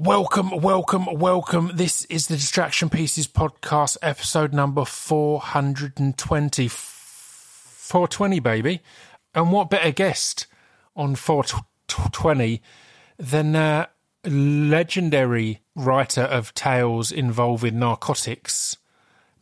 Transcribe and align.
Welcome, 0.00 0.60
welcome, 0.60 1.06
welcome. 1.06 1.72
This 1.74 2.04
is 2.04 2.28
the 2.28 2.36
Distraction 2.36 2.88
Pieces 2.88 3.26
podcast, 3.26 3.96
episode 4.00 4.54
number 4.54 4.84
420. 4.84 6.68
420, 6.68 8.38
baby. 8.38 8.80
And 9.34 9.50
what 9.50 9.70
better 9.70 9.90
guest 9.90 10.46
on 10.94 11.16
420 11.16 12.62
than 13.18 13.56
a 13.56 13.88
legendary 14.24 15.62
writer 15.74 16.22
of 16.22 16.54
tales 16.54 17.10
involving 17.10 17.80
narcotics, 17.80 18.76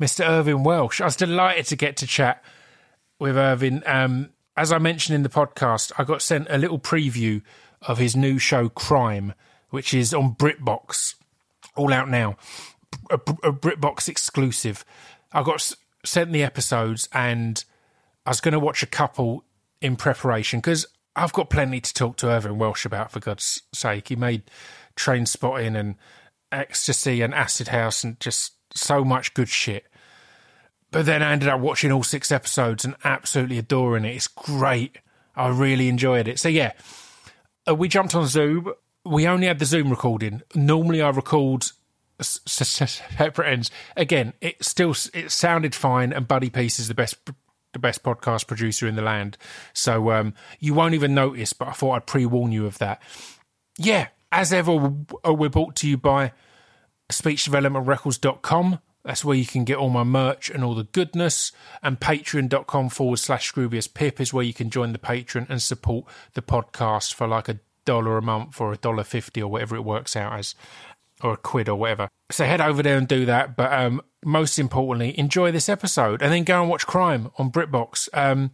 Mr. 0.01 0.27
Irvine 0.27 0.63
Welsh. 0.63 1.03
I 1.03 1.05
was 1.05 1.17
delighted 1.17 1.67
to 1.67 1.77
get 1.77 1.99
to 1.99 2.07
chat 2.07 2.43
with 3.19 3.37
Irvine. 3.37 3.83
Um, 3.85 4.31
as 4.57 4.73
I 4.73 4.79
mentioned 4.79 5.17
in 5.17 5.23
the 5.23 5.29
podcast, 5.29 5.93
I 5.99 6.05
got 6.05 6.23
sent 6.23 6.47
a 6.49 6.57
little 6.57 6.79
preview 6.79 7.43
of 7.83 7.99
his 7.99 8.17
new 8.17 8.39
show, 8.39 8.71
Crime 8.71 9.35
which 9.71 9.95
is 9.95 10.15
on 10.15 10.35
BritBox, 10.35 11.15
all 11.77 11.93
out 11.93 12.09
now, 12.09 12.37
a, 13.11 13.15
a 13.15 13.53
BritBox 13.53 14.09
exclusive. 14.09 14.85
I 15.33 15.43
got 15.43 15.75
sent 16.05 16.33
the 16.33 16.43
episodes 16.43 17.09
and 17.13 17.63
I 18.25 18.31
was 18.31 18.41
going 18.41 18.53
to 18.53 18.61
watch 18.61 18.83
a 18.83 18.87
couple 18.87 19.45
in 19.81 19.97
preparation 19.97 20.61
because 20.61 20.87
I've 21.15 21.33
got 21.33 21.51
plenty 21.51 21.81
to 21.81 21.95
talk 21.95 22.17
to 22.19 22.29
Irvine 22.29 22.59
Welsh 22.59 22.85
about, 22.85 23.11
for 23.11 23.21
God's 23.21 23.63
sake. 23.73 24.09
He 24.09 24.17
made 24.17 24.43
Train 24.97 25.27
Spotting 25.27 25.77
and 25.77 25.97
Ecstasy 26.53 27.23
and 27.23 27.35
Acid 27.35 27.69
House 27.69 28.05
and 28.05 28.19
just 28.21 28.55
so 28.75 29.05
much 29.05 29.35
good 29.35 29.49
shit. 29.49 29.87
But 30.91 31.07
then 31.07 31.23
I 31.23 31.33
ended 31.33 31.49
up 31.49 31.61
watching 31.61 31.91
all 31.91 32.03
six 32.03 32.31
episodes 32.31 32.85
and 32.85 32.95
absolutely 33.05 33.59
adoring 33.59 34.05
it. 34.05 34.15
It's 34.15 34.29
great. 34.29 34.99
I 35.35 35.49
really 35.49 35.89
enjoyed 35.89 36.29
it. 36.29 36.39
So, 36.39 36.49
yeah, 36.49 36.73
uh, 37.69 37.75
we 37.75 37.89
jumped 37.89 38.15
on 38.15 38.27
Zoom 38.27 38.73
we 39.07 39.27
only 39.27 39.47
had 39.47 39.59
the 39.59 39.65
Zoom 39.65 39.91
recording. 39.91 40.43
Normally, 40.55 41.01
I 41.01 41.11
record 41.11 41.67
separate 42.21 43.49
ends. 43.49 43.71
Again, 43.97 44.33
it 44.41 44.65
still 44.65 44.95
it 45.15 45.31
sounded 45.31 45.75
fine, 45.75 46.13
and 46.13 46.27
Buddy 46.27 46.51
Peace 46.51 46.79
is 46.79 46.89
the 46.89 46.95
best 46.95 47.17
the 47.73 47.79
best 47.79 48.03
podcast 48.03 48.47
producer 48.47 48.87
in 48.87 48.97
the 48.97 49.03
land. 49.03 49.37
So 49.73 50.11
um, 50.11 50.35
you 50.59 50.75
won't 50.75 50.95
even 50.95 51.15
notice. 51.15 51.53
But 51.53 51.69
I 51.69 51.73
thought 51.73 51.93
I'd 51.93 52.07
pre 52.07 52.27
warn 52.27 52.53
you 52.53 52.67
of 52.67 52.79
that. 52.79 53.03
Yeah, 53.79 54.09
as 54.33 54.53
ever, 54.53 54.75
we're 55.25 55.49
brought 55.49 55.77
to 55.77 55.89
you 55.89 55.97
by 55.97 56.33
speechdevelopmentrecords.com. 57.11 58.81
That's 59.05 59.25
where 59.25 59.37
you 59.37 59.47
can 59.47 59.63
get 59.63 59.77
all 59.77 59.91
my 59.91 60.03
merch 60.03 60.51
and 60.51 60.65
all 60.65 60.75
the 60.75 60.85
goodness. 60.85 61.53
And 61.81 62.01
patreon.com 62.01 62.89
forward 62.89 63.19
slash 63.19 63.53
Scroobius 63.53 63.93
Pip 63.93 64.21
is 64.21 64.33
where 64.33 64.45
you 64.45 64.53
can 64.53 64.69
join 64.69 64.93
the 64.93 64.99
patron 64.99 65.47
and 65.49 65.63
support 65.63 66.07
the 66.35 66.43
podcast 66.43 67.15
for 67.15 67.29
like 67.29 67.49
a 67.49 67.61
dollar 67.87 68.19
a 68.19 68.23
month 68.23 68.61
or 68.61 68.73
a 68.75 68.77
dollar 68.77 69.05
fifty 69.05 69.41
or 69.41 69.51
whatever 69.51 69.75
it 69.77 69.85
works 69.85 70.15
out 70.15 70.39
as, 70.39 70.55
or 71.23 71.33
a 71.33 71.37
quid 71.39 71.69
or 71.71 71.77
whatever. 71.77 72.09
So 72.31 72.45
head 72.45 72.61
over 72.61 72.83
there 72.83 72.99
and 72.99 73.09
do 73.09 73.25
that. 73.25 73.57
But 73.57 73.73
um, 73.73 74.03
most 74.25 74.59
importantly, 74.59 75.19
enjoy 75.19 75.53
this 75.53 75.69
episode 75.69 76.21
and 76.21 76.33
then 76.33 76.45
go 76.45 76.61
and 76.61 76.69
watch 76.69 76.87
Crime 76.87 77.31
on 77.39 77.51
BritBox. 77.51 78.09
Um, 78.13 78.51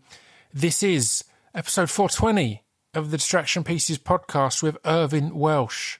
this 0.55 0.83
is 0.83 1.25
episode 1.55 1.91
420 1.91 2.63
of 2.95 3.11
the 3.11 3.17
Distraction 3.17 3.65
Pieces 3.65 3.99
podcast 3.99 4.63
with 4.63 4.77
Irvine 4.85 5.35
Welsh. 5.35 5.99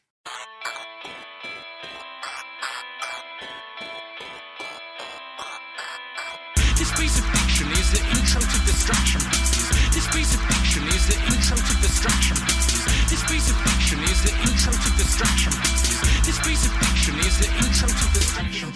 This 6.77 6.93
piece 6.99 7.19
of 7.19 7.25
fiction 7.25 7.71
is 7.73 7.93
the 7.93 8.01
intro 8.11 8.41
to 8.41 8.67
Distraction 8.67 9.21
Pieces. 9.21 9.95
This 9.95 10.07
piece 10.09 10.35
of 10.35 10.41
fiction 10.43 10.83
is 10.89 11.07
the 11.07 11.15
intro 11.33 11.57
to 11.57 11.81
Distraction 11.81 12.37
Pieces. 12.37 12.82
This 13.13 13.31
piece 13.31 13.51
of 13.51 13.57
fiction 13.57 13.99
is 14.05 14.23
the 14.23 14.31
intro 14.31 14.73
to 14.73 14.97
distraction 14.97 15.53
This 16.25 16.39
piece 16.41 16.65
of 16.65 16.73
fiction 16.73 17.19
is 17.19 17.39
the 17.41 17.47
intro 17.57 17.89
to 17.89 18.13
distraction 18.15 18.73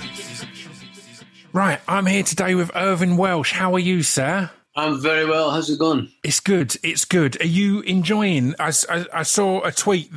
Right, 1.55 1.81
I'm 1.89 2.05
here 2.05 2.23
today 2.23 2.55
with 2.55 2.71
Irvine 2.77 3.17
Welsh. 3.17 3.53
How 3.53 3.75
are 3.75 3.79
you, 3.79 4.03
sir? 4.03 4.51
I'm 4.75 5.01
very 5.01 5.25
well. 5.25 5.53
How's 5.53 5.71
it 5.71 5.79
going? 5.79 6.13
It's 6.23 6.41
good. 6.41 6.77
It's 6.83 7.07
good. 7.07 7.41
Are 7.41 7.47
you 7.47 7.81
enjoying? 7.81 8.55
I, 8.59 8.75
I, 8.91 9.07
I 9.11 9.23
saw 9.23 9.65
a 9.65 9.73
tweet 9.73 10.13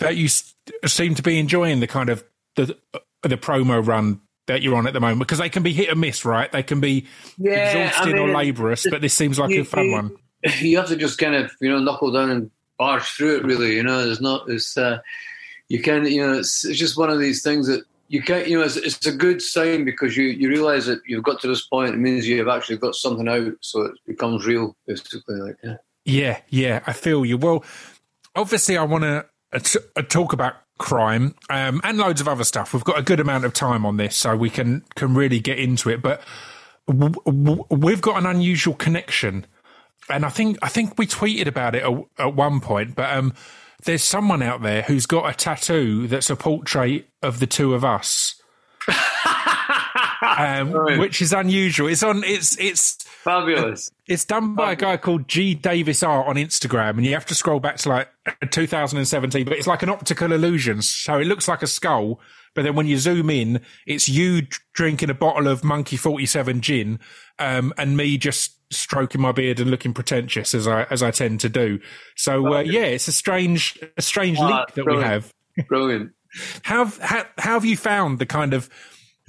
that 0.00 0.16
you 0.16 0.26
seem 0.26 1.14
to 1.14 1.22
be 1.22 1.38
enjoying 1.38 1.78
the 1.78 1.86
kind 1.86 2.10
of 2.10 2.24
the 2.56 2.76
uh, 2.92 2.98
the 3.22 3.36
promo 3.36 3.86
run 3.86 4.20
that 4.48 4.62
you're 4.62 4.74
on 4.74 4.88
at 4.88 4.94
the 4.94 5.00
moment 5.00 5.20
because 5.20 5.38
they 5.38 5.48
can 5.48 5.62
be 5.62 5.72
hit 5.72 5.92
or 5.92 5.94
miss, 5.94 6.24
right? 6.24 6.50
They 6.50 6.64
can 6.64 6.80
be 6.80 7.06
yeah, 7.38 7.70
exhausting 7.70 8.14
I 8.14 8.16
mean, 8.16 8.30
or 8.30 8.36
laborious, 8.36 8.84
but 8.90 9.00
this 9.00 9.14
seems 9.14 9.38
like 9.38 9.50
you, 9.50 9.60
a 9.60 9.64
fun 9.64 9.84
you, 9.84 9.92
one. 9.92 10.16
You 10.60 10.76
have 10.78 10.88
to 10.88 10.96
just 10.96 11.18
kind 11.18 11.36
of 11.36 11.52
you 11.60 11.70
know 11.70 11.78
knuckle 11.78 12.10
down 12.10 12.30
and 12.30 12.50
barge 12.78 13.04
through 13.04 13.36
it. 13.36 13.44
Really, 13.44 13.76
you 13.76 13.82
know, 13.82 14.04
there's 14.04 14.20
not. 14.20 14.48
It's 14.48 14.76
uh, 14.76 14.98
you 15.68 15.80
can, 15.82 16.06
you 16.06 16.26
know, 16.26 16.34
it's, 16.34 16.64
it's 16.64 16.78
just 16.78 16.96
one 16.96 17.10
of 17.10 17.18
these 17.18 17.42
things 17.42 17.66
that 17.66 17.84
you 18.08 18.22
can't. 18.22 18.48
You 18.48 18.58
know, 18.58 18.64
it's, 18.64 18.76
it's 18.76 19.06
a 19.06 19.12
good 19.12 19.40
sign 19.42 19.84
because 19.84 20.16
you 20.16 20.24
you 20.24 20.48
realize 20.48 20.86
that 20.86 21.00
you've 21.06 21.24
got 21.24 21.40
to 21.40 21.48
this 21.48 21.66
point. 21.66 21.94
It 21.94 21.98
means 21.98 22.28
you've 22.28 22.48
actually 22.48 22.78
got 22.78 22.94
something 22.94 23.28
out, 23.28 23.52
so 23.60 23.82
it 23.82 23.94
becomes 24.06 24.46
real. 24.46 24.76
Basically, 24.86 25.36
like 25.36 25.56
yeah. 25.62 25.76
Yeah, 26.04 26.40
yeah, 26.50 26.82
I 26.86 26.92
feel 26.92 27.24
you. 27.24 27.38
Well, 27.38 27.64
obviously, 28.36 28.76
I 28.76 28.84
want 28.84 29.04
to 29.04 29.26
uh, 29.96 30.02
talk 30.02 30.32
about 30.32 30.54
crime 30.78 31.34
um, 31.48 31.80
and 31.84 31.98
loads 31.98 32.20
of 32.20 32.28
other 32.28 32.44
stuff. 32.44 32.74
We've 32.74 32.84
got 32.84 32.98
a 32.98 33.02
good 33.02 33.20
amount 33.20 33.44
of 33.44 33.54
time 33.54 33.86
on 33.86 33.96
this, 33.96 34.16
so 34.16 34.36
we 34.36 34.50
can 34.50 34.84
can 34.96 35.14
really 35.14 35.40
get 35.40 35.58
into 35.58 35.88
it. 35.88 36.02
But 36.02 36.22
w- 36.86 37.14
w- 37.24 37.64
we've 37.70 38.00
got 38.00 38.18
an 38.18 38.26
unusual 38.26 38.74
connection 38.74 39.46
and 40.08 40.24
I 40.24 40.28
think 40.28 40.58
I 40.62 40.68
think 40.68 40.98
we 40.98 41.06
tweeted 41.06 41.46
about 41.46 41.74
it 41.74 41.82
at, 41.82 41.92
at 42.18 42.34
one 42.34 42.60
point, 42.60 42.94
but 42.94 43.14
um, 43.14 43.34
there's 43.84 44.02
someone 44.02 44.42
out 44.42 44.62
there 44.62 44.82
who's 44.82 45.06
got 45.06 45.28
a 45.28 45.34
tattoo 45.34 46.06
that's 46.06 46.30
a 46.30 46.36
portrait 46.36 47.08
of 47.22 47.40
the 47.40 47.46
two 47.46 47.74
of 47.74 47.84
us. 47.84 48.40
um, 50.22 50.98
which 50.98 51.22
is 51.22 51.32
unusual. 51.32 51.88
It's 51.88 52.02
on. 52.02 52.22
It's 52.24 52.58
it's 52.58 53.02
fabulous. 53.02 53.90
It's 54.06 54.24
done 54.24 54.54
by 54.54 54.72
a 54.72 54.76
guy 54.76 54.96
called 54.96 55.28
G 55.28 55.54
Davis 55.54 56.02
Art 56.02 56.26
on 56.26 56.36
Instagram, 56.36 56.90
and 56.90 57.06
you 57.06 57.12
have 57.14 57.26
to 57.26 57.34
scroll 57.34 57.60
back 57.60 57.76
to 57.78 57.88
like 57.88 58.08
2017. 58.50 59.44
But 59.44 59.54
it's 59.54 59.66
like 59.66 59.82
an 59.82 59.88
optical 59.88 60.32
illusion, 60.32 60.82
so 60.82 61.18
it 61.18 61.26
looks 61.26 61.48
like 61.48 61.62
a 61.62 61.66
skull. 61.66 62.20
But 62.54 62.64
then 62.64 62.74
when 62.74 62.86
you 62.86 62.98
zoom 62.98 63.30
in, 63.30 63.60
it's 63.86 64.08
you 64.08 64.46
drinking 64.72 65.10
a 65.10 65.14
bottle 65.14 65.48
of 65.48 65.64
Monkey 65.64 65.96
Forty 65.96 66.26
Seven 66.26 66.60
gin, 66.60 67.00
um, 67.38 67.72
and 67.76 67.96
me 67.96 68.16
just 68.18 68.58
stroking 68.72 69.20
my 69.20 69.32
beard 69.32 69.60
and 69.60 69.70
looking 69.70 69.94
pretentious 69.94 70.54
as 70.54 70.66
I 70.66 70.84
as 70.84 71.02
I 71.02 71.10
tend 71.10 71.40
to 71.40 71.48
do. 71.48 71.80
So 72.16 72.54
uh, 72.54 72.60
yeah, 72.60 72.84
it's 72.84 73.08
a 73.08 73.12
strange 73.12 73.78
a 73.96 74.02
strange 74.02 74.38
ah, 74.38 74.46
link 74.46 74.74
that 74.74 74.84
brilliant. 74.84 75.04
we 75.06 75.10
have. 75.10 75.32
Brilliant. 75.68 76.12
how, 76.62 76.86
how 77.00 77.24
how 77.38 77.54
have 77.54 77.64
you 77.64 77.76
found 77.76 78.18
the 78.18 78.26
kind 78.26 78.54
of 78.54 78.68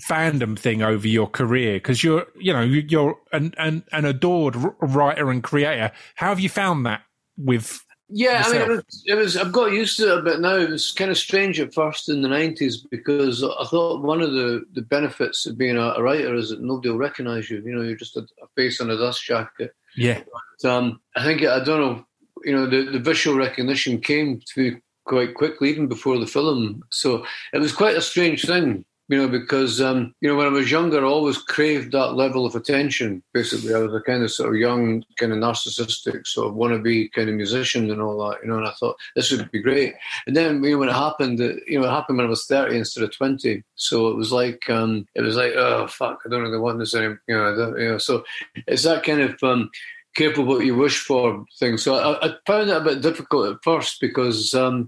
fandom 0.08 0.60
thing 0.60 0.82
over 0.82 1.08
your 1.08 1.28
career 1.28 1.76
because 1.76 2.04
you're 2.04 2.26
you 2.38 2.52
know 2.52 2.62
you're 2.62 3.18
an, 3.32 3.54
an 3.58 3.84
an 3.94 4.04
adored 4.04 4.56
writer 4.82 5.32
and 5.32 5.42
creator 5.42 5.90
how 6.16 6.28
have 6.28 6.40
you 6.40 6.50
found 6.50 6.86
that 6.86 7.02
with 7.38 7.85
yeah, 8.10 8.44
I 8.46 8.52
mean, 8.52 8.62
it 8.62 8.68
was, 8.70 9.04
it 9.08 9.16
was, 9.16 9.38
I've 9.38 9.52
got 9.52 9.72
used 9.72 9.98
to 9.98 10.14
it 10.14 10.20
a 10.20 10.22
bit 10.22 10.40
now. 10.40 10.56
It 10.56 10.70
was 10.70 10.92
kind 10.92 11.10
of 11.10 11.18
strange 11.18 11.60
at 11.60 11.74
first 11.74 12.08
in 12.08 12.22
the 12.22 12.30
90s 12.30 12.78
because 12.90 13.44
I 13.44 13.66
thought 13.66 14.04
one 14.04 14.22
of 14.22 14.32
the, 14.32 14.64
the 14.74 14.84
benefits 14.84 15.46
of 15.46 15.58
being 15.58 15.78
a, 15.78 15.94
a 15.94 16.04
writer 16.04 16.36
is 16.36 16.50
that 16.50 16.62
nobody 16.62 16.90
will 16.90 16.98
recognise 16.98 17.50
you. 17.50 17.64
You 17.66 17.76
know, 17.76 17.82
you're 17.82 17.96
just 17.96 18.16
a, 18.16 18.22
a, 18.44 18.48
face 18.56 18.80
on 18.80 18.92
a 18.92 18.98
dust 18.98 19.24
jacket. 19.24 19.74
Yeah. 19.96 20.22
But, 20.62 20.70
um, 20.70 21.02
I 21.16 21.24
think, 21.24 21.44
I 21.44 21.64
don't 21.64 21.82
know, 21.82 22.06
you 22.44 22.56
know, 22.56 22.68
the, 22.68 22.92
the 22.92 23.00
visual 23.00 23.38
recognition 23.38 24.00
came 24.00 24.40
to 24.40 24.62
me 24.62 24.78
quite 25.06 25.34
quickly, 25.34 25.70
even 25.70 25.88
before 25.88 26.20
the 26.20 26.28
film. 26.28 26.84
So 26.92 27.26
it 27.54 27.60
was 27.60 27.72
quite 27.72 27.98
a 27.98 28.02
strange 28.02 28.46
thing 28.46 28.86
you 29.08 29.18
know, 29.18 29.28
because 29.28 29.82
um, 29.82 30.16
you 30.20 30.30
know 30.30 30.36
when 30.36 30.48
I 30.48 30.52
was 30.52 30.72
younger, 30.72 31.06
I 31.06 31.08
always 31.08 31.38
craved 31.38 31.92
that 31.92 32.14
level 32.14 32.46
of 32.46 32.56
attention. 32.56 33.22
Basically, 33.34 33.74
I 33.74 33.80
was 33.80 33.94
a 33.94 34.02
kind 34.02 34.24
of 34.24 34.32
sort 34.32 34.50
of 34.50 34.60
young, 34.60 35.04
kind 35.18 35.32
of 35.32 35.38
narcissistic, 35.38 36.26
sort 36.26 36.48
of 36.48 36.56
wannabe 36.56 37.12
kind 37.12 37.30
of 37.30 37.36
musician 37.36 37.92
and 37.92 38.02
all 38.02 38.18
that. 38.30 38.40
You 38.42 38.50
know, 38.50 38.58
and 38.58 38.68
I 38.68 38.72
thought 38.72 38.98
this 39.16 39.32
would 39.32 39.52
be 39.52 39.62
great. 39.62 39.94
And 40.26 40.36
then 40.36 40.64
you 40.64 40.72
know 40.72 40.78
when 40.80 40.90
it 40.90 40.96
happened, 40.96 41.40
you 41.40 41.80
know, 41.80 41.86
it 41.86 41.92
happened 41.92 42.18
when 42.18 42.26
I 42.26 42.30
was 42.30 42.46
thirty 42.46 42.78
instead 42.78 43.04
of 43.04 43.16
twenty. 43.16 43.64
So 43.76 44.08
it 44.08 44.16
was 44.16 44.32
like 44.32 44.68
um, 44.70 45.06
it 45.14 45.22
was 45.22 45.36
like 45.36 45.54
oh 45.54 45.86
fuck, 45.88 46.22
I 46.26 46.30
don't 46.30 46.42
really 46.42 46.58
want 46.58 46.80
this 46.80 46.96
anymore. 46.96 47.22
You 47.28 47.36
know, 47.36 47.78
you 47.78 47.90
know. 47.90 47.98
So 48.00 48.24
it's 48.66 48.84
that 48.84 49.04
kind 49.04 49.22
of 49.22 49.36
um, 49.44 49.70
careful 50.16 50.46
what 50.46 50.66
you 50.66 50.76
wish 50.76 51.00
for 51.00 51.46
thing. 51.60 51.78
So 51.78 51.96
I, 51.96 52.28
I, 52.28 52.36
found 52.48 52.70
it 52.70 52.78
a 52.78 52.82
bit 52.82 53.02
difficult 53.02 53.54
at 53.54 53.64
first 53.64 54.02
because. 54.02 54.54
Um, 54.56 54.88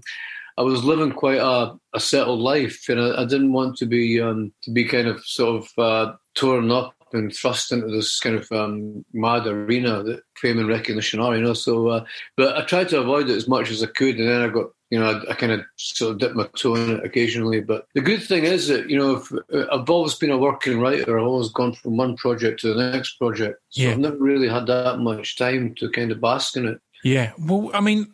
I 0.58 0.62
was 0.62 0.82
living 0.82 1.12
quite 1.12 1.38
a, 1.38 1.78
a 1.94 2.00
settled 2.00 2.40
life, 2.40 2.88
and 2.88 3.00
I, 3.00 3.22
I, 3.22 3.24
didn't 3.24 3.52
want 3.52 3.76
to 3.76 3.86
be 3.86 4.20
um, 4.20 4.52
to 4.64 4.72
be 4.72 4.84
kind 4.84 5.06
of 5.06 5.24
sort 5.24 5.62
of 5.62 5.78
uh, 5.78 6.12
torn 6.34 6.72
up 6.72 6.96
and 7.12 7.32
thrust 7.34 7.70
into 7.70 7.86
this 7.86 8.18
kind 8.18 8.34
of 8.34 8.50
um, 8.50 9.04
mad 9.12 9.46
arena 9.46 10.02
that 10.02 10.22
fame 10.36 10.58
and 10.58 10.68
recognition 10.68 11.20
are, 11.20 11.36
you 11.36 11.42
know. 11.42 11.54
So, 11.54 11.86
uh, 11.86 12.04
but 12.36 12.56
I 12.56 12.64
tried 12.64 12.88
to 12.88 13.00
avoid 13.00 13.30
it 13.30 13.36
as 13.36 13.46
much 13.46 13.70
as 13.70 13.84
I 13.84 13.86
could, 13.86 14.18
and 14.18 14.28
then 14.28 14.42
I 14.42 14.48
got, 14.48 14.66
you 14.90 14.98
know, 14.98 15.06
I, 15.06 15.30
I 15.30 15.34
kind 15.34 15.52
of 15.52 15.60
sort 15.76 16.10
of 16.10 16.18
dipped 16.18 16.34
my 16.34 16.48
toe 16.56 16.74
in 16.74 16.96
it 16.96 17.04
occasionally. 17.04 17.60
But 17.60 17.86
the 17.94 18.00
good 18.00 18.24
thing 18.24 18.42
is 18.42 18.66
that, 18.66 18.90
you 18.90 18.98
know, 18.98 19.16
if, 19.16 19.32
uh, 19.32 19.66
I've 19.72 19.88
always 19.88 20.14
been 20.14 20.32
a 20.32 20.38
working 20.38 20.80
writer. 20.80 21.20
I've 21.20 21.26
always 21.26 21.50
gone 21.50 21.74
from 21.74 21.96
one 21.96 22.16
project 22.16 22.60
to 22.62 22.74
the 22.74 22.90
next 22.90 23.12
project, 23.14 23.60
so 23.68 23.82
yeah. 23.82 23.90
I've 23.90 23.98
never 23.98 24.18
really 24.18 24.48
had 24.48 24.66
that 24.66 24.98
much 24.98 25.38
time 25.38 25.76
to 25.76 25.88
kind 25.90 26.10
of 26.10 26.20
bask 26.20 26.56
in 26.56 26.66
it. 26.66 26.80
Yeah, 27.04 27.30
well, 27.38 27.70
I 27.72 27.80
mean, 27.80 28.12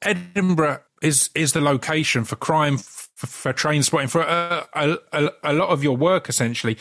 Edinburgh 0.00 0.80
is 1.02 1.30
is 1.34 1.52
the 1.52 1.60
location 1.60 2.24
for 2.24 2.36
crime 2.36 2.78
for, 2.78 3.52
train 3.52 3.82
spotting 3.82 4.08
for 4.08 4.22
a, 4.22 4.66
a, 4.74 4.96
a, 5.12 5.30
a, 5.44 5.52
lot 5.52 5.68
of 5.68 5.84
your 5.84 5.96
work. 5.96 6.28
Essentially, 6.28 6.76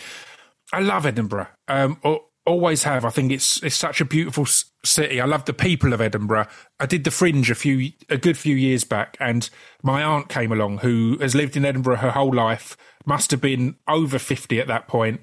I 0.73 0.79
love 0.79 1.05
Edinburgh. 1.05 1.47
Um, 1.67 1.99
always 2.45 2.83
have. 2.83 3.05
I 3.05 3.09
think 3.09 3.31
it's 3.31 3.61
it's 3.63 3.75
such 3.75 4.01
a 4.01 4.05
beautiful 4.05 4.45
city. 4.83 5.21
I 5.21 5.25
love 5.25 5.45
the 5.45 5.53
people 5.53 5.93
of 5.93 6.01
Edinburgh. 6.01 6.47
I 6.79 6.85
did 6.85 7.03
the 7.03 7.11
Fringe 7.11 7.49
a 7.51 7.55
few 7.55 7.91
a 8.09 8.17
good 8.17 8.37
few 8.37 8.55
years 8.55 8.83
back, 8.83 9.17
and 9.19 9.49
my 9.83 10.03
aunt 10.03 10.29
came 10.29 10.51
along 10.51 10.79
who 10.79 11.17
has 11.19 11.35
lived 11.35 11.57
in 11.57 11.65
Edinburgh 11.65 11.97
her 11.97 12.11
whole 12.11 12.33
life. 12.33 12.77
Must 13.05 13.31
have 13.31 13.41
been 13.41 13.75
over 13.87 14.19
fifty 14.19 14.59
at 14.59 14.67
that 14.67 14.87
point, 14.87 15.21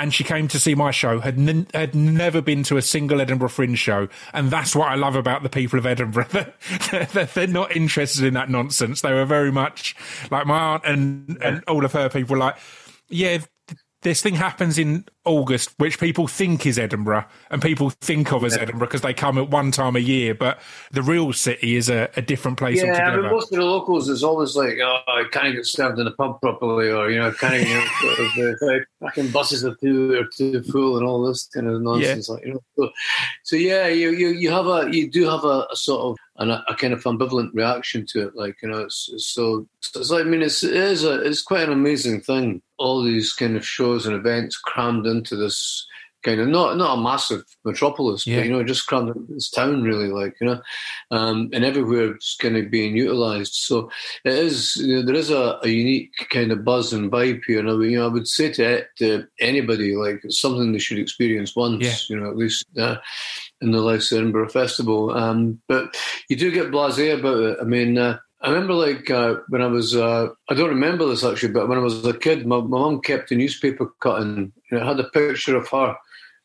and 0.00 0.14
she 0.14 0.24
came 0.24 0.48
to 0.48 0.58
see 0.58 0.74
my 0.74 0.90
show. 0.90 1.20
had 1.20 1.38
n- 1.38 1.66
had 1.74 1.94
never 1.94 2.40
been 2.40 2.62
to 2.64 2.78
a 2.78 2.82
single 2.82 3.20
Edinburgh 3.20 3.50
Fringe 3.50 3.78
show, 3.78 4.08
and 4.32 4.50
that's 4.50 4.74
what 4.74 4.88
I 4.88 4.94
love 4.94 5.14
about 5.14 5.42
the 5.42 5.50
people 5.50 5.78
of 5.78 5.84
Edinburgh. 5.84 6.26
they're, 6.90 7.26
they're 7.26 7.46
not 7.46 7.76
interested 7.76 8.24
in 8.24 8.32
that 8.34 8.48
nonsense. 8.48 9.02
They 9.02 9.12
were 9.12 9.26
very 9.26 9.52
much 9.52 9.94
like 10.30 10.46
my 10.46 10.58
aunt 10.58 10.84
and 10.86 11.38
and 11.42 11.62
all 11.68 11.84
of 11.84 11.92
her 11.92 12.08
people. 12.08 12.38
Like, 12.38 12.56
yeah, 13.08 13.38
this 14.02 14.22
thing 14.22 14.34
happens 14.34 14.78
in 14.78 15.04
August, 15.26 15.74
which 15.78 16.00
people 16.00 16.26
think 16.26 16.64
is 16.64 16.78
Edinburgh 16.78 17.26
and 17.50 17.60
people 17.60 17.90
think 17.90 18.32
of 18.32 18.44
as 18.44 18.56
yeah. 18.56 18.62
Edinburgh 18.62 18.88
because 18.88 19.02
they 19.02 19.12
come 19.12 19.36
at 19.36 19.50
one 19.50 19.70
time 19.70 19.94
a 19.94 20.00
year, 20.00 20.34
but 20.34 20.58
the 20.90 21.02
real 21.02 21.32
city 21.32 21.76
is 21.76 21.90
a, 21.90 22.08
a 22.16 22.22
different 22.22 22.58
place 22.58 22.78
yeah, 22.78 22.90
altogether. 22.90 23.18
I 23.18 23.22
mean, 23.22 23.30
most 23.30 23.52
of 23.52 23.58
the 23.58 23.64
locals 23.64 24.08
is 24.08 24.24
always 24.24 24.56
like, 24.56 24.78
oh, 24.82 24.98
I 25.06 25.24
can't 25.30 25.54
get 25.54 25.66
served 25.66 25.98
in 25.98 26.06
a 26.06 26.12
pub 26.12 26.40
properly, 26.40 26.90
or, 26.90 27.10
you 27.10 27.18
know, 27.18 27.30
can't 27.32 27.66
you 27.66 28.42
know, 28.42 28.54
uh, 28.62 28.78
fucking 29.00 29.30
buses 29.30 29.64
are 29.64 29.76
too, 29.76 30.14
are 30.14 30.28
too 30.34 30.62
full 30.62 30.96
and 30.96 31.06
all 31.06 31.26
this 31.26 31.48
kind 31.48 31.68
of 31.68 31.82
nonsense. 31.82 32.28
Yeah. 32.28 32.34
Like, 32.34 32.46
you 32.46 32.52
know, 32.54 32.62
so, 32.78 32.90
so, 33.44 33.56
yeah, 33.56 33.86
you, 33.88 34.12
you, 34.12 34.28
you 34.28 34.50
have 34.50 34.66
a, 34.66 34.88
you 34.90 35.10
do 35.10 35.28
have 35.28 35.44
a, 35.44 35.66
a 35.70 35.76
sort 35.76 36.00
of, 36.00 36.16
and 36.40 36.50
a, 36.50 36.64
a, 36.68 36.74
kind 36.74 36.92
of 36.92 37.04
ambivalent 37.04 37.50
reaction 37.54 38.06
to 38.06 38.26
it. 38.26 38.34
Like 38.34 38.56
you 38.62 38.70
know, 38.70 38.78
it's, 38.78 39.08
it's 39.12 39.28
so, 39.28 39.68
it's 39.78 40.10
like 40.10 40.26
I 40.26 40.28
mean, 40.28 40.42
it's 40.42 40.64
it 40.64 40.74
is 40.74 41.04
a 41.04 41.20
it's 41.22 41.42
quite 41.42 41.64
an 41.64 41.72
amazing 41.72 42.22
thing. 42.22 42.62
All 42.78 43.02
these 43.02 43.32
kind 43.32 43.56
of 43.56 43.64
shows 43.64 44.06
and 44.06 44.16
events 44.16 44.56
crammed 44.56 45.06
into 45.06 45.36
this 45.36 45.86
kind 46.22 46.40
of 46.40 46.48
not 46.48 46.76
not 46.76 46.98
a 46.98 47.00
massive 47.00 47.44
metropolis, 47.64 48.26
yeah. 48.26 48.38
but 48.38 48.46
you 48.46 48.52
know, 48.52 48.64
just 48.64 48.86
crammed 48.86 49.08
into 49.08 49.34
this 49.34 49.50
town 49.50 49.82
really, 49.82 50.08
like 50.08 50.34
you 50.40 50.46
know, 50.46 50.60
um, 51.10 51.50
and 51.52 51.64
everywhere 51.64 52.12
it's 52.12 52.36
kind 52.36 52.56
of 52.56 52.70
being 52.70 52.96
utilised. 52.96 53.66
So 53.66 53.90
it 54.24 54.32
is 54.32 54.76
you 54.76 54.96
know, 54.96 55.02
there 55.02 55.14
is 55.14 55.30
a, 55.30 55.58
a, 55.62 55.68
unique 55.68 56.12
kind 56.30 56.52
of 56.52 56.64
buzz 56.64 56.92
and 56.92 57.10
vibe 57.10 57.42
here. 57.46 57.60
And 57.60 57.70
I 57.70 57.72
you 57.84 57.98
know, 57.98 58.06
I 58.06 58.08
would 58.08 58.28
say 58.28 58.50
to, 58.52 58.84
to 58.98 59.26
anybody 59.40 59.94
like 59.94 60.20
it's 60.24 60.40
something 60.40 60.72
they 60.72 60.78
should 60.78 60.98
experience 60.98 61.56
once, 61.56 61.84
yeah. 61.84 62.14
you 62.14 62.20
know, 62.20 62.30
at 62.30 62.36
least. 62.36 62.64
Uh, 62.78 62.96
in 63.60 63.72
the 63.72 63.80
Life 63.80 64.12
Edinburgh 64.12 64.50
Festival. 64.50 65.10
Um, 65.10 65.60
but 65.68 65.96
you 66.28 66.36
do 66.36 66.50
get 66.50 66.70
blasé 66.70 67.18
about 67.18 67.38
it. 67.38 67.58
I 67.60 67.64
mean, 67.64 67.98
uh, 67.98 68.18
I 68.40 68.50
remember 68.50 68.74
like 68.74 69.10
uh, 69.10 69.36
when 69.48 69.60
I 69.60 69.66
was, 69.66 69.94
uh, 69.94 70.28
I 70.48 70.54
don't 70.54 70.70
remember 70.70 71.06
this 71.06 71.24
actually, 71.24 71.52
but 71.52 71.68
when 71.68 71.78
I 71.78 71.82
was 71.82 72.04
a 72.06 72.14
kid, 72.14 72.46
my, 72.46 72.60
mum 72.60 73.00
kept 73.00 73.30
a 73.32 73.34
newspaper 73.34 73.92
cutting 74.00 74.52
and 74.70 74.80
it 74.80 74.84
had 74.84 75.00
a 75.00 75.04
picture 75.04 75.56
of 75.56 75.68
her 75.68 75.96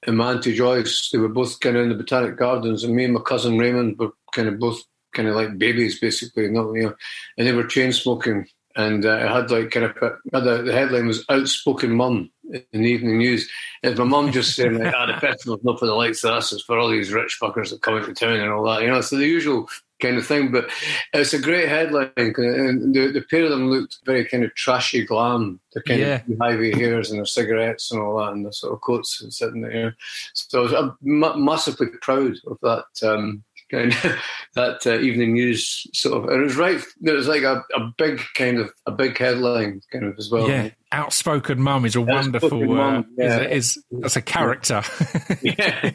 and 0.05 0.17
my 0.17 0.31
Auntie 0.31 0.55
Joyce. 0.55 1.09
They 1.11 1.17
were 1.17 1.29
both 1.29 1.59
kind 1.61 1.77
of 1.77 1.83
in 1.83 1.89
the 1.89 1.95
Botanic 1.95 2.37
Gardens 2.37 2.83
and 2.83 2.95
me 2.95 3.05
and 3.05 3.13
my 3.13 3.21
cousin 3.21 3.57
Raymond 3.57 3.97
were 3.97 4.11
kind 4.33 4.49
of 4.49 4.59
both 4.59 4.81
kind 5.13 5.29
of 5.29 5.35
like 5.35 5.57
babies 5.57 5.99
basically, 5.99 6.49
not, 6.49 6.73
you 6.73 6.83
know, 6.83 6.95
and 7.37 7.47
they 7.47 7.53
were 7.53 7.65
chain 7.65 7.93
smoking 7.93 8.45
and 8.75 9.05
uh, 9.05 9.17
it 9.17 9.29
had 9.29 9.51
like 9.51 9.71
kind 9.71 9.85
of 9.85 9.95
had 10.33 10.47
a, 10.47 10.63
the 10.63 10.73
headline 10.73 11.07
was 11.07 11.23
"Outspoken 11.29 11.91
Mum" 11.91 12.29
in 12.51 12.81
the 12.81 12.89
evening 12.89 13.17
news. 13.17 13.49
And 13.83 13.97
my 13.97 14.03
mum 14.03 14.31
just 14.31 14.55
saying 14.55 14.77
like, 14.77 14.93
"Ah, 14.93 15.05
the 15.05 15.19
festival's 15.19 15.63
not 15.63 15.79
for 15.79 15.85
the 15.85 15.93
likes 15.93 16.23
of 16.23 16.31
us; 16.31 16.51
it's 16.51 16.63
for 16.63 16.77
all 16.77 16.89
these 16.89 17.13
rich 17.13 17.37
fuckers 17.41 17.69
that 17.69 17.81
come 17.81 17.97
into 17.97 18.13
town 18.13 18.39
and 18.39 18.51
all 18.51 18.63
that." 18.65 18.81
You 18.81 18.89
know, 18.89 19.01
so 19.01 19.17
the 19.17 19.25
usual 19.25 19.67
kind 20.01 20.17
of 20.17 20.25
thing. 20.25 20.51
But 20.51 20.69
it's 21.13 21.33
a 21.33 21.39
great 21.39 21.69
headline, 21.69 22.11
and 22.17 22.93
the, 22.93 23.11
the 23.13 23.25
pair 23.29 23.45
of 23.45 23.51
them 23.51 23.69
looked 23.69 23.99
very 24.05 24.25
kind 24.25 24.43
of 24.43 24.53
trashy 24.55 25.05
glam. 25.05 25.59
The 25.73 25.81
kind 25.81 25.99
yeah. 25.99 26.21
of 26.29 26.37
high 26.39 26.55
hairs 26.77 27.09
and 27.09 27.19
their 27.19 27.25
cigarettes 27.25 27.91
and 27.91 28.01
all 28.01 28.17
that, 28.17 28.33
and 28.33 28.45
the 28.45 28.51
sort 28.51 28.73
of 28.73 28.81
coats 28.81 29.21
and 29.21 29.33
sitting 29.33 29.61
there. 29.61 29.95
So 30.33 30.65
I 30.65 30.81
was 30.81 31.35
massively 31.37 31.87
proud 32.01 32.35
of 32.47 32.57
that. 32.61 33.07
Um, 33.07 33.43
kind 33.71 33.93
of 33.93 34.15
that 34.55 34.85
uh, 34.85 34.99
evening 34.99 35.33
news 35.33 35.87
sort 35.93 36.23
of. 36.23 36.29
It 36.29 36.43
was 36.43 36.55
right. 36.55 36.81
It 37.01 37.11
was 37.11 37.27
like 37.27 37.43
a, 37.43 37.63
a 37.75 37.91
big 37.97 38.21
kind 38.35 38.59
of 38.59 38.71
a 38.85 38.91
big 38.91 39.17
headline 39.17 39.81
kind 39.91 40.05
of 40.05 40.15
as 40.17 40.29
well. 40.29 40.47
Yeah, 40.49 40.69
outspoken 40.91 41.61
mum 41.61 41.85
is 41.85 41.95
a 41.95 42.01
wonderful. 42.01 42.63
Uh, 42.63 42.75
mum, 42.75 43.05
yeah. 43.17 43.41
is, 43.41 43.77
is 43.77 44.03
as 44.03 44.15
a 44.15 44.21
character. 44.21 44.81
yeah. 45.41 45.91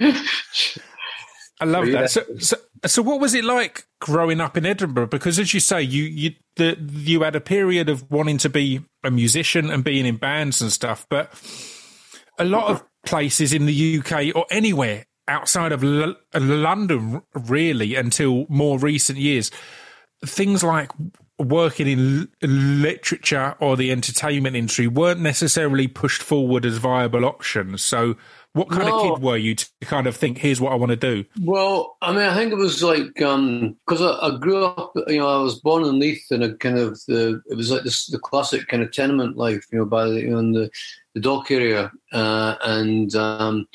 I 1.60 1.64
love 1.64 1.86
that. 1.92 2.10
So, 2.10 2.24
so, 2.38 2.56
so, 2.86 3.02
what 3.02 3.20
was 3.20 3.34
it 3.34 3.44
like 3.44 3.84
growing 4.00 4.40
up 4.40 4.56
in 4.56 4.66
Edinburgh? 4.66 5.06
Because, 5.06 5.38
as 5.38 5.54
you 5.54 5.60
say, 5.60 5.80
you 5.82 6.04
you 6.04 6.30
the, 6.56 6.76
you 6.92 7.22
had 7.22 7.36
a 7.36 7.40
period 7.40 7.88
of 7.88 8.10
wanting 8.10 8.38
to 8.38 8.48
be 8.48 8.80
a 9.04 9.10
musician 9.10 9.70
and 9.70 9.84
being 9.84 10.04
in 10.04 10.16
bands 10.16 10.60
and 10.60 10.72
stuff, 10.72 11.06
but 11.08 11.32
a 12.38 12.44
lot 12.44 12.68
of 12.68 12.84
places 13.06 13.52
in 13.52 13.66
the 13.66 13.98
UK 13.98 14.34
or 14.34 14.46
anywhere 14.50 15.06
outside 15.32 15.72
of 15.72 15.82
L- 15.82 16.16
London, 16.34 17.22
really, 17.34 17.94
until 17.94 18.46
more 18.48 18.78
recent 18.78 19.18
years, 19.18 19.50
things 20.24 20.62
like 20.62 20.90
working 21.38 21.88
in 21.88 22.28
literature 22.42 23.56
or 23.58 23.76
the 23.76 23.90
entertainment 23.90 24.54
industry 24.54 24.86
weren't 24.86 25.20
necessarily 25.20 25.88
pushed 25.88 26.22
forward 26.22 26.64
as 26.64 26.76
viable 26.76 27.24
options. 27.24 27.82
So, 27.82 28.16
what 28.54 28.68
kind 28.68 28.86
no. 28.86 28.98
of 28.98 29.14
kid 29.16 29.24
were 29.24 29.38
you 29.38 29.54
to 29.54 29.66
kind 29.80 30.06
of 30.06 30.14
think, 30.14 30.36
here's 30.36 30.60
what 30.60 30.72
I 30.72 30.74
want 30.74 30.90
to 30.90 30.96
do? 30.96 31.24
Well, 31.40 31.96
I 32.02 32.12
mean, 32.12 32.20
I 32.20 32.34
think 32.34 32.52
it 32.52 32.56
was 32.56 32.82
like, 32.82 33.14
because 33.14 33.32
um, 33.32 33.76
I, 33.90 34.28
I, 34.28 34.38
grew 34.38 34.66
up, 34.66 34.92
you 35.06 35.18
know, 35.18 35.40
I 35.40 35.42
was 35.42 35.58
born 35.58 35.84
in 35.84 35.98
Leith 35.98 36.26
and 36.30 36.44
a 36.44 36.54
kind 36.56 36.78
of 36.78 37.00
the, 37.08 37.40
it 37.46 37.56
was 37.56 37.70
like 37.70 37.82
this, 37.82 38.06
the 38.08 38.18
classic 38.18 38.68
kind 38.68 38.82
of 38.82 38.92
tenement 38.92 39.38
life, 39.38 39.64
you 39.72 39.78
know, 39.78 39.86
by 39.86 40.04
the, 40.04 40.20
you 40.20 40.30
know, 40.30 40.38
in 40.38 40.52
the, 40.52 40.70
the 41.14 41.20
dock 41.20 41.50
area. 41.50 41.90
Uh, 42.12 42.56
and, 42.62 43.14
um, 43.14 43.66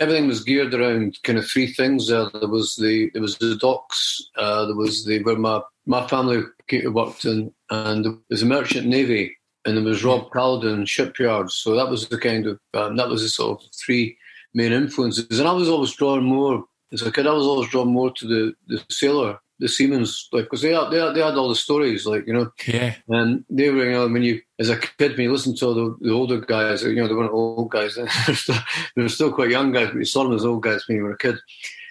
everything 0.00 0.26
was 0.26 0.44
geared 0.44 0.74
around 0.74 1.18
kind 1.22 1.38
of 1.38 1.46
three 1.46 1.72
things. 1.72 2.08
There, 2.08 2.28
there 2.30 2.48
was 2.48 2.76
the 2.76 3.10
there 3.12 3.22
was 3.22 3.38
the 3.38 3.56
docks, 3.56 4.22
uh, 4.36 4.66
there 4.66 4.76
was 4.76 5.04
the 5.04 5.22
where 5.22 5.36
my 5.36 5.60
my 5.86 6.06
family 6.06 6.42
worked 6.84 7.24
in, 7.24 7.52
and 7.70 8.04
there 8.04 8.14
was 8.30 8.42
a 8.42 8.46
merchant 8.46 8.86
navy, 8.86 9.36
and 9.64 9.76
there 9.76 9.84
was 9.84 10.04
Robb 10.04 10.30
Caledon 10.32 10.86
shipyards. 10.86 11.54
So 11.54 11.74
that 11.74 11.88
was 11.88 12.08
the 12.08 12.18
kind 12.18 12.46
of 12.46 12.60
um, 12.74 12.96
that 12.96 13.08
was 13.08 13.22
the 13.22 13.28
sort 13.28 13.62
of 13.62 13.68
three 13.74 14.16
main 14.54 14.72
influences. 14.72 15.38
And 15.38 15.48
I 15.48 15.52
was 15.52 15.68
always 15.68 15.92
drawn 15.94 16.24
more 16.24 16.64
as 16.92 17.02
a 17.02 17.12
kid. 17.12 17.26
I 17.26 17.32
was 17.32 17.46
always 17.46 17.70
drawn 17.70 17.88
more 17.88 18.12
to 18.12 18.26
the 18.26 18.54
the 18.68 18.84
sailor 18.90 19.38
the 19.58 19.68
Seamen's 19.68 20.28
like 20.32 20.44
because 20.44 20.62
they 20.62 20.72
had, 20.72 20.90
they 20.90 20.98
had 20.98 21.14
they 21.14 21.20
had 21.20 21.34
all 21.34 21.48
the 21.48 21.54
stories 21.54 22.06
like 22.06 22.26
you 22.26 22.32
know 22.32 22.50
yeah 22.66 22.94
and 23.08 23.44
they 23.48 23.70
were 23.70 23.84
you 23.84 23.92
know 23.92 24.08
when 24.08 24.22
you 24.22 24.40
as 24.58 24.68
a 24.68 24.76
kid 24.76 25.12
when 25.12 25.22
you 25.22 25.32
listen 25.32 25.54
to 25.56 25.66
all 25.66 25.74
the, 25.74 25.96
the 26.00 26.12
older 26.12 26.40
guys 26.40 26.82
you 26.82 26.94
know 26.96 27.08
they 27.08 27.14
weren't 27.14 27.32
old 27.32 27.70
guys 27.70 27.94
they 27.96 28.02
were 28.02 28.34
still, 28.34 28.56
they 28.94 29.02
were 29.02 29.08
still 29.08 29.32
quite 29.32 29.50
young 29.50 29.72
guys 29.72 29.88
but 29.88 29.98
you 29.98 30.04
saw 30.04 30.24
them 30.24 30.34
as 30.34 30.44
old 30.44 30.62
guys 30.62 30.86
when 30.86 30.98
you 30.98 31.04
were 31.04 31.12
a 31.12 31.18
kid 31.18 31.36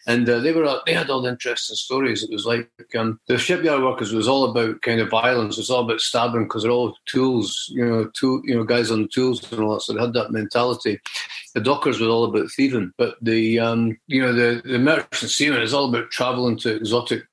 and 0.07 0.29
uh, 0.29 0.39
they 0.39 0.51
were 0.51 0.81
they 0.85 0.93
had 0.93 1.09
all 1.09 1.21
the 1.21 1.29
interesting 1.29 1.75
stories. 1.75 2.23
It 2.23 2.31
was 2.31 2.45
like 2.45 2.69
um, 2.95 3.19
the 3.27 3.37
shipyard 3.37 3.81
workers 3.81 4.13
was 4.13 4.27
all 4.27 4.49
about 4.49 4.81
kind 4.81 4.99
of 4.99 5.09
violence. 5.09 5.57
It 5.57 5.61
was 5.61 5.71
all 5.71 5.83
about 5.83 5.99
stabbing 5.99 6.43
because 6.43 6.63
they're 6.63 6.71
all 6.71 6.95
tools, 7.07 7.71
you 7.73 7.85
know, 7.85 8.11
tool, 8.13 8.41
you 8.43 8.55
know, 8.55 8.63
guys 8.63 8.91
on 8.91 9.07
tools 9.11 9.51
and 9.51 9.61
all 9.61 9.73
that. 9.73 9.81
So 9.81 9.93
they 9.93 10.01
had 10.01 10.13
that 10.13 10.31
mentality. 10.31 10.99
The 11.55 11.61
dockers 11.61 11.99
were 11.99 12.07
all 12.07 12.25
about 12.25 12.51
thieving, 12.51 12.91
but 12.97 13.15
the 13.21 13.59
um, 13.59 13.97
you 14.07 14.21
know 14.21 14.33
the 14.33 14.61
the 14.63 14.77
merchant 14.77 15.31
seaman 15.31 15.61
is 15.61 15.73
all 15.73 15.89
about 15.89 16.11
traveling 16.11 16.57
to 16.59 16.75
exotic 16.75 17.23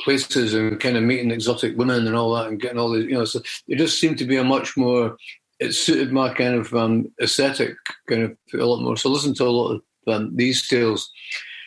places 0.00 0.54
and 0.54 0.80
kind 0.80 0.96
of 0.96 1.02
meeting 1.02 1.30
exotic 1.30 1.76
women 1.76 2.06
and 2.06 2.16
all 2.16 2.34
that 2.34 2.48
and 2.48 2.60
getting 2.60 2.78
all 2.78 2.90
the 2.90 3.00
you 3.00 3.12
know. 3.14 3.24
So 3.24 3.40
it 3.68 3.76
just 3.76 4.00
seemed 4.00 4.18
to 4.18 4.24
be 4.24 4.36
a 4.36 4.44
much 4.44 4.76
more. 4.76 5.16
It 5.60 5.72
suited 5.72 6.12
my 6.12 6.32
kind 6.32 6.54
of 6.54 6.74
um, 6.74 7.12
aesthetic 7.20 7.74
kind 8.08 8.22
of 8.22 8.36
a 8.58 8.64
lot 8.64 8.80
more. 8.80 8.96
So 8.96 9.10
I 9.10 9.12
listened 9.12 9.36
to 9.36 9.44
a 9.44 9.48
lot 9.48 9.74
of 9.74 9.82
um, 10.06 10.36
these 10.36 10.66
tales 10.66 11.10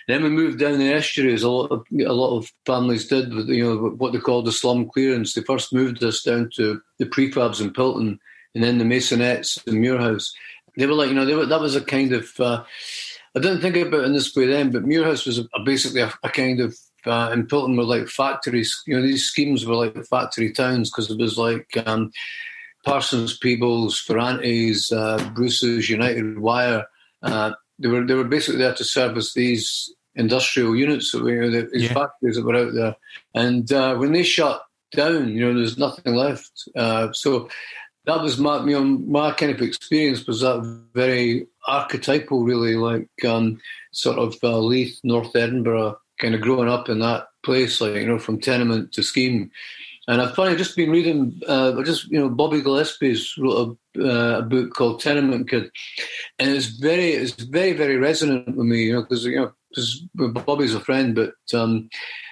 then 0.07 0.23
we 0.23 0.29
moved 0.29 0.59
down 0.59 0.79
the 0.79 0.93
estuaries. 0.93 1.43
a 1.43 1.49
lot 1.49 1.69
of 1.69 1.85
a 1.93 2.13
lot 2.13 2.37
of 2.37 2.49
families 2.65 3.07
did 3.07 3.33
with 3.33 3.49
you 3.49 3.63
know 3.63 3.89
what 3.97 4.13
they 4.13 4.19
called 4.19 4.45
the 4.45 4.51
slum 4.51 4.89
clearance. 4.89 5.33
They 5.33 5.41
first 5.41 5.73
moved 5.73 6.03
us 6.03 6.23
down 6.23 6.49
to 6.55 6.81
the 6.97 7.05
prefabs 7.05 7.61
in 7.61 7.71
Pilton, 7.71 8.17
and 8.55 8.63
then 8.63 8.77
the 8.77 8.85
Maisonettes 8.85 9.65
in 9.67 9.75
Muirhouse. 9.75 10.31
They 10.77 10.85
were 10.85 10.93
like 10.93 11.09
you 11.09 11.15
know 11.15 11.25
they 11.25 11.35
were, 11.35 11.45
that 11.45 11.59
was 11.59 11.75
a 11.75 11.81
kind 11.81 12.13
of 12.13 12.29
uh, 12.39 12.63
I 13.35 13.39
didn't 13.39 13.61
think 13.61 13.75
about 13.75 14.01
it 14.01 14.05
in 14.05 14.13
this 14.13 14.35
way 14.35 14.45
then, 14.45 14.71
but 14.71 14.85
Muirhouse 14.85 15.25
was 15.25 15.39
a, 15.39 15.47
a 15.53 15.63
basically 15.63 16.01
a, 16.01 16.13
a, 16.23 16.29
kind 16.29 16.61
of 16.61 16.77
uh, 17.05 17.31
in 17.33 17.47
Pilton 17.47 17.75
were 17.75 17.83
like 17.83 18.07
factories. 18.07 18.81
You 18.87 18.95
know 18.95 19.01
these 19.01 19.25
schemes 19.25 19.65
were 19.65 19.75
like 19.75 20.05
factory 20.05 20.53
towns 20.53 20.89
because 20.89 21.11
it 21.11 21.19
was 21.19 21.37
like. 21.37 21.67
Um, 21.85 22.11
Parsons, 22.85 23.37
Peebles, 23.37 24.01
Ferranti's, 24.01 24.93
uh, 24.93 25.17
Bruce's, 25.35 25.89
United 25.89 26.39
Wire. 26.39 26.85
Uh, 27.21 27.51
they 27.79 27.89
were 27.89 28.05
they 28.05 28.13
were 28.13 28.23
basically 28.23 28.59
there 28.59 28.73
to 28.73 28.83
service 28.85 29.33
these 29.33 29.93
industrial 30.15 30.75
units 30.75 31.11
that 31.11 31.23
were 31.23 31.49
these 31.49 31.83
yeah. 31.83 31.93
factories 31.93 32.35
that 32.35 32.45
were 32.45 32.55
out 32.55 32.73
there. 32.73 32.95
And 33.35 33.71
uh, 33.71 33.95
when 33.95 34.13
they 34.13 34.23
shut 34.23 34.63
down, 34.91 35.29
you 35.29 35.41
know, 35.41 35.53
there's 35.53 35.77
nothing 35.77 36.15
left. 36.15 36.51
Uh, 36.75 37.11
so 37.11 37.49
that 38.07 38.21
was 38.21 38.39
my 38.39 38.63
you 38.65 38.71
know 38.71 38.83
my 38.83 39.31
kind 39.31 39.51
of 39.51 39.61
experience 39.61 40.25
was 40.25 40.41
that 40.41 40.61
very 40.93 41.47
archetypal, 41.67 42.43
really, 42.43 42.75
like 42.75 43.09
um, 43.27 43.59
sort 43.91 44.17
of 44.17 44.35
uh, 44.41 44.57
Leith, 44.57 44.99
North 45.03 45.35
Edinburgh, 45.35 45.99
kind 46.19 46.33
of 46.33 46.41
growing 46.41 46.69
up 46.69 46.89
in 46.89 46.99
that 46.99 47.27
place, 47.43 47.79
like 47.79 47.95
you 47.95 48.07
know, 48.07 48.17
from 48.17 48.39
tenement 48.39 48.93
to 48.93 49.03
scheme. 49.03 49.51
And 50.07 50.21
I've 50.21 50.35
funny 50.35 50.55
just 50.55 50.77
been 50.77 50.89
reading, 50.89 51.41
uh, 51.47 51.83
just 51.83 52.05
you 52.05 52.17
know, 52.17 52.29
Bobby 52.29 52.61
Gillespie's 52.61 53.37
wrote 53.37 53.77
a, 53.97 54.01
uh, 54.01 54.39
a, 54.39 54.41
book 54.41 54.73
called 54.73 55.01
Tenement 55.01 55.49
Kid, 55.49 55.69
and 56.39 56.51
it's 56.51 56.67
very, 56.67 57.11
it's 57.11 57.43
very, 57.43 57.73
very 57.73 57.97
resonant 57.97 58.55
with 58.55 58.65
me, 58.65 58.83
you 58.83 58.93
know, 58.93 59.01
because 59.01 59.25
you 59.25 59.35
know, 59.35 59.51
because 59.69 60.01
Bobby's 60.15 60.73
a 60.73 60.79
friend, 60.79 61.13
but 61.13 61.33
um, 61.53 61.89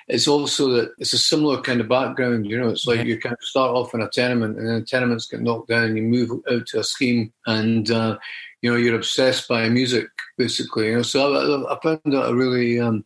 it's 0.08 0.28
also 0.28 0.70
that 0.70 0.92
it's 1.00 1.14
a 1.14 1.18
similar 1.18 1.62
kind 1.62 1.82
of 1.82 1.90
background. 1.90 2.46
You 2.46 2.60
know, 2.60 2.70
it's 2.70 2.86
like 2.86 3.00
yeah. 3.00 3.04
you 3.06 3.20
kind 3.20 3.34
of 3.34 3.44
start 3.44 3.72
off 3.72 3.94
in 3.94 4.02
a 4.02 4.10
tenement, 4.10 4.58
and 4.58 4.68
then 4.68 4.86
tenements 4.86 5.28
get 5.28 5.42
knocked 5.42 5.70
down, 5.70 5.86
and 5.86 5.98
you 5.98 6.04
move 6.04 6.30
out 6.52 6.68
to 6.68 6.80
a 6.80 6.84
scheme, 6.84 7.34
and 7.48 7.90
uh, 7.90 8.18
you 8.62 8.72
know 8.72 8.78
you're 8.78 8.96
obsessed 8.96 9.48
by 9.48 9.68
music, 9.70 10.08
basically. 10.38 10.88
You 10.88 10.98
know, 10.98 11.02
so 11.02 11.34
I, 11.34 11.74
I 11.74 11.80
found 11.82 12.02
that 12.06 12.30
a 12.30 12.36
really 12.36 12.80
um, 12.80 13.04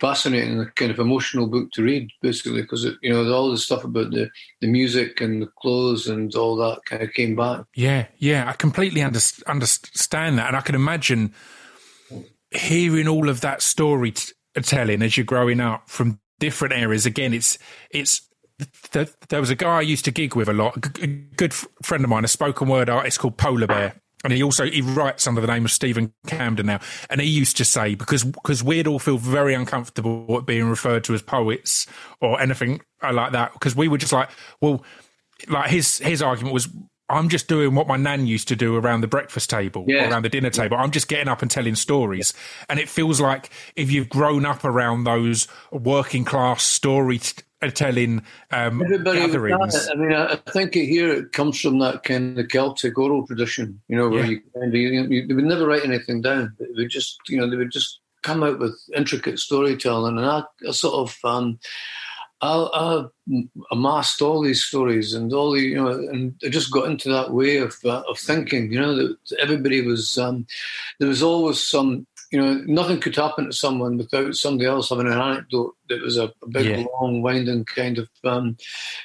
fascinating, 0.00 0.64
kind 0.74 0.90
of 0.90 0.98
emotional 0.98 1.48
book 1.48 1.70
to 1.72 1.82
read, 1.82 2.08
basically, 2.22 2.62
because 2.62 2.84
you 3.02 3.12
know 3.12 3.30
all 3.30 3.50
the 3.50 3.58
stuff 3.58 3.84
about 3.84 4.10
the 4.10 4.30
the 4.62 4.68
music 4.68 5.20
and 5.20 5.42
the 5.42 5.50
clothes 5.60 6.08
and 6.08 6.34
all 6.34 6.56
that 6.56 6.80
kind 6.86 7.02
of 7.02 7.12
came 7.12 7.36
back. 7.36 7.64
Yeah, 7.74 8.06
yeah, 8.16 8.48
I 8.48 8.52
completely 8.52 9.02
under, 9.02 9.20
understand 9.46 10.38
that, 10.38 10.48
and 10.48 10.56
I 10.56 10.62
can 10.62 10.74
imagine 10.74 11.34
hearing 12.50 13.06
all 13.06 13.28
of 13.28 13.42
that 13.42 13.60
story 13.60 14.14
telling 14.62 15.02
as 15.02 15.16
you're 15.16 15.24
growing 15.26 15.60
up 15.60 15.88
from 15.88 16.18
different 16.38 16.74
areas. 16.74 17.06
Again, 17.06 17.32
it's 17.34 17.58
it's 17.90 18.22
there 18.90 19.40
was 19.40 19.50
a 19.50 19.54
guy 19.54 19.78
I 19.78 19.80
used 19.82 20.04
to 20.06 20.10
gig 20.10 20.34
with 20.34 20.48
a 20.48 20.52
lot, 20.52 20.76
a 21.00 21.06
good 21.06 21.54
friend 21.54 22.02
of 22.02 22.10
mine, 22.10 22.24
a 22.24 22.28
spoken 22.28 22.68
word 22.68 22.90
artist 22.90 23.20
called 23.20 23.36
Polar 23.36 23.66
Bear. 23.66 23.94
And 24.24 24.32
he 24.32 24.42
also 24.42 24.64
he 24.64 24.82
writes 24.82 25.28
under 25.28 25.40
the 25.40 25.46
name 25.46 25.64
of 25.64 25.70
Steven 25.70 26.12
Camden 26.26 26.66
now. 26.66 26.80
And 27.08 27.20
he 27.20 27.28
used 27.28 27.56
to 27.58 27.64
say 27.64 27.94
because 27.94 28.24
because 28.24 28.64
we'd 28.64 28.88
all 28.88 28.98
feel 28.98 29.18
very 29.18 29.54
uncomfortable 29.54 30.26
at 30.36 30.44
being 30.44 30.68
referred 30.68 31.04
to 31.04 31.14
as 31.14 31.22
poets 31.22 31.86
or 32.20 32.40
anything 32.40 32.80
uh, 33.02 33.12
like 33.12 33.32
that 33.32 33.52
because 33.52 33.76
we 33.76 33.86
were 33.86 33.98
just 33.98 34.12
like, 34.12 34.28
well, 34.60 34.82
like 35.46 35.70
his 35.70 35.98
his 35.98 36.20
argument 36.20 36.52
was 36.52 36.68
I'm 37.10 37.28
just 37.28 37.48
doing 37.48 37.74
what 37.74 37.86
my 37.86 37.96
nan 37.96 38.26
used 38.26 38.48
to 38.48 38.56
do 38.56 38.76
around 38.76 39.00
the 39.00 39.08
breakfast 39.08 39.48
table, 39.48 39.84
yeah. 39.88 40.10
around 40.10 40.24
the 40.24 40.28
dinner 40.28 40.50
table. 40.50 40.76
I'm 40.76 40.90
just 40.90 41.08
getting 41.08 41.28
up 41.28 41.42
and 41.42 41.50
telling 41.50 41.74
stories. 41.74 42.34
Yeah. 42.34 42.64
And 42.70 42.80
it 42.80 42.88
feels 42.88 43.20
like 43.20 43.50
if 43.76 43.90
you've 43.90 44.08
grown 44.08 44.44
up 44.44 44.64
around 44.64 45.04
those 45.04 45.48
working 45.72 46.24
class 46.24 46.62
storytelling 46.62 48.22
um, 48.50 48.82
Everybody 48.82 49.18
gatherings. 49.18 49.88
I 49.90 49.94
mean, 49.94 50.12
I 50.12 50.36
think 50.50 50.74
here 50.74 51.10
it 51.10 51.32
comes 51.32 51.60
from 51.60 51.78
that 51.80 52.04
kind 52.04 52.38
of 52.38 52.48
Celtic 52.48 52.98
oral 52.98 53.26
tradition, 53.26 53.80
you 53.88 53.96
know, 53.96 54.08
where 54.08 54.24
yeah. 54.24 54.30
you, 54.30 54.42
kind 54.54 54.68
of, 54.68 54.74
you, 54.74 55.02
you, 55.08 55.26
they 55.26 55.34
would 55.34 55.44
never 55.44 55.66
write 55.66 55.84
anything 55.84 56.20
down. 56.20 56.54
They 56.58 56.66
would 56.76 56.90
just, 56.90 57.18
you 57.28 57.38
know, 57.38 57.48
they 57.48 57.56
would 57.56 57.72
just 57.72 58.00
come 58.22 58.42
out 58.42 58.58
with 58.58 58.78
intricate 58.94 59.38
storytelling. 59.38 60.18
And 60.18 60.26
I, 60.26 60.42
I 60.68 60.72
sort 60.72 60.94
of, 60.94 61.18
um, 61.24 61.58
I, 62.40 62.68
I, 62.72 63.04
amassed 63.72 64.22
all 64.22 64.42
these 64.42 64.64
stories 64.64 65.12
and 65.12 65.32
all 65.32 65.52
the, 65.52 65.60
you 65.60 65.76
know, 65.76 65.88
and 65.88 66.34
I 66.44 66.48
just 66.48 66.72
got 66.72 66.88
into 66.88 67.08
that 67.10 67.32
way 67.32 67.58
of 67.58 67.74
uh, 67.84 68.02
of 68.08 68.18
thinking. 68.18 68.72
You 68.72 68.80
know, 68.80 68.94
that 68.96 69.16
everybody 69.40 69.82
was 69.82 70.16
um, 70.18 70.46
there 70.98 71.08
was 71.08 71.22
always 71.22 71.60
some 71.60 72.06
you 72.30 72.40
know, 72.40 72.62
nothing 72.66 73.00
could 73.00 73.16
happen 73.16 73.46
to 73.46 73.52
someone 73.52 73.96
without 73.96 74.34
somebody 74.34 74.66
else 74.66 74.90
having 74.90 75.06
an 75.06 75.12
anecdote 75.14 75.74
that 75.88 76.02
was 76.02 76.18
a, 76.18 76.32
a 76.42 76.48
big, 76.48 76.66
yeah. 76.66 76.84
long, 77.00 77.22
winding 77.22 77.64
kind 77.64 77.98
of 77.98 78.08
um, 78.24 78.56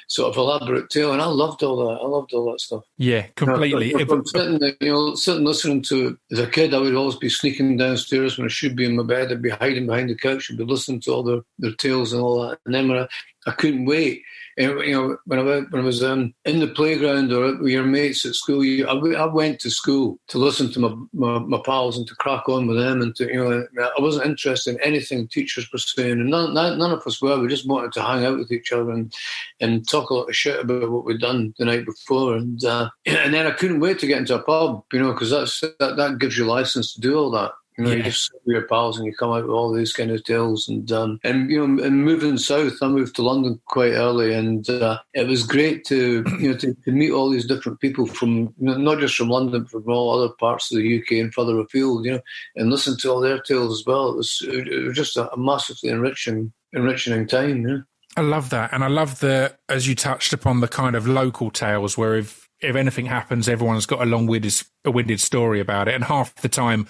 sort 0.08 0.30
of 0.30 0.36
elaborate 0.36 0.90
tale. 0.90 1.12
And 1.12 1.22
I 1.22 1.26
loved 1.26 1.62
all 1.62 1.88
that. 1.88 2.02
I 2.02 2.06
loved 2.06 2.34
all 2.34 2.50
that 2.52 2.60
stuff. 2.60 2.84
Yeah, 2.98 3.26
completely. 3.36 3.88
You 3.88 4.04
know, 4.04 4.22
sitting, 4.24 4.76
you 4.80 4.92
know, 4.92 5.14
sitting 5.14 5.44
listening 5.44 5.82
to 5.84 6.18
as 6.32 6.38
a 6.38 6.46
kid, 6.46 6.74
I 6.74 6.78
would 6.78 6.94
always 6.94 7.16
be 7.16 7.30
sneaking 7.30 7.78
downstairs 7.78 8.36
when 8.36 8.46
I 8.46 8.50
should 8.50 8.76
be 8.76 8.84
in 8.84 8.96
my 8.96 9.02
bed. 9.02 9.32
I'd 9.32 9.42
be 9.42 9.50
hiding 9.50 9.86
behind 9.86 10.10
the 10.10 10.16
couch. 10.16 10.50
I'd 10.50 10.58
be 10.58 10.64
listening 10.64 11.00
to 11.02 11.12
all 11.12 11.22
their, 11.22 11.40
their 11.58 11.72
tales 11.72 12.12
and 12.12 12.20
all 12.22 12.42
that. 12.42 12.58
And 12.66 12.74
then 12.74 12.88
when 12.88 12.98
I, 12.98 13.08
I 13.46 13.52
couldn't 13.52 13.86
wait 13.86 14.22
you 14.56 14.92
know, 14.92 15.16
when 15.26 15.38
I 15.38 15.42
when 15.42 15.82
I 15.82 15.84
was 15.84 16.02
um, 16.02 16.34
in 16.44 16.60
the 16.60 16.68
playground 16.68 17.32
or 17.32 17.56
with 17.58 17.72
your 17.72 17.84
mates 17.84 18.24
at 18.24 18.34
school, 18.34 18.64
you, 18.64 18.86
I, 18.86 19.22
I 19.22 19.26
went 19.26 19.60
to 19.60 19.70
school 19.70 20.18
to 20.28 20.38
listen 20.38 20.70
to 20.72 20.80
my, 20.80 20.94
my, 21.12 21.38
my, 21.40 21.60
pals 21.64 21.98
and 21.98 22.06
to 22.06 22.14
crack 22.16 22.48
on 22.48 22.66
with 22.66 22.76
them, 22.76 23.02
and 23.02 23.14
to 23.16 23.26
you 23.26 23.34
know, 23.34 23.66
I 23.76 24.00
wasn't 24.00 24.26
interested 24.26 24.74
in 24.74 24.80
anything 24.80 25.26
teachers 25.26 25.70
were 25.72 25.78
saying, 25.78 26.20
and 26.20 26.30
none, 26.30 26.54
none, 26.54 26.92
of 26.92 27.06
us 27.06 27.20
were. 27.20 27.38
We 27.38 27.48
just 27.48 27.68
wanted 27.68 27.92
to 27.92 28.02
hang 28.02 28.24
out 28.24 28.38
with 28.38 28.52
each 28.52 28.72
other 28.72 28.90
and 28.90 29.12
and 29.60 29.88
talk 29.88 30.10
a 30.10 30.14
lot 30.14 30.28
of 30.28 30.36
shit 30.36 30.60
about 30.60 30.90
what 30.90 31.04
we'd 31.04 31.20
done 31.20 31.54
the 31.58 31.64
night 31.64 31.84
before, 31.84 32.36
and 32.36 32.64
uh, 32.64 32.90
and 33.06 33.34
then 33.34 33.46
I 33.46 33.52
couldn't 33.52 33.80
wait 33.80 33.98
to 34.00 34.06
get 34.06 34.18
into 34.18 34.36
a 34.36 34.42
pub, 34.42 34.84
you 34.92 35.00
know, 35.00 35.12
because 35.12 35.30
that, 35.30 35.96
that 35.96 36.18
gives 36.18 36.38
you 36.38 36.44
license 36.44 36.94
to 36.94 37.00
do 37.00 37.18
all 37.18 37.30
that. 37.32 37.52
You 37.76 37.84
know, 37.84 37.90
yeah. 37.90 37.96
you 37.96 38.02
just 38.04 38.32
with 38.32 38.54
your 38.54 38.68
pals 38.68 38.98
and 38.98 39.06
you 39.06 39.14
come 39.14 39.30
out 39.30 39.42
with 39.42 39.50
all 39.50 39.72
these 39.72 39.92
kind 39.92 40.10
of 40.12 40.22
tales 40.22 40.68
and 40.68 40.90
um, 40.92 41.18
and 41.24 41.50
you 41.50 41.66
know, 41.66 41.82
and 41.82 42.04
moving 42.04 42.38
south, 42.38 42.74
I 42.80 42.88
moved 42.88 43.16
to 43.16 43.22
London 43.22 43.60
quite 43.66 43.92
early, 43.92 44.32
and 44.32 44.68
uh, 44.70 45.00
it 45.12 45.26
was 45.26 45.44
great 45.44 45.84
to 45.86 46.24
you 46.38 46.52
know 46.52 46.56
to, 46.58 46.74
to, 46.74 46.92
meet 46.92 47.10
all 47.10 47.30
these 47.30 47.46
different 47.46 47.80
people 47.80 48.06
from 48.06 48.54
not 48.58 49.00
just 49.00 49.16
from 49.16 49.28
London, 49.28 49.62
but 49.62 49.70
from 49.70 49.88
all 49.88 50.18
other 50.18 50.32
parts 50.34 50.70
of 50.70 50.78
the 50.78 51.00
UK 51.00 51.12
and 51.12 51.34
further 51.34 51.58
afield, 51.58 52.04
you 52.04 52.12
know, 52.12 52.20
and 52.54 52.70
listen 52.70 52.96
to 52.98 53.10
all 53.10 53.20
their 53.20 53.40
tales 53.40 53.80
as 53.80 53.86
well. 53.86 54.10
It 54.10 54.16
was 54.16 54.42
it 54.46 54.84
was 54.84 54.96
just 54.96 55.16
a, 55.16 55.32
a 55.32 55.36
massively 55.36 55.90
enriching 55.90 56.52
enriching 56.72 57.26
time, 57.26 57.62
you 57.62 57.66
know. 57.66 57.82
I 58.16 58.20
love 58.20 58.50
that, 58.50 58.72
and 58.72 58.84
I 58.84 58.88
love 58.88 59.18
the 59.18 59.56
as 59.68 59.88
you 59.88 59.96
touched 59.96 60.32
upon 60.32 60.60
the 60.60 60.68
kind 60.68 60.94
of 60.94 61.08
local 61.08 61.50
tales 61.50 61.98
where 61.98 62.14
if 62.14 62.48
if 62.60 62.76
anything 62.76 63.06
happens, 63.06 63.48
everyone's 63.48 63.86
got 63.86 64.00
a 64.00 64.06
long 64.06 64.26
winded 64.26 64.54
a 64.84 64.90
winded 64.90 65.20
story 65.20 65.60
about 65.60 65.88
it, 65.88 65.94
and 65.94 66.04
half 66.04 66.34
the 66.36 66.48
time 66.48 66.86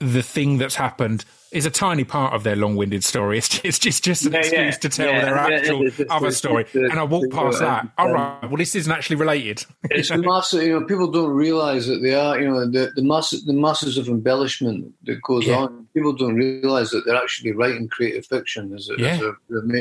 the 0.00 0.22
thing 0.22 0.58
that's 0.58 0.74
happened 0.74 1.24
is 1.52 1.64
a 1.64 1.70
tiny 1.70 2.04
part 2.04 2.34
of 2.34 2.42
their 2.42 2.56
long-winded 2.56 3.02
story. 3.02 3.38
It's 3.38 3.48
just, 3.48 3.64
it's 3.64 3.78
just, 3.78 4.02
just 4.02 4.26
an 4.26 4.32
yeah, 4.32 4.38
excuse 4.40 4.58
yeah. 4.58 4.70
to 4.70 4.88
tell 4.88 5.06
yeah, 5.06 5.24
their 5.24 5.38
actual 5.38 5.88
other 6.10 6.30
story. 6.30 6.66
and 6.74 6.98
I 6.98 7.04
walk 7.04 7.30
past 7.30 7.60
that. 7.60 7.88
All 7.96 8.12
right, 8.12 8.42
well, 8.42 8.56
this 8.56 8.74
isn't 8.74 8.92
actually 8.92 9.16
related. 9.16 9.64
It's 9.84 10.10
massive. 10.16 10.64
You 10.64 10.80
know, 10.80 10.86
people 10.86 11.10
don't 11.10 11.30
realise 11.30 11.86
that 11.86 12.00
they 12.02 12.14
are. 12.14 12.38
You 12.38 12.48
know, 12.48 12.70
the 12.70 12.92
the 12.94 13.02
masses, 13.02 13.44
the 13.44 13.52
masses 13.52 13.96
of 13.96 14.08
embellishment 14.08 14.92
that 15.04 15.22
goes 15.22 15.48
on. 15.48 15.86
People 15.94 16.12
don't 16.12 16.34
realise 16.34 16.90
that 16.90 17.04
they're 17.06 17.16
actually 17.16 17.52
writing 17.52 17.88
creative 17.88 18.26
fiction 18.26 18.74
as, 18.74 18.90
a, 18.90 19.00
as, 19.02 19.20
a, 19.22 19.32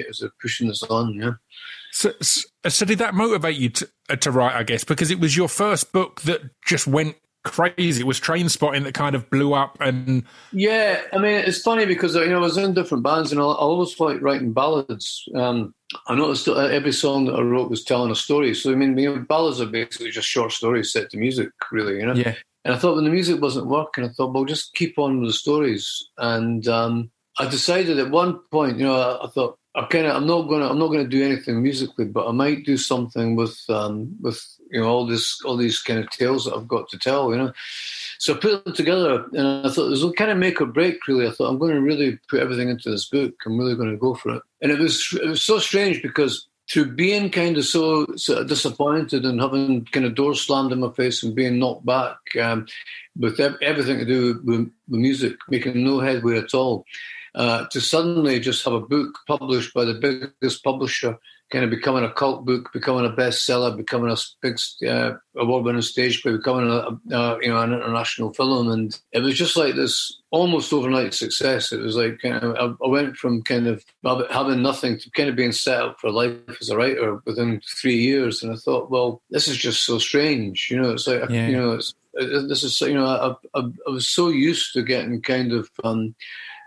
as 0.07 0.19
they're 0.19 0.31
pushing 0.41 0.69
this 0.69 0.83
on. 0.83 1.13
Yeah. 1.15 1.31
So, 1.91 2.13
so, 2.21 2.85
did 2.85 2.99
that 2.99 3.15
motivate 3.15 3.55
you 3.55 3.69
to, 3.69 3.89
uh, 4.09 4.15
to 4.17 4.31
write? 4.31 4.53
I 4.53 4.63
guess 4.63 4.83
because 4.83 5.11
it 5.11 5.19
was 5.19 5.35
your 5.35 5.47
first 5.47 5.91
book 5.91 6.21
that 6.21 6.41
just 6.65 6.87
went 6.87 7.15
crazy. 7.45 8.01
It 8.01 8.07
was 8.07 8.19
train 8.19 8.49
spotting 8.49 8.83
that 8.83 8.93
kind 8.93 9.15
of 9.15 9.29
blew 9.29 9.53
up 9.53 9.77
and 9.79 10.23
yeah. 10.51 11.01
I 11.13 11.17
mean, 11.17 11.35
it's 11.35 11.61
funny 11.61 11.85
because 11.85 12.15
you 12.15 12.27
know 12.27 12.39
I 12.39 12.41
was 12.41 12.57
in 12.57 12.73
different 12.73 13.03
bands 13.03 13.31
and 13.31 13.39
I 13.39 13.43
always 13.43 13.97
like 13.99 14.21
writing 14.21 14.51
ballads. 14.51 15.27
Um, 15.33 15.73
I 16.07 16.15
noticed 16.15 16.45
that 16.45 16.71
every 16.71 16.91
song 16.91 17.25
that 17.25 17.35
I 17.35 17.41
wrote 17.41 17.69
was 17.69 17.83
telling 17.83 18.11
a 18.11 18.15
story. 18.15 18.53
So 18.53 18.71
I 18.71 18.75
mean, 18.75 18.97
you 18.97 19.15
know, 19.15 19.21
ballads 19.21 19.61
are 19.61 19.67
basically 19.67 20.11
just 20.11 20.27
short 20.27 20.51
stories 20.51 20.91
set 20.91 21.09
to 21.11 21.17
music, 21.17 21.49
really. 21.71 21.99
You 21.99 22.07
know. 22.07 22.15
Yeah. 22.15 22.35
And 22.65 22.73
I 22.73 22.77
thought 22.77 22.95
when 22.95 23.05
the 23.05 23.11
music 23.11 23.39
wasn't 23.39 23.67
working, 23.67 24.03
I 24.03 24.09
thought, 24.09 24.33
well, 24.33 24.43
just 24.43 24.73
keep 24.73 24.97
on 24.97 25.21
with 25.21 25.29
the 25.29 25.33
stories. 25.33 26.09
And 26.17 26.67
um, 26.67 27.11
I 27.37 27.47
decided 27.47 27.99
at 27.99 28.09
one 28.09 28.39
point, 28.51 28.79
you 28.79 28.85
know, 28.85 28.95
I, 28.95 29.25
I 29.25 29.29
thought 29.29 29.59
I 29.75 29.85
kind 29.85 30.07
of 30.07 30.15
I'm 30.15 30.25
not 30.25 30.43
gonna 30.43 30.69
I'm 30.69 30.79
not 30.79 30.87
gonna 30.87 31.07
do 31.07 31.23
anything 31.23 31.61
musically, 31.61 32.05
but 32.05 32.27
I 32.27 32.31
might 32.31 32.65
do 32.65 32.77
something 32.77 33.35
with 33.35 33.57
um, 33.69 34.15
with 34.21 34.41
you 34.71 34.81
know 34.81 34.87
all 34.87 35.05
this 35.05 35.41
all 35.43 35.57
these 35.57 35.81
kind 35.81 35.99
of 35.99 36.09
tales 36.09 36.45
that 36.45 36.55
I've 36.55 36.67
got 36.67 36.89
to 36.89 36.99
tell, 36.99 37.31
you 37.31 37.37
know. 37.37 37.53
So 38.17 38.33
I 38.33 38.37
put 38.37 38.63
them 38.63 38.73
together, 38.73 39.25
and 39.33 39.65
I 39.65 39.69
thought 39.69 39.89
this 39.89 40.01
will 40.01 40.13
kind 40.13 40.31
of 40.31 40.37
make 40.37 40.61
or 40.61 40.65
break. 40.65 41.07
Really, 41.07 41.27
I 41.27 41.31
thought 41.31 41.49
I'm 41.49 41.59
going 41.59 41.75
to 41.75 41.81
really 41.81 42.19
put 42.29 42.39
everything 42.39 42.69
into 42.69 42.89
this 42.89 43.09
book. 43.09 43.33
I'm 43.45 43.57
really 43.57 43.75
going 43.75 43.91
to 43.91 43.97
go 43.97 44.13
for 44.15 44.35
it. 44.35 44.43
And 44.61 44.71
it 44.71 44.79
was 44.79 45.17
it 45.21 45.27
was 45.27 45.41
so 45.41 45.59
strange 45.59 46.01
because 46.01 46.47
through 46.71 46.95
being 46.95 47.29
kind 47.29 47.57
of 47.57 47.65
so, 47.65 48.07
so 48.15 48.43
disappointed 48.43 49.23
and 49.23 49.39
having 49.39 49.85
kind 49.85 50.05
of 50.05 50.15
doors 50.15 50.41
slammed 50.41 50.71
in 50.71 50.79
my 50.79 50.91
face 50.93 51.21
and 51.21 51.35
being 51.35 51.59
knocked 51.59 51.85
back 51.85 52.17
um, 52.41 52.65
with 53.15 53.39
everything 53.39 53.99
to 53.99 54.05
do 54.05 54.41
with, 54.43 54.71
with 54.87 54.99
music, 54.99 55.37
making 55.47 55.83
no 55.83 55.99
headway 55.99 56.39
at 56.39 56.55
all 56.55 56.83
uh, 57.35 57.65
to 57.67 57.81
suddenly 57.81 58.39
just 58.39 58.63
have 58.63 58.73
a 58.73 58.79
book 58.79 59.19
published 59.27 59.73
by 59.73 59.85
the 59.85 59.93
biggest 59.93 60.63
publisher, 60.63 61.17
kind 61.55 61.63
of 61.63 61.71
becoming 61.71 62.03
a 62.03 62.11
cult 62.11 62.45
book, 62.45 62.69
becoming 62.73 63.05
a 63.05 63.15
bestseller, 63.15 63.77
becoming 63.77 64.11
a 64.11 64.17
big 64.41 64.57
uh, 64.85 65.13
award-winning 65.37 65.81
stage 65.81 66.21
play, 66.21 66.33
becoming 66.33 66.69
a, 66.69 67.15
a, 67.15 67.39
you 67.41 67.47
know 67.47 67.61
an 67.61 67.71
international 67.71 68.33
film, 68.33 68.69
and 68.69 68.99
it 69.13 69.21
was 69.21 69.37
just 69.37 69.55
like 69.55 69.73
this 69.73 70.21
almost 70.31 70.73
overnight 70.73 71.13
success. 71.13 71.71
It 71.71 71.79
was 71.79 71.95
like 71.95 72.19
kind 72.21 72.43
of, 72.43 72.75
I 72.83 72.87
went 72.89 73.15
from 73.15 73.41
kind 73.41 73.67
of 73.67 73.85
having 74.29 74.61
nothing 74.61 74.99
to 74.99 75.09
kind 75.11 75.29
of 75.29 75.37
being 75.37 75.53
set 75.53 75.79
up 75.79 75.95
for 76.01 76.11
life 76.11 76.35
as 76.59 76.67
a 76.67 76.75
writer 76.75 77.21
within 77.25 77.61
three 77.79 77.99
years, 77.99 78.43
and 78.43 78.51
I 78.51 78.57
thought, 78.57 78.91
well, 78.91 79.21
this 79.29 79.47
is 79.47 79.55
just 79.55 79.85
so 79.85 79.97
strange. 79.97 80.67
You 80.69 80.81
know, 80.81 80.89
it's 80.89 81.07
like 81.07 81.29
yeah. 81.29 81.47
you 81.47 81.55
know, 81.55 81.71
it's 81.71 81.93
this 82.15 82.63
is 82.63 82.81
you 82.81 82.95
know, 82.95 83.05
I, 83.05 83.57
I, 83.57 83.63
I 83.87 83.89
was 83.89 84.09
so 84.09 84.27
used 84.27 84.73
to 84.73 84.83
getting 84.83 85.21
kind 85.21 85.53
of. 85.53 85.69
Um, 85.85 86.15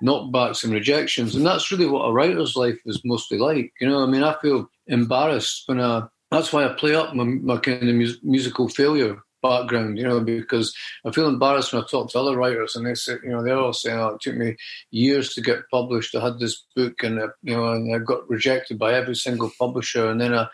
knockbacks 0.02 0.64
and 0.64 0.72
rejections. 0.72 1.34
And 1.34 1.44
that's 1.44 1.70
really 1.70 1.86
what 1.86 2.04
a 2.04 2.12
writer's 2.12 2.56
life 2.56 2.78
is 2.86 3.00
mostly 3.04 3.38
like. 3.38 3.72
You 3.80 3.88
know, 3.88 4.02
I 4.02 4.06
mean, 4.06 4.22
I 4.22 4.36
feel 4.40 4.70
embarrassed 4.88 5.64
when 5.66 5.80
I, 5.80 6.04
that's 6.30 6.52
why 6.52 6.64
I 6.64 6.72
play 6.74 6.94
up 6.94 7.14
my, 7.14 7.24
my 7.24 7.56
kind 7.58 7.88
of 7.88 7.94
mus- 7.94 8.18
musical 8.22 8.68
failure 8.68 9.22
background, 9.42 9.98
you 9.98 10.04
know, 10.04 10.20
because 10.20 10.74
I 11.06 11.12
feel 11.12 11.28
embarrassed 11.28 11.72
when 11.72 11.82
I 11.82 11.86
talk 11.86 12.10
to 12.10 12.18
other 12.18 12.36
writers 12.36 12.74
and 12.74 12.86
they 12.86 12.94
say, 12.94 13.14
you 13.22 13.30
know, 13.30 13.42
they're 13.42 13.58
all 13.58 13.72
saying, 13.72 13.98
oh, 13.98 14.08
it 14.14 14.20
took 14.20 14.36
me 14.36 14.56
years 14.90 15.34
to 15.34 15.40
get 15.40 15.68
published. 15.70 16.14
I 16.14 16.24
had 16.24 16.38
this 16.38 16.64
book 16.74 17.02
and, 17.02 17.20
uh, 17.20 17.28
you 17.42 17.54
know, 17.54 17.68
and 17.72 17.94
I 17.94 17.98
got 17.98 18.28
rejected 18.28 18.78
by 18.78 18.94
every 18.94 19.14
single 19.14 19.50
publisher. 19.58 20.10
And 20.10 20.20
then 20.20 20.34
I, 20.34 20.48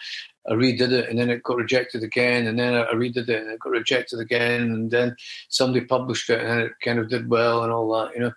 I 0.48 0.52
redid 0.52 0.92
it 0.92 1.08
and 1.08 1.18
then 1.18 1.30
it 1.30 1.42
got 1.42 1.56
rejected 1.56 2.02
again 2.02 2.46
and 2.46 2.58
then 2.58 2.74
I 2.74 2.92
redid 2.92 3.28
it 3.28 3.42
and 3.42 3.50
it 3.50 3.60
got 3.60 3.70
rejected 3.70 4.20
again 4.20 4.62
and 4.62 4.90
then 4.90 5.16
somebody 5.48 5.84
published 5.84 6.28
it 6.30 6.40
and 6.40 6.60
it 6.62 6.72
kind 6.82 6.98
of 6.98 7.08
did 7.08 7.28
well 7.28 7.64
and 7.64 7.72
all 7.72 7.90
that, 7.92 8.14
you 8.14 8.20
know. 8.20 8.32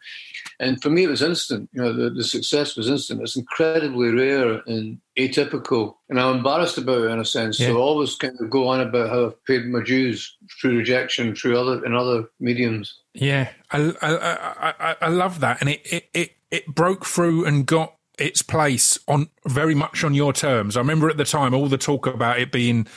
And 0.59 0.81
for 0.81 0.89
me, 0.89 1.03
it 1.03 1.09
was 1.09 1.21
instant. 1.21 1.69
You 1.73 1.81
know, 1.81 1.93
the, 1.93 2.09
the 2.09 2.23
success 2.23 2.75
was 2.75 2.89
instant. 2.89 3.21
It's 3.21 3.35
incredibly 3.35 4.09
rare 4.09 4.61
and 4.65 4.99
atypical, 5.17 5.95
and 6.09 6.19
I'm 6.19 6.37
embarrassed 6.37 6.77
about 6.77 7.01
it 7.01 7.11
in 7.11 7.19
a 7.19 7.25
sense. 7.25 7.59
Yeah. 7.59 7.67
So 7.67 7.77
I 7.77 7.81
always 7.81 8.15
kind 8.15 8.37
of 8.39 8.49
go 8.49 8.67
on 8.67 8.81
about 8.81 9.09
how 9.09 9.25
I've 9.27 9.45
paid 9.45 9.65
my 9.65 9.83
dues 9.83 10.35
through 10.59 10.77
rejection, 10.77 11.35
through 11.35 11.59
other 11.59 11.85
in 11.85 11.95
other 11.95 12.25
mediums. 12.39 12.99
Yeah, 13.13 13.49
I 13.71 13.93
I, 14.01 14.73
I, 14.79 14.95
I 15.01 15.07
love 15.09 15.39
that, 15.41 15.61
and 15.61 15.69
it, 15.69 15.81
it 15.85 16.09
it 16.13 16.31
it 16.49 16.67
broke 16.73 17.05
through 17.05 17.45
and 17.45 17.65
got 17.65 17.96
its 18.17 18.41
place 18.41 18.97
on 19.07 19.29
very 19.45 19.75
much 19.75 20.03
on 20.03 20.13
your 20.13 20.33
terms. 20.33 20.75
I 20.75 20.79
remember 20.79 21.09
at 21.09 21.17
the 21.17 21.25
time 21.25 21.53
all 21.53 21.67
the 21.67 21.77
talk 21.77 22.07
about 22.07 22.39
it 22.39 22.51
being 22.51 22.87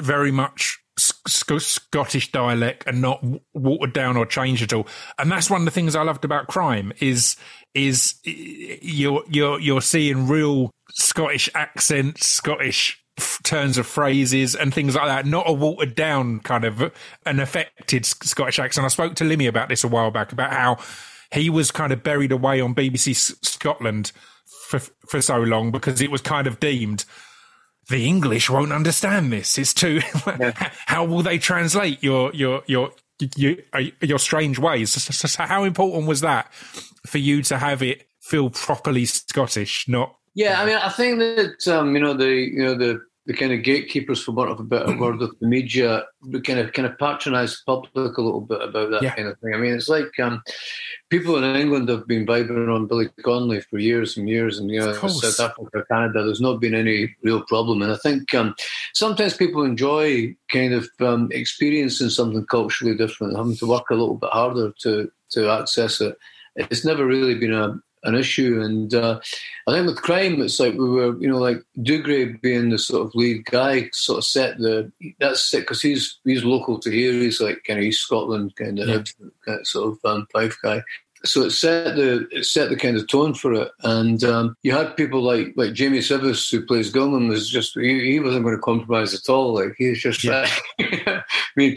very 0.00 0.30
much 0.30 0.78
Sc- 0.98 1.60
Scottish 1.60 2.32
dialect 2.32 2.84
and 2.86 3.02
not 3.02 3.22
watered 3.54 3.92
down 3.92 4.16
or 4.16 4.24
changed 4.24 4.62
at 4.62 4.72
all. 4.72 4.86
And 5.18 5.30
that's 5.30 5.50
one 5.50 5.62
of 5.62 5.64
the 5.66 5.70
things 5.70 5.94
I 5.94 6.02
loved 6.02 6.24
about 6.24 6.48
crime 6.48 6.92
is 7.00 7.36
is 7.74 8.14
you're 8.24 9.22
you're 9.28 9.60
you're 9.60 9.82
seeing 9.82 10.26
real 10.26 10.70
Scottish 10.90 11.50
accents, 11.54 12.26
Scottish 12.26 13.02
turns 13.42 13.78
of 13.78 13.86
phrases 13.86 14.54
and 14.54 14.72
things 14.72 14.94
like 14.94 15.06
that, 15.06 15.26
not 15.26 15.48
a 15.48 15.52
watered 15.52 15.94
down 15.94 16.40
kind 16.40 16.64
of 16.64 16.92
an 17.24 17.40
affected 17.40 18.04
Scottish 18.06 18.58
accent. 18.58 18.84
I 18.84 18.88
spoke 18.88 19.14
to 19.16 19.24
Limmy 19.24 19.48
about 19.48 19.68
this 19.68 19.84
a 19.84 19.88
while 19.88 20.10
back 20.10 20.32
about 20.32 20.52
how 20.52 20.78
he 21.32 21.50
was 21.50 21.70
kind 21.70 21.92
of 21.92 22.02
buried 22.02 22.32
away 22.32 22.60
on 22.60 22.74
BBC 22.74 23.14
Scotland 23.44 24.12
for 24.66 24.80
for 25.08 25.20
so 25.22 25.38
long 25.38 25.70
because 25.70 26.00
it 26.00 26.10
was 26.10 26.20
kind 26.20 26.46
of 26.46 26.60
deemed 26.60 27.04
the 27.88 28.06
English 28.06 28.50
won't 28.50 28.72
understand 28.72 29.32
this. 29.32 29.58
It's 29.58 29.74
too. 29.74 30.00
Yeah. 30.40 30.52
how 30.86 31.04
will 31.04 31.22
they 31.22 31.38
translate 31.38 32.02
your 32.02 32.32
your 32.34 32.62
your 32.66 32.90
your, 33.36 33.56
your 34.02 34.18
strange 34.18 34.58
ways? 34.58 34.90
So 34.90 35.44
how 35.44 35.64
important 35.64 36.06
was 36.06 36.20
that 36.20 36.52
for 37.06 37.18
you 37.18 37.42
to 37.42 37.58
have 37.58 37.82
it 37.82 38.06
feel 38.20 38.50
properly 38.50 39.04
Scottish, 39.04 39.86
not? 39.88 40.16
Yeah, 40.34 40.60
I 40.60 40.66
mean, 40.66 40.76
I 40.76 40.90
think 40.90 41.18
that 41.20 41.68
um, 41.68 41.94
you 41.94 42.02
know 42.02 42.14
the 42.14 42.28
you 42.28 42.64
know 42.64 42.74
the 42.74 43.00
the 43.26 43.34
kind 43.34 43.52
of 43.52 43.62
gatekeepers, 43.62 44.22
for 44.22 44.32
want 44.32 44.50
of 44.50 44.60
a 44.60 44.62
better 44.62 44.96
word, 44.96 45.20
of 45.20 45.36
the 45.40 45.46
media, 45.46 46.04
kind 46.44 46.60
of 46.60 46.72
kind 46.72 46.86
of 46.86 46.96
patronise 46.96 47.52
the 47.52 47.62
public 47.66 48.16
a 48.16 48.22
little 48.22 48.40
bit 48.40 48.62
about 48.62 48.90
that 48.90 49.02
yeah. 49.02 49.14
kind 49.14 49.26
of 49.26 49.38
thing. 49.40 49.52
I 49.52 49.58
mean, 49.58 49.74
it's 49.74 49.88
like 49.88 50.18
um, 50.20 50.42
people 51.10 51.36
in 51.36 51.56
England 51.56 51.88
have 51.88 52.06
been 52.06 52.24
vibing 52.24 52.72
on 52.72 52.86
Billy 52.86 53.08
Connolly 53.24 53.60
for 53.62 53.78
years 53.78 54.16
and 54.16 54.28
years, 54.28 54.58
and 54.58 54.70
you 54.70 54.78
know, 54.78 54.92
South 54.92 55.40
Africa, 55.40 55.84
Canada, 55.90 56.22
there's 56.22 56.40
not 56.40 56.60
been 56.60 56.74
any 56.74 57.14
real 57.24 57.42
problem. 57.42 57.82
And 57.82 57.90
I 57.90 57.96
think 57.96 58.32
um, 58.32 58.54
sometimes 58.94 59.36
people 59.36 59.64
enjoy 59.64 60.36
kind 60.52 60.72
of 60.72 60.88
um, 61.00 61.28
experiencing 61.32 62.10
something 62.10 62.46
culturally 62.46 62.96
different, 62.96 63.36
having 63.36 63.56
to 63.56 63.66
work 63.66 63.90
a 63.90 63.94
little 63.94 64.16
bit 64.16 64.30
harder 64.30 64.72
to 64.82 65.10
to 65.30 65.50
access 65.50 66.00
it. 66.00 66.16
It's 66.54 66.84
never 66.84 67.04
really 67.04 67.34
been 67.34 67.52
a, 67.52 67.74
an 68.06 68.14
issue. 68.14 68.60
And 68.60 68.94
uh, 68.94 69.20
I 69.66 69.72
think 69.72 69.86
with 69.86 70.02
crime, 70.02 70.40
it's 70.40 70.60
like 70.60 70.74
we 70.74 70.88
were, 70.88 71.18
you 71.18 71.28
know, 71.28 71.38
like 71.38 71.62
Dougray 71.78 72.40
being 72.40 72.70
the 72.70 72.78
sort 72.78 73.06
of 73.06 73.14
lead 73.14 73.44
guy, 73.44 73.90
sort 73.92 74.18
of 74.18 74.24
set 74.24 74.58
the 74.58 74.90
that's 75.18 75.52
it 75.52 75.60
because 75.60 75.82
he's 75.82 76.18
he's 76.24 76.44
local 76.44 76.78
to 76.80 76.90
here. 76.90 77.12
He's 77.12 77.40
like 77.40 77.64
kind 77.64 77.78
of 77.78 77.84
East 77.84 78.02
Scotland 78.02 78.54
kind 78.56 78.78
of 78.78 79.06
yeah. 79.46 79.56
sort 79.62 79.92
of 79.92 80.10
um, 80.10 80.26
Fife 80.32 80.56
guy. 80.62 80.82
So 81.24 81.42
it 81.42 81.50
set 81.50 81.96
the 81.96 82.28
it 82.30 82.44
set 82.44 82.68
the 82.68 82.76
kind 82.76 82.96
of 82.96 83.08
tone 83.08 83.34
for 83.34 83.52
it, 83.54 83.72
and 83.82 84.22
um, 84.22 84.56
you 84.62 84.72
had 84.72 84.96
people 84.96 85.22
like 85.22 85.48
like 85.56 85.72
Jamie 85.72 85.98
Sives 85.98 86.50
who 86.50 86.64
plays 86.64 86.90
Gillman 86.90 87.28
was 87.28 87.48
just 87.48 87.74
he, 87.74 88.12
he 88.12 88.20
wasn't 88.20 88.44
going 88.44 88.54
to 88.54 88.62
compromise 88.62 89.14
at 89.14 89.28
all. 89.28 89.54
Like 89.54 89.74
he's 89.76 90.00
just 90.00 90.22
yeah. 90.22 90.48
I 90.78 91.22
mean, 91.56 91.76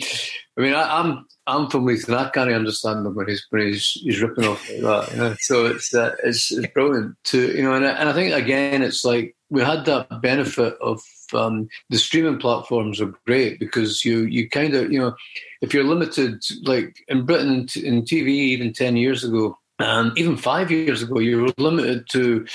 I 0.58 0.62
mean 0.62 0.74
I, 0.74 1.00
I'm 1.00 1.26
I'm 1.50 1.70
from 1.70 1.86
Leith 1.86 2.08
and 2.08 2.16
I 2.16 2.30
can't 2.30 2.52
understand 2.52 3.06
him 3.06 3.16
when 3.16 3.28
he's 3.28 3.46
when 3.50 3.68
he's, 3.68 3.92
he's 4.02 4.22
ripping 4.22 4.46
off 4.46 4.70
like 4.70 4.82
that. 4.82 5.12
You 5.12 5.18
know? 5.18 5.36
So 5.40 5.66
it's 5.66 5.94
uh, 5.94 6.16
it's 6.24 6.52
it's 6.52 6.72
brilliant 6.74 7.16
to 7.26 7.56
you 7.56 7.64
know, 7.64 7.74
and 7.74 7.86
and 7.86 8.08
I 8.08 8.14
think 8.14 8.34
again 8.34 8.82
it's 8.82 9.04
like 9.04 9.36
we 9.50 9.62
had 9.62 9.86
that 9.86 10.22
benefit 10.22 10.78
of 10.80 11.02
um, 11.34 11.68
the 11.90 11.98
streaming 11.98 12.40
platforms 12.40 13.02
are 13.02 13.14
great 13.26 13.60
because 13.60 14.06
you 14.06 14.22
you 14.22 14.50
kind 14.50 14.76
of 14.76 14.92
you 14.92 15.00
know 15.00 15.16
if 15.62 15.74
you're 15.74 15.84
limited 15.84 16.42
like 16.64 16.96
in 17.08 17.26
Britain 17.26 17.68
in 17.76 18.04
TV 18.04 18.28
even 18.28 18.72
ten 18.72 18.96
years 18.96 19.24
ago 19.24 19.58
and 19.80 20.18
even 20.18 20.36
five 20.36 20.72
years 20.72 21.02
ago, 21.02 21.20
you 21.20 21.42
were 21.42 21.54
limited 21.58 22.08
to 22.10 22.46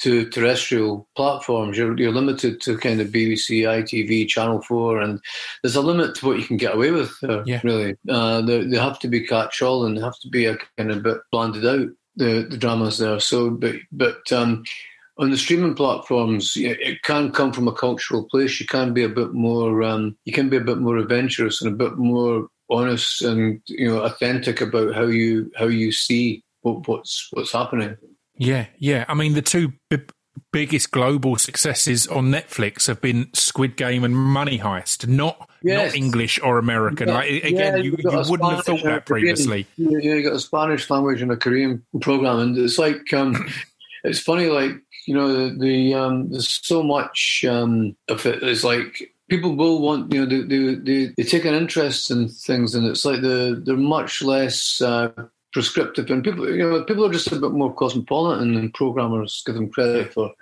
to 0.00 0.28
terrestrial 0.30 1.08
platforms. 1.16 1.76
You're, 1.76 1.98
you're 1.98 2.12
limited 2.12 2.60
to 2.60 2.78
kind 2.78 3.00
of 3.00 3.08
BBC, 3.08 3.62
ITV, 3.62 4.28
Channel 4.28 4.62
Four, 4.62 5.00
and 5.00 5.20
there's 5.62 5.74
a 5.74 5.82
limit 5.82 6.14
to 6.16 6.26
what 6.26 6.38
you 6.38 6.44
can 6.44 6.56
get 6.56 6.74
away 6.74 6.92
with. 6.92 7.12
Uh, 7.22 7.42
yeah. 7.44 7.60
Really, 7.64 7.96
uh, 8.08 8.42
they, 8.42 8.64
they 8.64 8.78
have 8.78 9.00
to 9.00 9.08
be 9.08 9.26
catch-all 9.26 9.84
and 9.84 9.96
they 9.96 10.00
have 10.00 10.18
to 10.20 10.28
be 10.28 10.46
a 10.46 10.56
kind 10.76 10.92
of 10.92 11.02
bit 11.02 11.18
blended 11.32 11.66
out. 11.66 11.88
The, 12.16 12.48
the 12.50 12.56
dramas 12.56 12.98
there. 12.98 13.20
So, 13.20 13.50
but 13.50 13.76
but 13.92 14.32
um, 14.32 14.64
on 15.18 15.30
the 15.30 15.36
streaming 15.36 15.74
platforms, 15.74 16.52
it 16.56 17.02
can 17.02 17.30
come 17.30 17.52
from 17.52 17.68
a 17.68 17.72
cultural 17.72 18.24
place. 18.24 18.58
You 18.58 18.66
can 18.66 18.92
be 18.92 19.04
a 19.04 19.08
bit 19.08 19.34
more, 19.34 19.82
um, 19.84 20.16
you 20.24 20.32
can 20.32 20.48
be 20.48 20.56
a 20.56 20.60
bit 20.60 20.78
more 20.78 20.96
adventurous 20.96 21.62
and 21.62 21.72
a 21.72 21.76
bit 21.76 21.96
more 21.96 22.48
honest 22.70 23.22
and 23.22 23.62
you 23.66 23.88
know 23.88 24.02
authentic 24.02 24.60
about 24.60 24.94
how 24.94 25.06
you 25.06 25.50
how 25.56 25.66
you 25.66 25.90
see 25.90 26.42
what, 26.74 26.88
what's 26.88 27.28
what's 27.32 27.52
happening. 27.52 27.96
Yeah, 28.36 28.66
yeah. 28.78 29.04
I 29.08 29.14
mean, 29.14 29.34
the 29.34 29.42
two 29.42 29.72
b- 29.90 29.98
biggest 30.52 30.90
global 30.90 31.36
successes 31.36 32.06
on 32.06 32.30
Netflix 32.30 32.86
have 32.86 33.00
been 33.00 33.28
Squid 33.34 33.76
Game 33.76 34.04
and 34.04 34.16
Money 34.16 34.58
Heist, 34.58 35.06
not 35.06 35.48
yes. 35.62 35.92
not 35.92 35.96
English 35.96 36.40
or 36.42 36.58
American. 36.58 37.08
Yeah. 37.08 37.14
Like 37.14 37.30
again, 37.30 37.54
yeah, 37.54 37.76
you, 37.76 37.96
you 37.98 38.10
wouldn't 38.10 38.26
Spanish 38.26 38.56
have 38.56 38.64
thought 38.64 38.82
that 38.84 39.06
previously. 39.06 39.66
Korean, 39.76 40.00
yeah, 40.02 40.14
you 40.14 40.22
got 40.22 40.34
a 40.34 40.40
Spanish 40.40 40.88
language 40.90 41.22
and 41.22 41.32
a 41.32 41.36
Korean 41.36 41.84
program, 42.00 42.38
and 42.38 42.58
it's 42.58 42.78
like 42.78 43.12
um, 43.12 43.48
it's 44.04 44.20
funny, 44.20 44.46
like 44.46 44.72
you 45.06 45.14
know, 45.14 45.32
the, 45.32 45.58
the 45.58 45.94
um, 45.94 46.30
there's 46.30 46.60
so 46.64 46.82
much 46.82 47.44
um, 47.48 47.96
of 48.08 48.24
it. 48.26 48.42
It's 48.42 48.64
like 48.64 49.12
people 49.28 49.56
will 49.56 49.80
want 49.80 50.12
you 50.12 50.24
know 50.24 50.44
they, 50.46 50.74
they, 50.76 51.12
they, 51.16 51.22
take 51.22 51.44
an 51.44 51.54
interest 51.54 52.10
in 52.10 52.28
things 52.28 52.74
and 52.74 52.86
it's 52.86 53.04
like 53.04 53.20
the 53.20 53.60
they're 53.64 53.76
much 53.76 54.22
less 54.22 54.80
uh, 54.80 55.10
prescriptive, 55.58 56.08
and 56.08 56.22
people, 56.22 56.48
you 56.48 56.58
know, 56.58 56.84
people 56.84 57.04
are 57.04 57.12
just 57.12 57.32
a 57.32 57.36
bit 57.36 57.50
more 57.50 57.74
cosmopolitan 57.74 58.54
than 58.54 58.70
programmers 58.70 59.42
give 59.44 59.56
them 59.56 59.68
credit 59.68 60.12
for. 60.12 60.32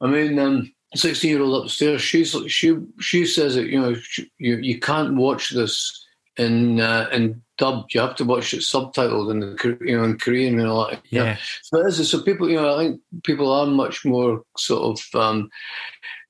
I 0.00 0.06
mean, 0.06 0.38
um, 0.38 0.72
sixteen-year-old 0.94 1.64
upstairs, 1.64 2.00
she's 2.00 2.34
she 2.48 2.78
she 2.98 3.26
says 3.26 3.56
that 3.56 3.66
you 3.66 3.78
know 3.78 3.92
she, 3.92 4.30
you 4.38 4.56
you 4.56 4.80
can't 4.80 5.16
watch 5.16 5.50
this 5.50 6.06
in 6.38 6.80
uh, 6.80 7.10
in 7.12 7.42
dubbed. 7.58 7.92
You 7.92 8.00
have 8.00 8.16
to 8.16 8.24
watch 8.24 8.54
it 8.54 8.60
subtitled 8.60 9.30
in 9.30 9.40
the 9.40 9.78
you 9.82 9.98
know 9.98 10.04
in 10.04 10.16
Korean 10.16 10.58
and 10.58 10.68
all 10.68 10.88
that. 10.88 11.02
Yeah. 11.10 11.24
yeah. 11.24 11.36
So 11.62 11.80
it 11.80 11.88
is. 11.88 12.10
So 12.10 12.22
people, 12.22 12.48
you 12.48 12.56
know, 12.56 12.74
I 12.74 12.84
think 12.84 13.02
people 13.22 13.52
are 13.52 13.66
much 13.66 14.06
more 14.06 14.42
sort 14.56 14.98
of 14.98 15.20
um, 15.20 15.50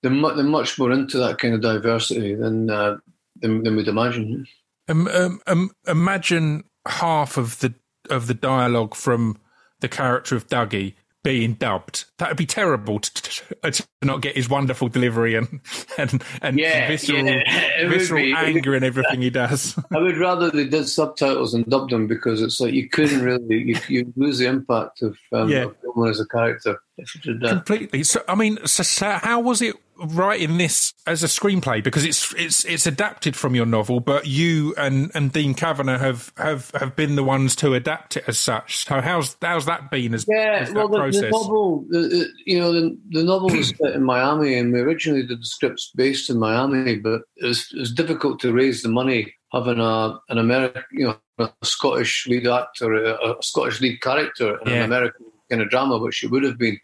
they're, 0.03 0.11
mu- 0.11 0.35
they're 0.35 0.45
much 0.45 0.77
more 0.77 0.91
into 0.91 1.19
that 1.19 1.39
kind 1.39 1.55
of 1.55 1.61
diversity 1.61 2.35
than 2.35 2.69
uh, 2.69 2.97
than, 3.37 3.63
than 3.63 3.77
we'd 3.77 3.87
imagine. 3.87 4.45
Um, 4.89 5.07
um, 5.07 5.41
um, 5.47 5.71
imagine 5.87 6.65
half 6.87 7.37
of 7.37 7.61
the 7.61 7.75
of 8.11 8.27
the 8.27 8.35
dialogue 8.35 8.95
from 8.95 9.39
the 9.81 9.89
character 9.89 10.37
of 10.37 10.49
Dougie 10.49 10.95
being 11.25 11.55
dubbed. 11.55 12.05
That 12.19 12.29
would 12.29 12.37
be 12.37 12.47
terrible 12.47 13.01
to, 13.01 13.43
to, 13.63 13.87
not 14.03 14.21
get 14.21 14.37
his 14.37 14.49
wonderful 14.49 14.89
delivery 14.89 15.35
and 15.35 15.61
and, 15.99 16.23
and 16.43 16.59
yeah, 16.59 16.87
visceral, 16.87 17.25
yeah, 17.25 17.89
visceral 17.89 18.37
anger 18.37 18.75
and 18.75 18.85
everything 18.85 19.23
he 19.23 19.31
does. 19.31 19.77
I 19.95 19.99
would 19.99 20.19
rather 20.19 20.51
they 20.51 20.67
did 20.67 20.87
subtitles 20.87 21.55
and 21.55 21.65
dubbed 21.67 21.91
them 21.91 22.07
because 22.07 22.43
it's 22.43 22.61
like 22.61 22.75
you 22.75 22.89
couldn't 22.91 23.23
really 23.23 23.57
you, 23.57 23.79
you 23.89 24.13
lose 24.17 24.39
the 24.39 24.47
impact 24.47 25.01
of, 25.03 25.17
um, 25.33 25.49
yeah. 25.49 25.65
of 25.65 26.09
as 26.09 26.21
a 26.21 26.27
character. 26.27 26.79
Completely. 27.23 28.05
So 28.05 28.23
I 28.29 28.35
mean, 28.35 28.59
so, 28.67 28.83
so 28.83 29.13
how 29.13 29.41
was 29.41 29.63
it 29.63 29.77
writing 29.99 30.59
this 30.59 30.93
as 31.07 31.23
a 31.23 31.27
screenplay 31.27 31.83
because 31.83 32.05
it's 32.05 32.33
it's 32.35 32.65
it's 32.65 32.87
adapted 32.87 33.37
from 33.37 33.55
your 33.55 33.67
novel, 33.67 34.01
but 34.01 34.27
you 34.27 34.75
and, 34.77 35.11
and 35.15 35.33
Dean 35.33 35.55
Cavanagh 35.55 35.99
have, 35.99 36.33
have, 36.37 36.71
have 36.73 36.97
been 36.97 37.17
the 37.17 37.25
ones 37.25 37.55
to 37.57 37.75
adapt 37.75 38.17
it 38.17 38.25
as 38.27 38.39
such. 38.39 38.85
So 38.85 39.01
how's 39.01 39.37
how's 39.41 39.67
that 39.67 39.91
been 39.91 40.15
as 40.15 40.27
yeah? 40.29 40.59
As 40.63 40.73
well, 40.73 40.89
the, 40.89 41.11
the, 41.11 41.31
novel, 41.31 41.85
the, 41.89 42.29
you 42.47 42.59
know, 42.59 42.73
the, 42.73 42.99
the 43.11 43.23
novel 43.23 43.51
was 43.51 43.69
set 43.69 43.95
in 43.95 44.03
Miami, 44.03 44.59
and 44.59 44.73
we 44.73 44.81
originally 44.81 45.27
did 45.27 45.41
the 45.41 45.47
scripts 45.47 45.91
based 45.95 46.31
in 46.31 46.39
Miami, 46.39 46.97
but 46.97 47.23
it 47.37 47.47
was, 47.47 47.69
it 47.73 47.79
was 47.79 47.93
difficult 47.93 48.41
to 48.41 48.53
raise 48.53 48.83
the 48.83 48.89
money 48.89 49.35
having 49.53 49.79
a 49.79 50.19
an 50.29 50.39
American, 50.39 50.83
you 50.93 51.07
know, 51.07 51.17
a 51.39 51.51
Scottish 51.63 52.27
lead 52.27 52.47
actor, 52.47 52.93
a, 52.93 53.39
a 53.39 53.43
Scottish 53.43 53.81
lead 53.81 54.01
character 54.01 54.59
in 54.63 54.69
yeah. 54.69 54.79
an 54.79 54.83
American 54.83 55.27
kind 55.51 55.63
of 55.63 55.71
drama, 55.71 55.99
which 55.99 56.25
it 56.25 56.31
would 56.31 56.43
have 56.43 56.59
been. 56.59 56.79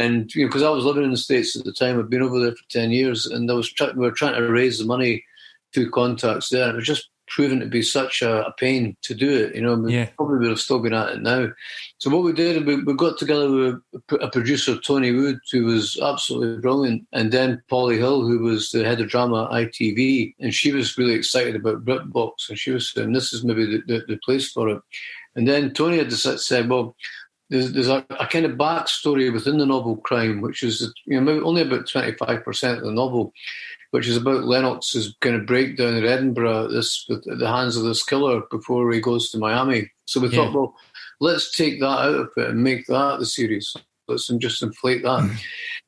And 0.00 0.34
you 0.34 0.42
know, 0.42 0.48
because 0.48 0.62
I 0.62 0.70
was 0.70 0.84
living 0.84 1.04
in 1.04 1.10
the 1.10 1.16
states 1.16 1.54
at 1.56 1.64
the 1.64 1.72
time, 1.72 1.98
I'd 1.98 2.08
been 2.10 2.22
over 2.22 2.40
there 2.40 2.56
for 2.56 2.68
ten 2.70 2.90
years, 2.90 3.26
and 3.26 3.50
I 3.50 3.54
was 3.54 3.70
try- 3.70 3.92
we 3.92 4.00
were 4.06 4.10
trying 4.20 4.34
to 4.34 4.50
raise 4.50 4.78
the 4.78 4.86
money 4.86 5.22
through 5.72 5.90
contacts 5.90 6.48
there. 6.48 6.64
And 6.64 6.72
it 6.72 6.76
was 6.76 6.86
just 6.86 7.10
proven 7.28 7.60
to 7.60 7.66
be 7.66 7.82
such 7.82 8.22
a, 8.22 8.46
a 8.46 8.52
pain 8.58 8.96
to 9.02 9.14
do 9.14 9.30
it. 9.30 9.54
You 9.54 9.62
know, 9.62 9.74
we 9.76 9.94
Yeah. 9.94 10.08
probably 10.16 10.38
would 10.38 10.48
have 10.48 10.58
still 10.58 10.80
been 10.80 10.94
at 10.94 11.10
it 11.10 11.22
now. 11.22 11.48
So 11.98 12.10
what 12.10 12.24
we 12.24 12.32
did, 12.32 12.66
we, 12.66 12.82
we 12.82 12.92
got 12.94 13.18
together 13.18 13.48
with 13.48 14.20
a 14.20 14.28
producer, 14.28 14.76
Tony 14.78 15.12
Wood, 15.12 15.38
who 15.52 15.64
was 15.66 15.96
absolutely 16.02 16.60
brilliant, 16.60 17.06
and 17.12 17.30
then 17.30 17.62
Polly 17.68 17.98
Hill, 17.98 18.22
who 18.26 18.40
was 18.40 18.70
the 18.72 18.84
head 18.84 19.00
of 19.00 19.08
drama 19.08 19.44
at 19.44 19.70
ITV, 19.70 20.34
and 20.40 20.52
she 20.52 20.72
was 20.72 20.98
really 20.98 21.14
excited 21.14 21.54
about 21.54 21.84
BritBox, 21.84 22.48
and 22.48 22.58
she 22.58 22.72
was 22.72 22.90
saying 22.90 23.12
this 23.12 23.32
is 23.32 23.44
maybe 23.44 23.64
the, 23.64 23.82
the, 23.86 24.04
the 24.08 24.18
place 24.24 24.50
for 24.50 24.68
it. 24.68 24.82
And 25.36 25.46
then 25.46 25.72
Tony 25.72 25.98
had 25.98 26.12
said, 26.12 26.68
well, 26.68 26.96
there's, 27.50 27.72
there's 27.72 27.88
a, 27.88 28.06
a 28.18 28.26
kind 28.26 28.46
of 28.46 28.52
backstory 28.52 29.32
within 29.32 29.58
the 29.58 29.66
novel 29.66 29.96
Crime, 29.96 30.40
which 30.40 30.62
is 30.62 30.92
you 31.04 31.20
know 31.20 31.42
only 31.42 31.62
about 31.62 31.86
25% 31.86 32.78
of 32.78 32.84
the 32.84 32.92
novel, 32.92 33.32
which 33.90 34.06
is 34.06 34.16
about 34.16 34.44
Lennox's 34.44 35.16
kind 35.20 35.36
of 35.36 35.46
breakdown 35.46 35.94
in 35.96 36.04
Edinburgh 36.04 36.66
at, 36.66 36.70
this, 36.70 37.06
at 37.10 37.38
the 37.38 37.48
hands 37.48 37.76
of 37.76 37.84
this 37.84 38.04
killer 38.04 38.42
before 38.50 38.90
he 38.92 39.00
goes 39.00 39.30
to 39.30 39.38
Miami. 39.38 39.90
So 40.06 40.20
we 40.20 40.28
Yeah. 40.28 40.36
thought, 40.36 40.54
well, 40.54 40.76
let's 41.20 41.54
take 41.54 41.80
that 41.80 41.86
out 41.86 42.14
of 42.14 42.30
it 42.36 42.50
and 42.50 42.62
make 42.62 42.86
that 42.86 43.18
the 43.18 43.26
series. 43.26 43.74
Let's 44.08 44.28
and 44.30 44.40
just 44.40 44.62
inflate 44.62 45.02
that. 45.04 45.20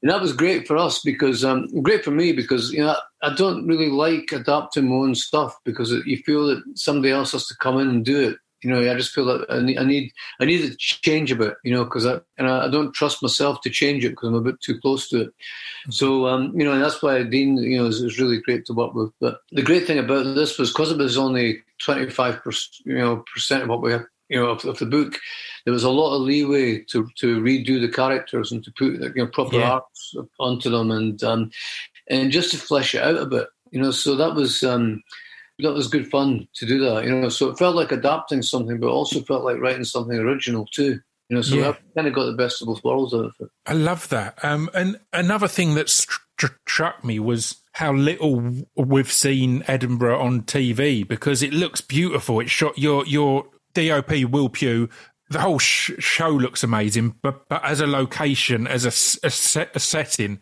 And 0.02 0.10
that 0.10 0.20
was 0.20 0.32
great 0.32 0.68
for 0.68 0.76
us 0.76 1.00
because, 1.00 1.44
um, 1.44 1.66
great 1.82 2.04
for 2.04 2.12
me 2.12 2.32
because, 2.32 2.72
you 2.72 2.80
know, 2.80 2.96
I 3.22 3.34
don't 3.34 3.66
really 3.66 3.88
like 3.88 4.30
adapting 4.32 4.88
my 4.88 4.94
own 4.96 5.14
stuff 5.16 5.56
because 5.64 5.90
you 6.06 6.18
feel 6.18 6.46
that 6.46 6.62
somebody 6.74 7.12
else 7.12 7.32
has 7.32 7.46
to 7.48 7.56
come 7.56 7.78
in 7.78 7.88
and 7.88 8.04
do 8.04 8.20
it. 8.20 8.36
You 8.62 8.70
know, 8.70 8.80
I 8.80 8.94
just 8.94 9.12
feel 9.12 9.24
that 9.26 9.46
I 9.50 9.60
need, 9.60 9.78
I 9.78 9.84
need, 9.84 10.12
I 10.40 10.44
need 10.44 10.62
to 10.62 10.76
change 10.76 11.32
a 11.32 11.36
bit, 11.36 11.54
you 11.64 11.74
know, 11.74 11.84
because 11.84 12.06
I, 12.06 12.20
and 12.38 12.48
I, 12.48 12.68
don't 12.70 12.94
trust 12.94 13.22
myself 13.22 13.60
to 13.62 13.70
change 13.70 14.04
it 14.04 14.10
because 14.10 14.28
I'm 14.28 14.34
a 14.34 14.40
bit 14.40 14.60
too 14.60 14.78
close 14.80 15.08
to 15.08 15.22
it. 15.22 15.34
So, 15.90 16.26
um, 16.26 16.52
you 16.56 16.64
know, 16.64 16.72
and 16.72 16.82
that's 16.82 17.02
why 17.02 17.22
Dean, 17.24 17.56
you 17.58 17.78
know, 17.78 17.86
is, 17.86 18.00
is 18.00 18.20
really 18.20 18.40
great 18.40 18.64
to 18.66 18.72
work 18.72 18.94
with. 18.94 19.10
But 19.20 19.40
the 19.50 19.62
great 19.62 19.86
thing 19.86 19.98
about 19.98 20.34
this 20.34 20.58
was 20.58 20.70
because 20.70 20.92
it 20.92 20.98
was 20.98 21.18
only 21.18 21.62
25%, 21.86 22.68
you 22.84 22.98
know, 22.98 23.24
percent 23.34 23.64
of 23.64 23.68
what 23.68 23.82
we 23.82 23.92
have, 23.92 24.04
you 24.28 24.38
know, 24.38 24.50
of, 24.50 24.64
of 24.64 24.78
the 24.78 24.86
book, 24.86 25.18
there 25.64 25.74
was 25.74 25.84
a 25.84 25.90
lot 25.90 26.14
of 26.14 26.22
leeway 26.22 26.84
to, 26.90 27.08
to 27.18 27.40
redo 27.42 27.80
the 27.80 27.92
characters 27.92 28.52
and 28.52 28.62
to 28.64 28.72
put 28.72 28.92
you 28.92 29.12
know, 29.16 29.26
proper 29.26 29.56
Yeah. 29.56 29.70
arcs 29.72 30.14
onto 30.38 30.70
them 30.70 30.90
and, 30.90 31.22
um, 31.24 31.50
and 32.08 32.30
just 32.30 32.50
to 32.52 32.58
flesh 32.58 32.94
it 32.94 33.02
out 33.02 33.16
a 33.16 33.26
bit, 33.26 33.48
you 33.70 33.82
know, 33.82 33.90
so 33.90 34.14
that 34.16 34.34
was, 34.34 34.62
um, 34.62 35.02
that 35.58 35.72
was 35.72 35.88
good 35.88 36.10
fun 36.10 36.48
to 36.54 36.66
do 36.66 36.78
that, 36.84 37.04
you 37.04 37.14
know. 37.14 37.28
So 37.28 37.50
it 37.50 37.58
felt 37.58 37.76
like 37.76 37.92
adapting 37.92 38.42
something, 38.42 38.78
but 38.80 38.88
also 38.88 39.20
felt 39.22 39.44
like 39.44 39.58
writing 39.58 39.84
something 39.84 40.16
original 40.18 40.66
too, 40.72 41.00
you 41.28 41.36
know. 41.36 41.42
So 41.42 41.56
Yeah. 41.56 41.68
I 41.70 41.78
kind 41.94 42.08
of 42.08 42.14
got 42.14 42.26
the 42.26 42.32
best 42.32 42.60
of 42.62 42.66
both 42.68 42.82
worlds 42.84 43.14
out 43.14 43.26
of 43.26 43.34
it. 43.40 43.48
I 43.66 43.74
love 43.74 44.08
that. 44.08 44.42
Um, 44.44 44.70
and 44.74 44.98
another 45.12 45.48
thing 45.48 45.74
that 45.74 45.88
str- 45.88 46.20
str- 46.38 46.54
struck 46.66 47.04
me 47.04 47.18
was 47.18 47.56
how 47.72 47.92
little 47.92 48.52
we've 48.76 49.12
seen 49.12 49.62
Edinburgh 49.66 50.20
on 50.20 50.42
TV 50.42 51.06
because 51.06 51.42
it 51.42 51.52
looks 51.52 51.80
beautiful. 51.80 52.40
It's 52.40 52.50
shot 52.50 52.76
your 52.78 53.06
your 53.06 53.46
DOP 53.74 54.24
Will 54.24 54.48
Pugh. 54.48 54.88
The 55.30 55.40
whole 55.40 55.58
sh- 55.58 55.92
show 55.98 56.28
looks 56.28 56.62
amazing, 56.62 57.14
but 57.22 57.48
but 57.48 57.64
as 57.64 57.80
a 57.80 57.86
location, 57.86 58.66
as 58.66 58.84
a, 58.84 58.88
a 59.26 59.30
set, 59.30 59.70
a 59.74 59.80
setting, 59.80 60.40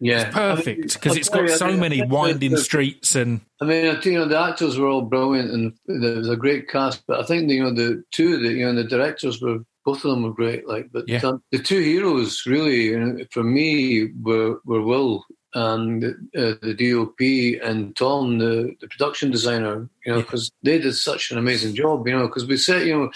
Yeah, 0.00 0.26
it's 0.26 0.34
perfect 0.34 0.94
because 0.94 1.12
I'll 1.12 1.18
it's 1.18 1.28
tell 1.28 1.40
got 1.40 1.48
you, 1.48 1.54
I 1.54 1.56
so 1.56 1.66
I 1.66 1.76
many 1.76 2.02
winding 2.02 2.52
the- 2.52 2.58
streets 2.58 3.14
and 3.16 3.40
I 3.60 3.64
mean, 3.64 3.86
I 3.88 3.92
think, 3.94 4.06
you 4.06 4.18
know, 4.18 4.28
the 4.28 4.38
actors 4.38 4.78
were 4.78 4.86
all 4.86 5.02
brilliant 5.02 5.50
and 5.50 5.72
there 5.86 6.14
was 6.16 6.28
a 6.28 6.36
great 6.36 6.68
cast, 6.68 7.02
but 7.08 7.18
I 7.18 7.24
think, 7.24 7.50
you 7.50 7.62
know, 7.64 7.72
the 7.72 8.04
two 8.12 8.34
of 8.36 8.42
the, 8.42 8.50
you 8.52 8.64
know, 8.64 8.74
the 8.74 8.84
directors 8.88 9.42
were, 9.42 9.58
both 9.84 10.04
of 10.04 10.10
them 10.12 10.22
were 10.22 10.32
great. 10.32 10.68
Like, 10.68 10.90
but 10.92 11.08
Yeah. 11.08 11.20
um, 11.24 11.42
the 11.50 11.58
two 11.58 11.80
heroes 11.80 12.44
really, 12.46 12.82
you 12.84 13.00
know, 13.00 13.24
for 13.32 13.42
me, 13.42 14.10
were, 14.22 14.60
were 14.64 14.82
Will 14.82 15.24
and 15.54 16.04
uh, 16.36 16.54
the 16.62 16.74
DOP 16.78 17.20
and 17.68 17.96
Tom, 17.96 18.38
the, 18.38 18.74
the 18.80 18.86
production 18.86 19.32
designer, 19.32 19.88
you 20.06 20.12
know, 20.12 20.18
Yeah. 20.18 20.22
because 20.22 20.52
they 20.62 20.78
did 20.78 20.94
such 20.94 21.32
an 21.32 21.38
amazing 21.38 21.74
job, 21.74 22.06
you 22.06 22.14
know, 22.16 22.28
because 22.28 22.46
we 22.46 22.56
said, 22.58 22.86
you 22.86 22.94
know, 22.96 23.10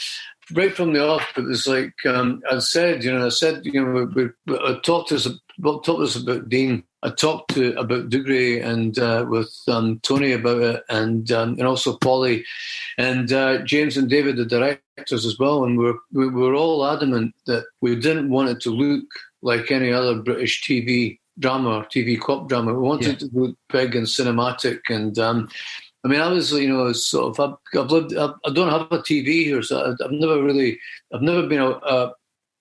right 0.54 0.74
from 0.74 0.92
the 0.92 1.06
off, 1.06 1.38
it 1.38 1.44
was 1.44 1.68
like 1.68 1.94
um, 2.04 2.42
I 2.50 2.58
said, 2.58 3.04
you 3.04 3.12
know, 3.12 3.26
I 3.26 3.28
said, 3.28 3.64
you 3.64 3.72
know, 3.84 4.08
we, 4.16 4.24
we, 4.46 4.58
I 4.58 4.78
talked 4.82 5.10
to 5.10 5.20
talked 5.60 5.86
to 5.86 5.96
us 5.96 6.16
about 6.16 6.48
Dean. 6.48 6.84
I 7.02 7.10
talked 7.10 7.54
to 7.54 7.76
about 7.78 8.10
Dougray 8.10 8.64
and 8.64 8.96
uh, 8.98 9.26
with 9.28 9.52
um, 9.68 9.98
Tony 10.04 10.32
about 10.32 10.62
it, 10.62 10.84
and 10.88 11.30
um, 11.32 11.50
and 11.58 11.66
also 11.66 11.96
Polly, 11.98 12.44
and 12.96 13.32
uh, 13.32 13.58
James 13.64 13.96
and 13.96 14.08
David, 14.08 14.36
the 14.36 14.44
directors 14.46 15.26
as 15.26 15.38
well. 15.38 15.64
And 15.64 15.78
we're 15.78 15.98
we 16.12 16.28
were 16.28 16.54
all 16.54 16.86
adamant 16.86 17.34
that 17.46 17.64
we 17.80 17.96
didn't 17.96 18.30
want 18.30 18.50
it 18.50 18.60
to 18.60 18.70
look 18.70 19.04
like 19.42 19.70
any 19.70 19.92
other 19.92 20.22
British 20.22 20.62
TV 20.62 21.18
drama 21.38 21.78
or 21.78 21.84
TV 21.86 22.20
cop 22.20 22.48
drama. 22.48 22.72
We 22.72 22.80
wanted 22.80 23.06
Yeah. 23.06 23.12
it 23.14 23.18
to 23.20 23.30
look 23.32 23.56
big 23.72 23.96
and 23.96 24.06
cinematic 24.06 24.80
and. 24.88 25.18
Um, 25.18 25.48
I 26.04 26.08
mean, 26.08 26.18
obviously, 26.18 26.62
you 26.62 26.68
know, 26.68 26.92
sort 26.92 27.38
of. 27.38 27.58
I've, 27.74 27.80
I've 27.80 27.90
lived. 27.92 28.16
I've, 28.16 28.34
I 28.44 28.50
don't 28.52 28.70
have 28.70 28.90
a 28.90 28.98
TV 28.98 29.44
here, 29.44 29.62
so 29.62 29.84
I've, 29.92 30.04
I've 30.04 30.10
never 30.10 30.42
really. 30.42 30.80
I've 31.14 31.22
never 31.22 31.46
been 31.46 31.60
a, 31.60 31.70
a. 31.70 32.12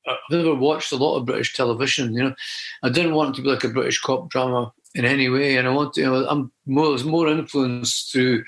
I've 0.08 0.18
never 0.32 0.56
watched 0.56 0.92
a 0.92 0.98
lot 0.98 1.18
of 1.18 1.26
British 1.26 1.56
television. 1.56 2.14
You 2.14 2.24
know, 2.24 2.36
I 2.84 2.90
didn't 2.90 3.14
want 3.14 3.32
it 3.32 3.36
to 3.38 3.42
be 3.44 3.50
like 3.50 3.64
a 3.64 3.70
British 3.70 4.00
cop 4.02 4.30
drama 4.30 4.72
in 4.96 5.06
any 5.06 5.30
way, 5.30 5.58
and 5.58 5.68
I 5.68 5.72
want 5.72 5.94
to. 5.94 6.02
You 6.02 6.08
know, 6.08 6.28
I'm 6.28 6.52
more. 6.66 6.86
I 6.88 6.90
was 6.90 7.04
more 7.04 7.28
influenced 7.28 8.12
through 8.12 8.44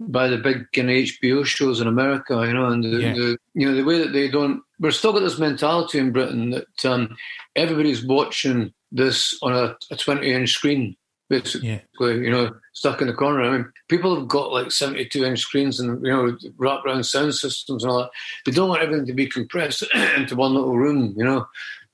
by 0.00 0.28
the 0.28 0.38
big 0.38 0.66
kind 0.74 0.90
of 0.90 0.96
HBO 0.96 1.44
shows 1.44 1.80
in 1.80 1.88
America. 1.88 2.44
You 2.46 2.52
know, 2.52 2.66
and 2.66 2.84
the, 2.84 2.88
Yeah. 2.88 3.12
the 3.14 3.36
you 3.54 3.68
know 3.68 3.74
the 3.74 3.84
way 3.84 3.98
that 3.98 4.12
they 4.12 4.28
don't. 4.28 4.62
We're 4.80 4.90
still 4.92 5.12
got 5.12 5.20
this 5.20 5.38
mentality 5.38 5.98
in 5.98 6.12
Britain 6.12 6.50
that 6.50 6.84
um, 6.84 7.16
everybody's 7.56 8.04
watching 8.04 8.72
this 8.92 9.36
on 9.42 9.52
a, 9.52 9.76
a 9.90 9.96
20 9.96 10.32
inch 10.32 10.50
screen, 10.50 10.96
basically 11.28 11.68
yeah, 11.68 11.80
you 12.00 12.30
know, 12.30 12.54
stuck 12.72 13.00
in 13.00 13.06
the 13.06 13.12
corner. 13.12 13.42
I 13.42 13.50
mean, 13.50 13.72
people 13.88 14.14
have 14.18 14.28
got 14.28 14.52
like 14.52 14.70
72 14.70 15.24
inch 15.24 15.40
screens 15.40 15.80
and, 15.80 16.04
you 16.04 16.12
know, 16.12 16.36
wrap 16.56 16.84
around 16.84 17.04
sound 17.04 17.34
systems 17.34 17.84
and 17.84 17.90
all 17.90 17.98
that. 18.00 18.10
They 18.46 18.52
don't 18.52 18.68
want 18.68 18.82
everything 18.82 19.06
to 19.06 19.12
be 19.14 19.26
compressed 19.26 19.84
into 20.16 20.36
one 20.36 20.54
little 20.54 20.76
room, 20.76 21.14
you 21.16 21.24
know, 21.24 21.46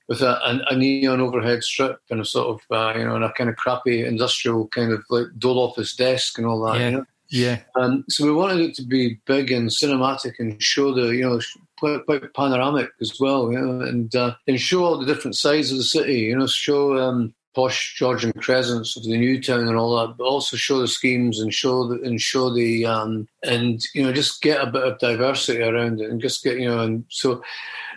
with 0.07 0.21
a, 0.21 0.35
a, 0.45 0.73
a 0.73 0.75
neon 0.77 1.19
overhead 1.21 1.63
strip 1.63 1.99
and 2.09 2.21
a 2.21 2.25
sort 2.25 2.47
of, 2.47 2.75
uh, 2.75 2.97
you 2.97 3.05
know, 3.05 3.15
and 3.15 3.25
a 3.25 3.31
kind 3.33 3.49
of 3.49 3.55
crappy 3.55 4.05
industrial 4.05 4.67
kind 4.67 4.91
of 4.91 5.03
like 5.09 5.27
dole 5.37 5.59
office 5.59 5.95
desk 5.95 6.37
and 6.37 6.47
all 6.47 6.61
that, 6.61 6.79
Yeah. 6.79 6.89
you 6.89 6.97
know. 6.97 7.05
yeah, 7.29 7.59
Um, 7.75 8.05
so 8.07 8.23
we 8.23 8.31
wanted 8.31 8.61
it 8.61 8.75
to 8.75 8.83
be 8.83 9.19
big 9.25 9.51
and 9.51 9.69
cinematic 9.69 10.33
and 10.39 10.61
show 10.61 10.93
the, 10.93 11.07
you 11.07 11.23
know, 11.27 11.41
quite, 11.79 12.05
quite 12.05 12.33
panoramic 12.35 12.91
as 13.01 13.19
well, 13.19 13.51
you 13.51 13.59
know, 13.59 13.81
and 13.81 14.15
uh, 14.15 14.35
and 14.47 14.61
show 14.61 14.85
all 14.85 14.97
the 14.97 15.05
different 15.07 15.35
sides 15.35 15.71
of 15.71 15.77
the 15.77 15.83
city, 15.83 16.19
you 16.19 16.37
know, 16.37 16.47
show 16.47 16.97
um, 16.97 17.33
posh 17.55 17.95
Georgian 17.97 18.33
crescents 18.33 18.95
of 18.95 19.03
the 19.03 19.17
new 19.17 19.41
town 19.41 19.67
and 19.67 19.77
all 19.77 19.95
that, 19.95 20.17
but 20.17 20.25
also 20.25 20.57
show 20.57 20.79
the 20.79 20.87
schemes 20.87 21.39
and 21.39 21.53
show 21.53 21.87
the 21.87 22.01
and 22.01 22.19
show 22.21 22.53
the 22.53 22.85
um, 22.85 23.27
and 23.43 23.81
you 23.93 24.03
know 24.03 24.11
just 24.11 24.41
get 24.41 24.61
a 24.61 24.69
bit 24.69 24.83
of 24.83 24.99
diversity 24.99 25.61
around 25.61 26.01
it 26.01 26.09
and 26.09 26.21
just 26.21 26.43
get 26.43 26.59
you 26.59 26.69
know 26.69 26.79
and 26.81 27.05
so 27.09 27.41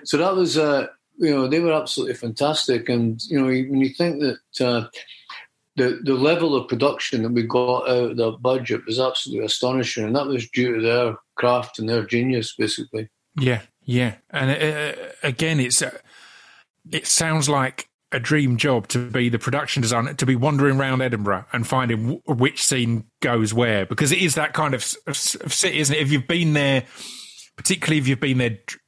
so 0.05 0.17
that 0.17 0.37
was 0.37 0.57
uh, 0.57 0.87
you 1.19 1.35
know 1.35 1.49
they 1.49 1.61
were 1.61 1.73
absolutely 1.73 2.15
fantastic 2.15 2.89
and 2.89 3.21
you 3.25 3.39
know 3.39 3.47
when 3.47 3.81
you 3.81 3.91
think 3.91 4.21
that. 4.21 4.67
Uh, 4.67 4.89
the, 5.77 6.01
the 6.03 6.15
level 6.15 6.57
of 6.57 6.67
production 6.67 7.23
that 7.23 7.31
we 7.31 7.45
got 7.45 7.89
out 7.89 8.11
of 8.11 8.17
the 8.17 8.33
budget 8.33 8.85
was 8.85 8.99
absolutely 8.99 9.47
astonishing, 9.47 10.05
and 10.05 10.17
that 10.17 10.27
was 10.27 10.51
due 10.51 10.75
to 10.75 10.83
their 10.83 11.15
craft 11.37 11.79
and 11.79 11.89
their 11.89 12.05
genius, 12.05 12.53
basically. 12.59 13.09
yeah, 13.39 13.61
yeah. 13.85 14.17
And 14.31 14.51
uh, 14.51 15.01
again, 15.23 15.61
it's 15.61 15.81
uh, 15.81 15.97
it 16.91 17.07
sounds 17.07 17.49
like 17.49 17.89
a 18.13 18.19
dream 18.21 18.57
job 18.57 18.89
to 18.89 19.11
be 19.11 19.29
the 19.29 19.39
production 19.39 19.83
designer, 19.83 20.15
to 20.15 20.25
be 20.27 20.35
wandering 20.35 20.79
around 20.81 21.03
Edinburgh 21.03 21.45
and 21.53 21.67
finding 21.67 22.03
w- 22.03 22.23
which 22.27 22.65
scene 22.65 23.05
goes 23.21 23.53
where, 23.53 23.85
because 23.85 24.13
it 24.13 24.19
is 24.19 24.35
that 24.37 24.55
kind 24.55 24.75
of, 24.75 24.81
s- 25.07 25.35
of 25.37 25.53
city, 25.53 25.79
isn't 25.79 25.95
it? 25.95 26.01
If 26.01 26.11
you've 26.11 26.27
been 26.27 26.55
there, 26.55 26.85
particularly 27.57 27.99
if 27.99 28.09
you've 28.09 28.21
been 28.21 28.39
there 28.39 28.59
dr- 28.67 28.81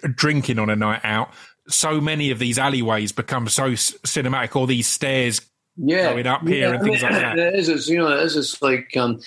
dr- 0.00 0.14
drinking 0.16 0.58
on 0.60 0.70
a 0.70 0.76
night 0.76 1.00
out, 1.02 1.30
so 1.68 2.00
many 2.00 2.30
of 2.30 2.38
these 2.38 2.58
alleyways 2.58 3.10
become 3.12 3.48
so 3.48 3.66
s- 3.66 3.92
cinematic, 4.06 4.54
or 4.54 4.66
these 4.66 4.86
stairs 4.86 5.40
Yeah, 5.76 6.12
Going 6.12 6.26
up 6.26 6.46
here 6.46 6.72
and 6.74 6.82
things 6.82 7.02
like 7.02 7.12
that. 7.12 7.38
It 7.38 7.54
is. 7.56 7.68
It's, 7.68 7.88
you 7.88 7.98
know, 7.98 8.08
it 8.16 8.22
is. 8.24 8.36
It's 8.36 8.62
like 8.62 8.96
um, 8.96 9.20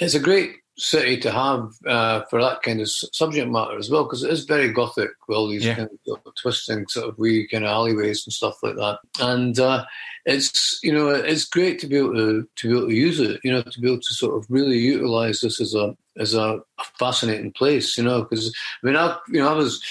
it's 0.00 0.14
a 0.14 0.20
great 0.20 0.56
city 0.76 1.16
to 1.18 1.30
have 1.30 1.72
uh, 1.86 2.22
for 2.30 2.40
that 2.40 2.62
kind 2.62 2.80
of 2.80 2.90
subject 2.90 3.48
matter 3.50 3.78
as 3.78 3.90
well, 3.90 4.04
because 4.04 4.22
it 4.24 4.30
is 4.30 4.44
very 4.44 4.72
gothic 4.72 5.10
with 5.28 5.36
all 5.36 5.48
these 5.48 5.64
Yeah. 5.64 5.76
kind 5.76 5.88
of, 5.90 5.98
sort 6.04 6.20
of 6.26 6.34
twisting 6.34 6.86
sort 6.88 7.08
of 7.08 7.18
wee 7.18 7.46
kind 7.48 7.64
of 7.64 7.70
alleyways 7.70 8.26
and 8.26 8.32
stuff 8.32 8.62
like 8.62 8.76
that. 8.76 8.98
And 9.20 9.58
uh, 9.58 9.84
it's 10.26 10.80
you 10.82 10.92
know 10.92 11.08
it's 11.10 11.44
great 11.44 11.78
to 11.80 11.86
be 11.86 11.96
able 11.96 12.14
to 12.14 12.48
to 12.56 12.68
be 12.68 12.76
able 12.76 12.88
to 12.88 12.94
use 12.94 13.20
it. 13.20 13.40
You 13.44 13.52
know, 13.52 13.62
to 13.62 13.80
be 13.80 13.88
able 13.88 14.00
to 14.00 14.14
sort 14.14 14.36
of 14.36 14.46
really 14.48 14.78
utilize 14.78 15.40
this 15.40 15.60
as 15.60 15.74
a 15.74 15.96
as 16.18 16.34
a, 16.34 16.60
fascinating 16.98 17.52
place. 17.52 17.96
You 17.96 18.04
know, 18.04 18.22
because 18.22 18.54
I 18.82 18.86
mean, 18.86 18.96
I 18.96 19.16
you 19.28 19.40
know 19.40 19.48
I 19.48 19.56
was 19.56 19.82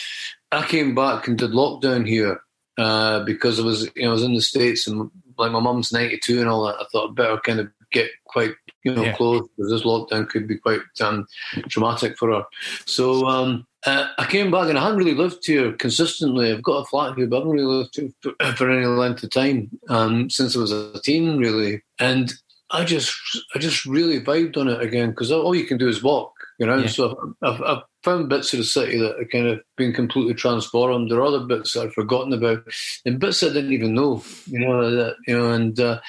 I 0.52 0.66
came 0.66 0.96
back 0.96 1.28
and 1.28 1.38
did 1.38 1.52
lockdown 1.52 2.08
here 2.08 2.42
uh, 2.78 3.24
because 3.24 3.60
I 3.60 3.64
was 3.64 3.90
you 3.96 4.04
know 4.04 4.10
I 4.10 4.14
was 4.14 4.24
in 4.24 4.34
the 4.34 4.42
states 4.42 4.88
and 4.88 5.10
like 5.38 5.52
my 5.52 5.60
mum's 5.60 5.94
ninety 5.94 6.20
two 6.22 6.40
and 6.42 6.50
all 6.50 6.66
that. 6.66 6.76
I 6.80 6.86
thought 6.92 7.10
I'd 7.10 7.16
better 7.16 7.38
kind 7.38 7.60
of 7.60 7.70
get 7.92 8.10
quite 8.26 8.54
you 8.84 8.94
know 8.94 9.04
Yeah. 9.04 9.16
close 9.16 9.48
because 9.56 9.72
this 9.72 9.84
lockdown 9.84 10.30
could 10.30 10.48
be 10.48 10.58
quite 10.58 10.82
um, 11.02 11.26
traumatic 11.70 12.18
for 12.18 12.32
her. 12.32 12.46
So 12.86 13.28
um, 13.28 13.66
uh, 13.86 14.08
I 14.18 14.26
came 14.26 14.52
back 14.52 14.70
and 14.70 14.78
I 14.78 14.84
hadn't 14.84 14.98
really 14.98 15.14
lived 15.14 15.46
here 15.46 15.74
consistently. 15.74 16.52
I've 16.52 16.64
got 16.64 16.84
a 16.84 16.86
flat 16.86 17.18
here, 17.18 17.28
but 17.28 17.38
I 17.38 17.40
haven't 17.40 17.54
really 17.54 17.76
lived 17.76 17.96
here 17.96 18.10
for, 18.22 18.34
for 18.56 18.70
any 18.70 18.86
length 18.86 19.24
of 19.24 19.32
time 19.32 19.70
um, 19.90 20.30
since 20.30 20.56
I 20.56 20.60
was 20.60 20.72
a 20.72 21.00
teen, 21.04 21.38
really. 21.38 21.82
And 22.00 22.34
I 22.72 22.84
just 22.84 23.14
I 23.54 23.60
just 23.60 23.86
really 23.86 24.20
vibed 24.20 24.58
on 24.58 24.68
it 24.68 24.82
again 24.82 25.12
because 25.12 25.32
all 25.32 25.56
you 25.56 25.66
can 25.66 25.78
do 25.78 25.88
is 25.88 26.04
walk. 26.04 26.34
You 26.60 26.68
know, 26.68 26.78
yeah. 26.78 26.88
so 26.88 27.36
I've, 27.42 27.62
I've, 27.62 27.84
found 28.04 28.28
bits 28.28 28.52
of 28.52 28.60
the 28.60 28.66
city 28.66 28.98
that 29.00 29.18
have 29.18 29.30
kind 29.30 29.48
of 29.48 29.62
been 29.78 29.94
completely 29.94 30.34
transformed. 30.34 31.10
There 31.10 31.20
are 31.20 31.26
other 31.26 31.46
bits 31.46 31.74
that 31.74 31.84
I've 31.84 31.94
forgotten 31.94 32.34
about, 32.34 32.64
and 33.06 33.20
bits 33.20 33.42
I 33.44 33.48
didn't 33.48 33.72
even 33.72 33.94
know. 33.94 34.24
You 34.48 34.60
know 34.60 34.92
that 34.92 35.16
you 35.26 35.38
know, 35.38 35.52
and 35.52 35.80
uh, 35.80 36.00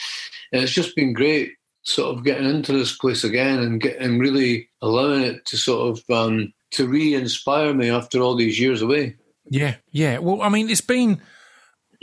and 0.52 0.62
it's 0.62 0.72
just 0.72 0.96
been 0.96 1.12
great, 1.12 1.52
sort 1.84 2.16
of 2.16 2.24
getting 2.24 2.48
into 2.48 2.72
this 2.72 2.96
place 2.96 3.24
again 3.24 3.60
and 3.60 3.80
getting 3.80 4.18
really 4.18 4.68
allowing 4.82 5.22
it 5.22 5.44
to 5.46 5.56
sort 5.56 5.98
of 5.98 6.10
um, 6.10 6.52
to 6.72 6.88
re-inspire 6.88 7.72
me 7.74 7.90
after 7.90 8.20
all 8.20 8.36
these 8.36 8.58
years 8.58 8.82
away. 8.82 9.16
Yeah, 9.50 9.76
yeah. 9.90 10.18
Well, 10.18 10.42
I 10.42 10.48
mean, 10.48 10.70
it's 10.70 10.80
been 10.80 11.20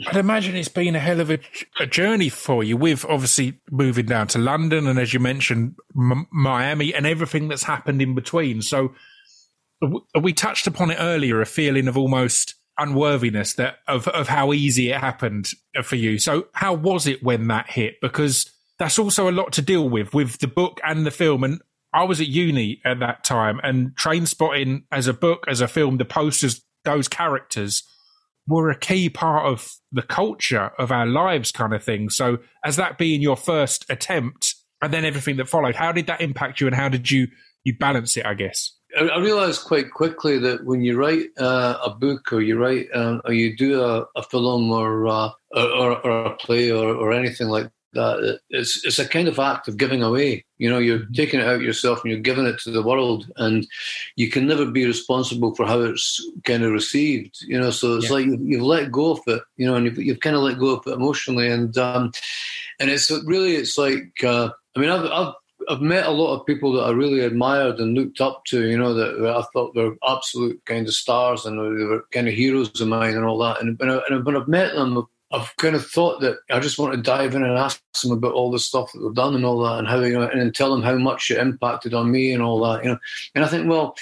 I'd 0.07 0.17
imagine 0.17 0.55
it's 0.55 0.67
been 0.67 0.95
a 0.95 0.99
hell 0.99 1.19
of 1.19 1.29
a, 1.29 1.39
a, 1.79 1.85
journey 1.85 2.29
for 2.29 2.63
you 2.63 2.77
with 2.77 3.05
obviously 3.05 3.59
moving 3.69 4.05
down 4.05 4.27
to 4.27 4.39
London 4.39 4.87
and 4.87 4.97
as 4.97 5.13
you 5.13 5.19
mentioned, 5.19 5.75
M- 5.95 6.27
Miami 6.31 6.93
and 6.93 7.05
everything 7.05 7.47
that's 7.47 7.63
happened 7.63 8.01
in 8.01 8.15
between. 8.15 8.61
So 8.61 8.93
we 10.19 10.33
touched 10.33 10.67
upon 10.67 10.91
it 10.91 10.97
earlier, 10.99 11.41
a 11.41 11.45
feeling 11.45 11.87
of 11.87 11.97
almost 11.97 12.55
unworthiness 12.77 13.53
that 13.53 13.77
of, 13.87 14.07
of 14.07 14.27
how 14.27 14.53
easy 14.53 14.91
it 14.91 14.99
happened 14.99 15.51
for 15.83 15.95
you. 15.95 16.17
So 16.17 16.47
how 16.53 16.73
was 16.73 17.05
it 17.05 17.23
when 17.23 17.47
that 17.47 17.69
hit? 17.69 18.01
Because 18.01 18.49
that's 18.81 18.97
also 18.97 19.29
a 19.29 19.31
lot 19.31 19.53
to 19.53 19.61
deal 19.61 19.87
with, 19.87 20.11
with 20.11 20.39
the 20.39 20.47
book 20.47 20.81
and 20.83 21.05
the 21.05 21.11
film. 21.11 21.43
And 21.43 21.61
I 21.93 22.03
was 22.03 22.19
at 22.19 22.27
uni 22.27 22.81
at 22.83 22.99
that 22.99 23.23
time 23.23 23.59
and 23.61 23.91
Trainspotting 23.91 24.85
as 24.91 25.05
a 25.05 25.13
book, 25.13 25.45
as 25.47 25.61
a 25.61 25.67
film, 25.67 25.97
the 25.97 26.05
posters, 26.05 26.63
those 26.83 27.07
characters 27.07 27.83
were 28.47 28.71
a 28.71 28.75
key 28.75 29.07
part 29.07 29.45
of 29.45 29.71
the 29.91 30.01
culture 30.01 30.71
of 30.79 30.91
our 30.91 31.05
lives 31.05 31.51
kind 31.51 31.75
of 31.75 31.83
thing. 31.83 32.09
So 32.09 32.39
as 32.65 32.75
that 32.77 32.97
being 32.97 33.21
your 33.21 33.37
first 33.37 33.85
attempt 33.87 34.55
and 34.81 34.91
then 34.91 35.05
everything 35.05 35.37
that 35.37 35.47
followed, 35.47 35.75
how 35.75 35.91
did 35.91 36.07
that 36.07 36.19
impact 36.19 36.59
you 36.59 36.65
and 36.65 36.75
how 36.75 36.89
did 36.89 37.11
you 37.11 37.27
you 37.63 37.77
balance 37.77 38.17
it, 38.17 38.25
I 38.25 38.33
guess? 38.33 38.71
I 38.99 39.19
realized 39.19 39.65
quite 39.65 39.91
quickly 39.91 40.39
that 40.39 40.65
when 40.65 40.81
you 40.81 40.97
write 40.97 41.27
uh, 41.37 41.77
a 41.85 41.91
book 41.91 42.33
or 42.33 42.41
you 42.41 42.57
write 42.57 42.87
um, 42.95 43.21
or 43.25 43.31
you 43.33 43.55
do 43.55 43.79
a, 43.79 44.07
a 44.15 44.23
film 44.23 44.71
or, 44.71 45.05
uh, 45.05 45.29
or, 45.51 46.03
or 46.03 46.25
a 46.25 46.35
play 46.37 46.71
or, 46.71 46.95
or 46.95 47.13
anything 47.13 47.47
like 47.47 47.69
that 47.93 48.39
it's 48.49 48.85
it's 48.85 48.99
a 48.99 49.07
kind 49.07 49.27
of 49.27 49.39
act 49.39 49.67
of 49.67 49.77
giving 49.77 50.01
away. 50.03 50.45
You 50.57 50.69
know, 50.69 50.79
you're 50.79 50.99
mm-hmm. 50.99 51.13
taking 51.13 51.39
it 51.39 51.47
out 51.47 51.61
yourself 51.61 52.03
and 52.03 52.11
you're 52.11 52.21
giving 52.21 52.45
it 52.45 52.59
to 52.59 52.71
the 52.71 52.83
world, 52.83 53.29
and 53.37 53.67
you 54.15 54.29
can 54.29 54.47
never 54.47 54.65
be 54.65 54.85
responsible 54.85 55.55
for 55.55 55.65
how 55.65 55.81
it's 55.81 56.25
kind 56.43 56.63
of 56.63 56.71
received. 56.71 57.37
You 57.41 57.59
know, 57.59 57.71
so 57.71 57.97
it's 57.97 58.05
yeah. 58.05 58.13
like 58.13 58.25
you've, 58.25 58.41
you've, 58.41 58.61
let 58.61 58.91
go 58.91 59.11
of 59.11 59.21
it. 59.27 59.41
You 59.57 59.67
know, 59.67 59.75
and 59.75 59.85
you've, 59.85 59.97
you've 59.97 60.19
kind 60.19 60.35
of 60.35 60.43
let 60.43 60.59
go 60.59 60.77
of 60.77 60.87
it 60.87 60.93
emotionally, 60.93 61.49
and 61.49 61.77
um, 61.77 62.11
and 62.79 62.89
it's 62.89 63.11
really 63.25 63.55
it's 63.55 63.77
like 63.77 64.23
uh, 64.23 64.49
I 64.75 64.79
mean 64.79 64.89
I've, 64.89 65.05
I've 65.05 65.33
I've 65.69 65.81
met 65.81 66.05
a 66.05 66.11
lot 66.11 66.35
of 66.35 66.45
people 66.45 66.73
that 66.73 66.83
I 66.83 66.91
really 66.91 67.21
admired 67.21 67.79
and 67.79 67.93
looked 67.93 68.19
up 68.19 68.43
to, 68.45 68.67
you 68.67 68.77
know, 68.77 68.93
that 68.93 69.25
I 69.25 69.43
thought 69.53 69.75
were 69.75 69.95
absolute 70.07 70.59
kind 70.65 70.87
of 70.87 70.93
stars 70.93 71.45
and 71.45 71.57
they 71.57 71.83
were 71.83 72.05
kind 72.11 72.27
of 72.27 72.33
heroes 72.33 72.79
of 72.81 72.87
mine 72.87 73.15
and 73.15 73.25
all 73.25 73.37
that. 73.39 73.61
And, 73.61 73.79
and, 73.79 73.91
I, 73.91 74.01
and 74.09 74.25
when 74.25 74.35
I've 74.35 74.47
met 74.47 74.73
them, 74.73 75.07
I've 75.31 75.55
kind 75.57 75.75
of 75.75 75.85
thought 75.85 76.21
that 76.21 76.37
I 76.49 76.59
just 76.59 76.77
want 76.77 76.93
to 76.93 77.01
dive 77.01 77.35
in 77.35 77.43
and 77.43 77.57
ask 77.57 77.81
them 78.01 78.11
about 78.11 78.33
all 78.33 78.51
the 78.51 78.59
stuff 78.59 78.91
that 78.91 78.99
they've 78.99 79.13
done 79.13 79.35
and 79.35 79.45
all 79.45 79.63
that, 79.63 79.79
and 79.79 79.87
how 79.87 79.99
you 80.01 80.19
know, 80.19 80.27
and 80.27 80.53
tell 80.53 80.71
them 80.71 80.83
how 80.83 80.95
much 80.97 81.31
it 81.31 81.37
impacted 81.37 81.93
on 81.93 82.11
me 82.11 82.33
and 82.33 82.43
all 82.43 82.59
that, 82.61 82.83
you 82.83 82.89
know. 82.89 82.97
And 83.35 83.45
I 83.45 83.47
think, 83.47 83.69
well, 83.69 83.95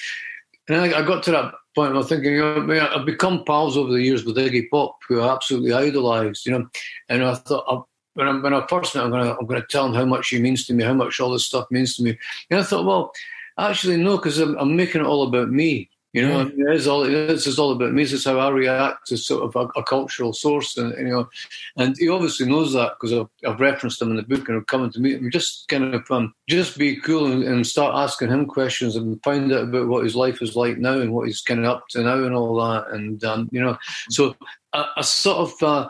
and 0.68 0.82
I, 0.82 1.00
I 1.00 1.02
got 1.04 1.24
to 1.24 1.32
that 1.32 1.54
point. 1.76 1.96
I'm 1.96 2.04
thinking, 2.04 2.34
you 2.34 2.42
know, 2.42 2.90
I've 2.96 3.06
become 3.06 3.44
pals 3.46 3.78
over 3.78 3.92
the 3.92 4.02
years 4.02 4.26
with 4.26 4.38
Iggy 4.38 4.70
Pop, 4.70 4.98
who 5.08 5.22
I 5.22 5.34
absolutely 5.34 5.72
idolised, 5.72 6.46
you 6.46 6.52
know. 6.52 6.68
And 7.10 7.24
I 7.24 7.36
thought, 7.36 7.66
I, 7.68 7.82
when 8.16 8.28
I, 8.28 8.40
when 8.40 8.54
I 8.54 8.66
first 8.68 8.96
met, 8.96 9.04
I'm 9.04 9.12
going 9.12 9.26
to 9.26 9.38
I'm 9.38 9.46
going 9.46 9.62
to 9.62 9.68
tell 9.68 9.86
him 9.86 9.94
how 9.94 10.06
much 10.06 10.30
he 10.30 10.40
means 10.40 10.66
to 10.66 10.74
me, 10.74 10.84
how 10.84 10.94
much 10.94 11.20
all 11.20 11.32
this 11.32 11.46
stuff 11.46 11.68
means 11.70 11.96
to 11.96 12.04
me. 12.04 12.18
And 12.50 12.60
I 12.60 12.64
thought, 12.64 12.86
well, 12.86 13.12
actually, 13.58 13.98
no, 13.98 14.18
because 14.18 14.40
I'm, 14.40 14.58
I'm 14.58 14.76
making 14.76 15.02
it 15.02 15.08
all 15.08 15.28
about 15.28 15.50
me. 15.50 15.90
You 16.12 16.28
know, 16.28 16.40
yeah. 16.42 16.72
it 16.72 16.76
is 16.76 16.88
all 16.88 17.02
this 17.02 17.46
is 17.46 17.60
all 17.60 17.72
about 17.72 17.94
me. 17.94 18.02
This 18.02 18.14
is 18.14 18.26
how 18.26 18.40
I 18.40 18.50
react 18.50 19.08
to 19.08 19.18
sort 19.18 19.44
of 19.44 19.56
a, 19.56 19.80
a 19.80 19.84
cultural 19.84 20.34
source, 20.34 20.76
and 20.76 20.92
you 20.98 21.14
know, 21.14 21.30
and 21.78 21.96
he 22.00 22.10
obviously 22.10 22.48
knows 22.48 22.74
that 22.74 22.94
because 22.94 23.14
I've, 23.14 23.28
I've, 23.48 23.60
referenced 23.60 24.02
him 24.02 24.10
in 24.10 24.16
the 24.16 24.24
book 24.24 24.50
and 24.50 24.58
I've 24.58 24.66
come 24.66 24.90
to 24.90 25.00
meet 25.00 25.18
him. 25.18 25.30
Just 25.30 25.68
kind 25.68 25.94
of 25.94 26.10
um, 26.10 26.34
just 26.50 26.80
be 26.80 26.96
cool 26.96 27.32
and, 27.32 27.44
and, 27.44 27.68
start 27.68 27.94
asking 27.94 28.30
him 28.30 28.48
questions 28.48 28.96
and 28.96 29.22
find 29.24 29.52
out 29.52 29.66
about 29.66 29.88
what 29.88 30.04
his 30.04 30.16
life 30.16 30.42
is 30.42 30.56
like 30.56 30.80
now 30.80 31.00
and 31.00 31.14
what 31.14 31.28
he's 31.28 31.42
kind 31.42 31.60
of 31.60 31.68
up 31.68 31.88
to 31.90 32.02
now 32.02 32.24
and 32.24 32.34
all 32.34 32.56
that. 32.56 32.88
And 32.90 33.24
um, 33.24 33.48
you 33.52 33.62
know, 33.62 33.78
so 34.10 34.36
a, 34.74 34.86
a 34.98 35.04
sort 35.04 35.38
of 35.38 35.64
uh, 35.64 35.90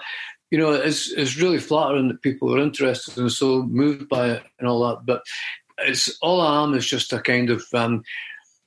you 0.51 0.57
know, 0.57 0.73
it's 0.73 1.11
it's 1.13 1.37
really 1.37 1.59
flattering 1.59 2.09
that 2.09 2.21
people 2.21 2.53
are 2.53 2.59
interested 2.59 3.17
and 3.17 3.31
so 3.31 3.63
moved 3.63 4.09
by 4.09 4.31
it 4.31 4.43
and 4.59 4.67
all 4.67 4.85
that. 4.89 5.05
But 5.05 5.23
it's 5.77 6.17
all 6.21 6.41
I 6.41 6.63
am 6.63 6.73
is 6.73 6.85
just 6.85 7.13
a 7.13 7.21
kind 7.21 7.49
of 7.49 7.63
um, 7.73 8.03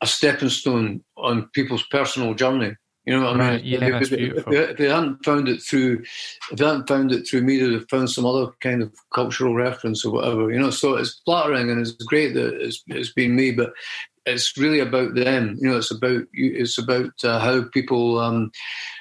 a 0.03 0.07
stepping 0.07 0.51
stone 0.51 1.03
on 1.17 1.49
people's 1.55 1.85
personal 1.85 2.35
journey. 2.35 2.75
You 3.05 3.19
know 3.19 3.33
what 3.33 3.41
I 3.41 3.57
mean? 3.57 3.65
yeah, 3.65 3.99
if, 3.99 4.03
if, 4.03 4.11
they, 4.11 4.57
if, 4.57 4.77
they, 4.77 4.89
hadn't 4.89 5.25
found 5.25 5.49
it 5.49 5.61
through, 5.61 6.05
if 6.53 6.59
they 6.59 6.65
hadn't 6.65 6.87
found 6.87 7.11
it 7.11 7.27
through 7.27 7.43
me, 7.43 7.59
they'd 7.59 7.73
have 7.73 7.89
found 7.89 8.11
some 8.11 8.25
other 8.25 8.53
kind 8.61 8.81
of 8.81 8.93
cultural 9.13 9.57
reference 9.57 10.05
or 10.05 10.13
whatever. 10.13 10.53
You 10.53 10.61
know, 10.61 10.71
so 10.71 10.95
it's 10.95 11.21
flattering 11.25 11.69
and 11.69 11.81
it's 11.81 11.93
great 11.93 12.35
that 12.35 12.55
it's, 12.61 12.83
it's 12.87 13.13
been 13.13 13.35
me, 13.35 13.51
but 13.51 13.73
it's 14.25 14.57
really 14.57 14.79
about 14.79 15.17
them. 15.17 15.57
You 15.61 15.71
know, 15.71 15.79
it's 15.79 15.91
about 15.91 16.23
it's 16.33 16.79
about 16.79 17.13
uh, 17.25 17.41
how 17.41 17.65
people 17.73 18.21
um, 18.21 18.53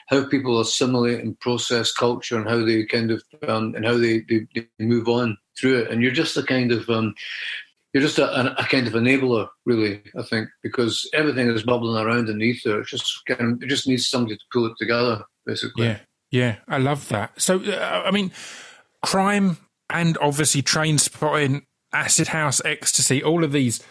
how 0.07 0.27
people 0.27 0.59
assimilate 0.59 1.19
and 1.19 1.39
process 1.39 1.91
culture 1.91 2.37
and 2.39 2.49
how 2.49 2.65
they 2.65 2.85
kind 2.85 3.11
of 3.11 3.23
um, 3.47 3.75
and 3.75 3.85
how 3.85 3.97
they, 3.97 4.21
they, 4.21 4.47
they, 4.55 4.67
move 4.79 5.07
on 5.07 5.37
through 5.59 5.79
it. 5.79 5.91
And 5.91 6.01
you're 6.01 6.11
just 6.11 6.37
a 6.37 6.43
kind 6.43 6.71
of 6.71 6.89
um, 6.89 7.13
you're 7.93 8.03
just 8.03 8.19
a, 8.19 8.59
a, 8.59 8.63
kind 8.65 8.87
of 8.87 8.93
enabler, 8.93 9.49
really. 9.65 10.01
I 10.17 10.23
think 10.23 10.47
because 10.63 11.09
everything 11.13 11.49
is 11.49 11.63
bubbling 11.63 12.01
around 12.01 12.29
in 12.29 12.37
the 12.37 12.45
ether. 12.45 12.81
It 12.81 12.87
just 12.87 13.21
kind 13.27 13.53
of, 13.53 13.63
it 13.63 13.67
just 13.67 13.87
needs 13.87 14.07
somebody 14.07 14.35
to 14.37 14.43
pull 14.51 14.65
it 14.65 14.73
together, 14.79 15.23
basically. 15.45 15.85
Yeah, 15.85 15.99
yeah, 16.31 16.55
I 16.67 16.77
love 16.77 17.09
that. 17.09 17.39
So, 17.41 17.61
uh, 17.61 18.03
I 18.05 18.11
mean, 18.11 18.31
crime 19.03 19.57
and 19.89 20.17
obviously 20.21 20.61
train 20.61 20.99
spotting, 20.99 21.65
acid 21.91 22.29
house, 22.29 22.61
ecstasy, 22.63 23.21
all 23.21 23.43
of 23.43 23.51
these 23.51 23.83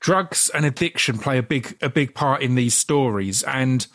drugs 0.00 0.50
and 0.54 0.64
addiction 0.64 1.18
play 1.18 1.38
a 1.38 1.42
big 1.42 1.76
a 1.80 1.88
big 1.88 2.14
part 2.14 2.42
in 2.42 2.56
these 2.56 2.74
stories, 2.74 3.42
and 3.44 3.86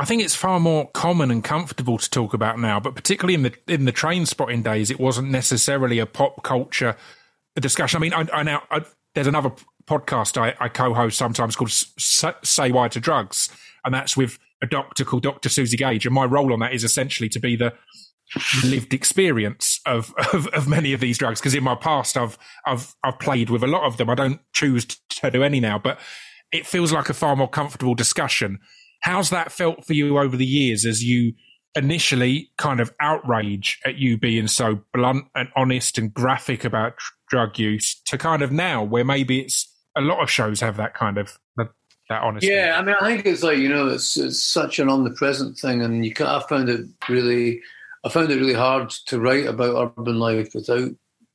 I 0.00 0.04
think 0.04 0.22
it's 0.22 0.34
far 0.34 0.58
more 0.58 0.90
common 0.90 1.30
and 1.30 1.42
comfortable 1.42 1.98
to 1.98 2.10
talk 2.10 2.34
about 2.34 2.58
now. 2.58 2.80
But 2.80 2.96
particularly 2.96 3.34
in 3.34 3.42
the 3.42 3.54
in 3.68 3.84
the 3.84 3.92
Trainspotting 3.92 4.64
days, 4.64 4.90
it 4.90 4.98
wasn't 4.98 5.30
necessarily 5.30 6.00
a 6.00 6.06
pop 6.06 6.42
culture 6.42 6.96
a 7.58 7.60
discussion. 7.60 7.98
I 7.98 8.00
mean, 8.00 8.14
I, 8.14 8.26
I 8.32 8.42
now 8.42 8.62
I, 8.70 8.82
there's 9.14 9.26
another 9.26 9.52
podcast 9.86 10.40
I, 10.40 10.54
I, 10.58 10.68
co-host 10.68 11.18
sometimes 11.18 11.56
called 11.56 11.70
"Say 11.70 12.72
Why 12.72 12.88
to 12.88 13.00
Drugs," 13.00 13.50
and 13.84 13.92
that's 13.92 14.16
with 14.16 14.38
a 14.62 14.66
doctor 14.66 15.04
called 15.04 15.22
Dr. 15.22 15.50
Suzi 15.50 15.76
Gage, 15.76 16.06
and 16.06 16.14
my 16.14 16.24
role 16.24 16.52
on 16.52 16.60
that 16.60 16.72
is 16.72 16.84
essentially 16.84 17.28
to 17.28 17.38
be 17.38 17.56
the 17.56 17.74
lived 18.64 18.92
experience 18.92 19.80
of, 19.86 20.12
of, 20.34 20.46
of 20.48 20.68
many 20.68 20.92
of 20.92 21.00
these 21.00 21.16
drugs 21.16 21.40
because 21.40 21.54
in 21.54 21.64
my 21.64 21.74
past 21.74 22.14
I've 22.16 22.36
I've 22.66 22.94
I've 23.02 23.18
played 23.18 23.50
with 23.50 23.62
a 23.62 23.66
lot 23.66 23.84
of 23.84 23.96
them. 23.96 24.10
I 24.10 24.14
don't 24.14 24.40
choose 24.52 24.86
to 24.86 25.30
do 25.30 25.42
any 25.42 25.60
now, 25.60 25.78
but 25.78 25.98
it 26.52 26.66
feels 26.66 26.92
like 26.92 27.08
a 27.08 27.14
far 27.14 27.36
more 27.36 27.48
comfortable 27.48 27.94
discussion. 27.94 28.58
How's 29.02 29.30
that 29.30 29.52
felt 29.52 29.84
for 29.84 29.92
you 29.92 30.18
over 30.18 30.36
the 30.36 30.46
years 30.46 30.84
as 30.84 31.04
you 31.04 31.34
initially 31.78 32.50
kind 32.58 32.80
of 32.80 32.92
outrage 33.00 33.80
at 33.86 33.96
you 33.96 34.18
being 34.18 34.48
so 34.48 34.80
blunt 34.92 35.26
and 35.34 35.48
honest 35.56 35.96
and 35.96 36.12
graphic 36.12 36.64
about 36.64 36.94
drug 37.28 37.58
use 37.58 38.00
to 38.06 38.18
kind 38.18 38.42
of 38.42 38.52
now 38.52 38.82
where 38.82 39.04
maybe 39.04 39.40
it's 39.40 39.72
a 39.96 40.00
lot 40.00 40.22
of 40.22 40.30
shows 40.30 40.60
have 40.60 40.76
that 40.76 40.94
kind 40.94 41.18
of 41.18 41.38
that, 41.56 41.68
that 42.08 42.22
honesty. 42.22 42.48
Yeah, 42.48 42.76
I 42.78 42.82
mean, 42.82 42.96
I 43.00 43.08
think 43.08 43.26
it's 43.26 43.42
like 43.42 43.58
you 43.58 43.68
know, 43.68 43.88
it's, 43.88 44.16
it's 44.16 44.42
such 44.42 44.78
an 44.78 44.88
omnipresent 44.88 45.58
thing, 45.58 45.82
and 45.82 46.04
you 46.04 46.12
can't. 46.12 46.30
I 46.30 46.40
found 46.46 46.68
it 46.68 46.86
really, 47.08 47.60
I 48.04 48.08
found 48.08 48.30
it 48.30 48.36
really 48.36 48.54
hard 48.54 48.90
to 49.06 49.20
write 49.20 49.46
about 49.46 49.94
urban 49.98 50.18
life 50.18 50.50
without 50.54 50.90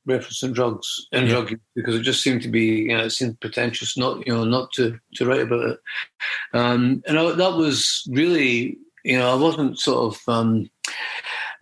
referencing 0.08 0.52
drugs 0.52 1.06
and 1.12 1.26
yeah. 1.26 1.34
drug 1.34 1.50
use 1.52 1.60
because 1.74 1.94
it 1.94 2.02
just 2.02 2.22
seemed 2.22 2.42
to 2.42 2.48
be, 2.48 2.64
you 2.64 2.96
know, 2.96 3.04
it 3.04 3.10
seemed 3.10 3.40
pretentious 3.40 3.96
not, 3.96 4.26
you 4.26 4.34
know, 4.34 4.44
not 4.44 4.70
to 4.72 4.98
to 5.14 5.26
write 5.26 5.40
about 5.40 5.70
it. 5.70 5.78
Um, 6.52 7.02
and 7.06 7.18
I, 7.18 7.32
that 7.32 7.54
was 7.54 8.06
really, 8.10 8.78
you 9.04 9.18
know, 9.18 9.30
I 9.30 9.34
wasn't 9.34 9.78
sort 9.78 10.14
of. 10.14 10.28
Um, 10.28 10.70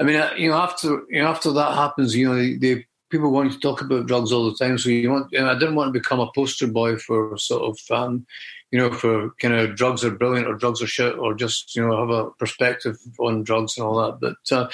I 0.01 0.05
mean, 0.05 0.23
you 0.37 0.51
know, 0.51 0.57
after 0.57 1.03
you 1.11 1.23
know, 1.23 1.29
after 1.29 1.53
that 1.53 1.75
happens, 1.75 2.17
you 2.17 2.29
know, 2.29 2.59
they 2.59 2.87
people 3.13 3.31
want 3.31 3.53
to 3.53 3.61
talk 3.61 3.83
about 3.83 4.07
drugs 4.07 4.33
all 4.33 4.51
the 4.51 4.57
time. 4.57 4.79
So 4.79 4.89
you 4.89 5.11
want, 5.11 5.37
I 5.37 5.53
didn't 5.55 5.75
want 5.75 5.93
to 5.93 6.01
become 6.01 6.19
a 6.19 6.33
poster 6.35 6.67
boy 6.67 6.97
for 6.97 7.37
sort 7.37 7.63
of, 7.63 7.79
um, 7.97 8.27
you 8.71 8.79
know, 8.79 8.91
for 8.91 9.31
kind 9.39 9.55
of 9.55 9.77
drugs 9.77 10.03
are 10.03 10.11
brilliant 10.11 10.49
or 10.49 10.55
drugs 10.55 10.83
are 10.83 10.87
shit 10.87 11.17
or 11.19 11.35
just, 11.35 11.77
you 11.77 11.87
know, 11.87 11.95
have 12.01 12.09
a 12.09 12.31
perspective 12.31 12.97
on 13.21 13.43
drugs 13.43 13.77
and 13.77 13.87
all 13.87 13.97
that. 14.03 14.19
But 14.19 14.57
uh, 14.57 14.71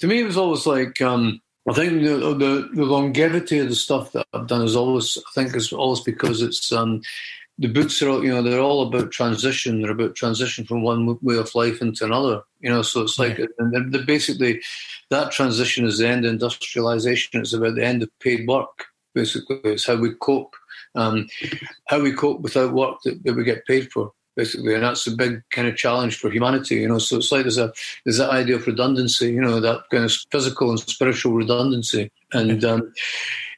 to 0.00 0.06
me, 0.06 0.20
it 0.20 0.26
was 0.26 0.36
always 0.36 0.66
like, 0.66 1.00
um, 1.00 1.40
I 1.66 1.72
think 1.72 2.02
the, 2.02 2.16
the, 2.34 2.68
the 2.74 2.84
longevity 2.84 3.58
of 3.58 3.70
the 3.70 3.74
stuff 3.74 4.12
that 4.12 4.26
I've 4.34 4.46
done 4.46 4.62
is 4.62 4.76
always, 4.76 5.16
I 5.16 5.30
think, 5.34 5.56
is 5.56 5.72
always 5.72 6.00
because 6.00 6.42
it's 6.42 6.70
um, 6.70 7.00
the 7.58 7.68
books 7.68 8.00
are, 8.02 8.22
you 8.22 8.28
know, 8.28 8.42
they're 8.42 8.60
all 8.60 8.86
about 8.86 9.10
transition. 9.10 9.82
They're 9.82 9.90
about 9.90 10.14
transition 10.14 10.64
from 10.64 10.82
one 10.82 11.18
way 11.22 11.36
of 11.36 11.54
life 11.54 11.82
into 11.82 12.04
another. 12.04 12.42
You 12.60 12.70
know, 12.70 12.82
so 12.82 13.02
it's 13.02 13.18
like, 13.18 13.38
yeah. 13.38 13.46
and 13.58 13.72
they're, 13.72 13.90
they're 13.90 14.06
basically 14.06 14.60
that 15.10 15.32
transition 15.32 15.86
is 15.86 15.98
the 15.98 16.08
end 16.08 16.24
of 16.24 16.32
industrialization. 16.32 17.40
It's 17.40 17.52
about 17.52 17.74
the 17.74 17.84
end 17.84 18.02
of 18.02 18.10
paid 18.20 18.46
work, 18.46 18.86
Basically, 19.14 19.58
it's 19.64 19.86
how 19.86 19.96
we 19.96 20.14
cope, 20.14 20.54
um, 20.94 21.26
how 21.86 22.00
we 22.00 22.12
cope 22.12 22.40
without 22.40 22.72
work 22.72 22.98
that, 23.04 23.22
that 23.24 23.34
we 23.34 23.42
get 23.42 23.66
paid 23.66 23.90
for 23.90 24.12
basically, 24.36 24.72
and 24.72 24.84
that's 24.84 25.04
a 25.08 25.10
big 25.10 25.42
kind 25.50 25.66
of 25.66 25.76
challenge 25.76 26.16
for 26.16 26.30
humanity. 26.30 26.76
You 26.76 26.88
know, 26.88 26.98
so 26.98 27.16
it's 27.16 27.32
like 27.32 27.42
there's 27.42 27.58
a 27.58 27.72
there's 28.04 28.18
that 28.18 28.30
idea 28.30 28.56
of 28.56 28.66
redundancy. 28.66 29.32
You 29.32 29.40
know, 29.40 29.58
that 29.58 29.82
kind 29.90 30.04
of 30.04 30.12
physical 30.30 30.70
and 30.70 30.78
spiritual 30.78 31.32
redundancy, 31.32 32.12
and 32.32 32.64
um, 32.64 32.92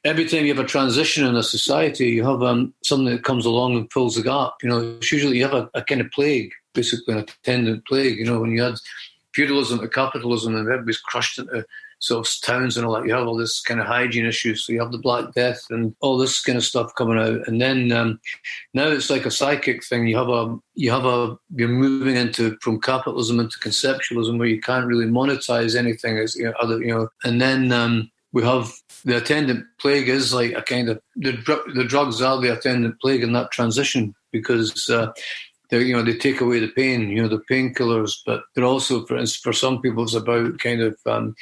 every 0.05 0.27
time 0.27 0.45
you 0.45 0.55
have 0.55 0.65
a 0.65 0.69
transition 0.69 1.27
in 1.27 1.37
a 1.37 1.43
society, 1.43 2.09
you 2.09 2.25
have 2.25 2.43
um, 2.43 2.75
something 2.83 3.15
that 3.15 3.25
comes 3.25 3.47
along 3.47 3.77
and 3.77 3.93
fills 3.93 4.17
the 4.17 4.23
gap. 4.23 4.55
You 4.63 4.69
know, 4.69 4.97
it's 4.99 5.13
usually 5.13 5.39
you 5.39 5.45
have 5.45 5.55
a, 5.55 5.71
a 5.75 5.83
kind 5.83 6.01
of 6.01 6.11
plague, 6.11 6.53
basically 6.75 7.15
an 7.15 7.21
attendant 7.21 7.87
plague. 7.87 8.19
You 8.19 8.25
know, 8.25 8.41
when 8.41 8.53
you 8.53 8.63
had 8.63 8.75
feudalism 9.35 9.81
to 9.81 9.89
capitalism 9.89 10.57
and 10.57 10.69
everybody's 10.69 11.01
crushed 11.01 11.39
into 11.39 11.65
sort 12.01 12.27
of 12.27 12.41
towns 12.43 12.77
and 12.77 12.87
all 12.87 12.95
that. 12.95 13.07
You 13.07 13.15
have 13.15 13.27
all 13.27 13.37
this 13.37 13.61
kind 13.61 13.79
of 13.79 13.87
hygiene 13.87 14.27
issues. 14.27 14.65
So 14.65 14.73
you 14.73 14.81
have 14.81 14.91
the 14.91 14.99
Black 14.99 15.33
Death 15.35 15.63
and 15.71 15.95
all 16.01 16.19
this 16.19 16.41
kind 16.41 16.57
of 16.57 16.65
stuff 16.65 16.95
coming 16.95 17.19
out. 17.19 17.47
And 17.47 17.61
then 17.61 17.93
um, 17.93 18.19
now 18.75 18.89
it's 18.89 19.11
like 19.11 19.27
a 19.27 19.31
psychic 19.31 19.85
thing. 19.85 20.07
You 20.07 20.17
have 20.17 20.29
a 20.29 20.59
you 20.75 20.91
have 20.91 21.05
a 21.05 21.39
you're 21.55 21.69
moving 21.69 22.17
into 22.17 22.57
from 22.63 22.81
capitalism 22.81 23.39
into 23.39 23.59
conceptualism 23.59 24.39
where 24.39 24.49
you 24.49 24.61
can't 24.61 24.87
really 24.87 25.07
monetize 25.07 25.77
anything 25.77 26.19
as 26.19 26.35
you 26.37 26.47
know 26.47 26.55
other 26.61 26.81
you 26.83 26.93
know. 26.93 27.09
And 27.23 27.41
then 27.41 27.71
um, 27.71 28.11
we 28.33 28.43
have 28.45 28.73
the 29.05 29.17
attendant 29.17 29.65
plague 29.79 30.09
is 30.09 30.33
like 30.33 30.53
a 30.53 30.63
kind 30.63 30.89
of 30.89 31.01
the 31.17 31.33
the 31.75 31.85
drugs 31.85 32.21
are 32.23 32.41
the 32.41 32.53
attendant 32.53 33.01
plague 33.01 33.23
in 33.23 33.33
that 33.33 33.51
transition 33.51 34.15
because. 34.33 34.89
Uh, 34.89 35.13
they 35.71 35.83
you 35.83 35.97
know 35.97 36.03
they 36.03 36.17
take 36.17 36.41
away 36.41 36.59
the 36.59 36.67
pain, 36.69 37.11
you 37.11 37.23
know 37.23 37.29
the 37.29 37.43
painkillers, 37.49 38.17
but 38.27 38.43
they're 38.55 38.65
also 38.65 39.07
for 39.07 39.25
for 39.27 39.53
some 39.53 39.81
people 39.81 40.03
it's 40.03 40.15
about 40.15 40.59
kind 40.59 40.83
of 40.83 40.99
um, 41.07 41.35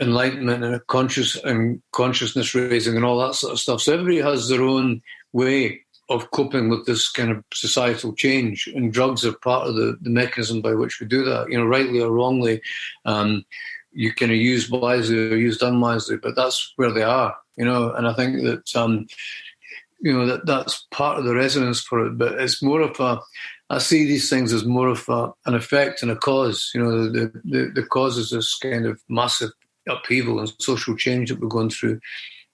enlightenment 0.00 0.64
and 0.64 0.86
conscious 0.86 1.36
and 1.44 1.82
consciousness 1.92 2.54
raising 2.54 2.96
and 2.96 3.04
all 3.04 3.18
that 3.18 3.34
sort 3.34 3.52
of 3.52 3.60
stuff. 3.60 3.80
So 3.80 3.92
everybody 3.92 4.20
has 4.20 4.48
their 4.48 4.62
own 4.62 5.02
way 5.32 5.80
of 6.08 6.30
coping 6.30 6.68
with 6.68 6.86
this 6.86 7.10
kind 7.10 7.30
of 7.30 7.42
societal 7.52 8.14
change, 8.14 8.68
and 8.74 8.92
drugs 8.92 9.24
are 9.24 9.32
part 9.42 9.66
of 9.66 9.74
the, 9.74 9.96
the 10.00 10.10
mechanism 10.10 10.62
by 10.62 10.72
which 10.72 11.00
we 11.00 11.06
do 11.06 11.24
that. 11.24 11.50
You 11.50 11.58
know, 11.58 11.66
rightly 11.66 12.00
or 12.00 12.12
wrongly, 12.12 12.60
um, 13.04 13.44
you 13.96 14.12
can 14.12 14.30
use 14.30 14.70
wisely 14.70 15.16
or 15.32 15.36
used 15.36 15.62
unwisely, 15.62 16.18
but 16.18 16.36
that's 16.36 16.72
where 16.76 16.92
they 16.92 17.02
are. 17.02 17.34
You 17.56 17.64
know, 17.64 17.92
and 17.92 18.06
I 18.06 18.12
think 18.12 18.42
that 18.42 18.76
um, 18.76 19.06
you 20.00 20.12
know 20.12 20.26
that 20.26 20.44
that's 20.44 20.86
part 20.90 21.18
of 21.18 21.24
the 21.24 21.34
resonance 21.34 21.80
for 21.80 22.06
it. 22.06 22.18
But 22.18 22.34
it's 22.34 22.62
more 22.62 22.82
of 22.82 23.00
a 23.00 23.20
I 23.70 23.78
see 23.78 24.04
these 24.04 24.28
things 24.28 24.52
as 24.52 24.64
more 24.64 24.88
of 24.88 25.08
a, 25.08 25.32
an 25.46 25.54
effect 25.54 26.02
and 26.02 26.10
a 26.10 26.16
cause. 26.16 26.70
You 26.74 26.82
know, 26.82 27.10
the, 27.10 27.32
the, 27.44 27.72
the 27.74 27.82
cause 27.82 28.18
is 28.18 28.30
this 28.30 28.54
kind 28.58 28.86
of 28.86 29.00
massive 29.08 29.50
upheaval 29.88 30.38
and 30.38 30.52
social 30.60 30.94
change 30.96 31.30
that 31.30 31.40
we're 31.40 31.48
going 31.48 31.70
through. 31.70 32.00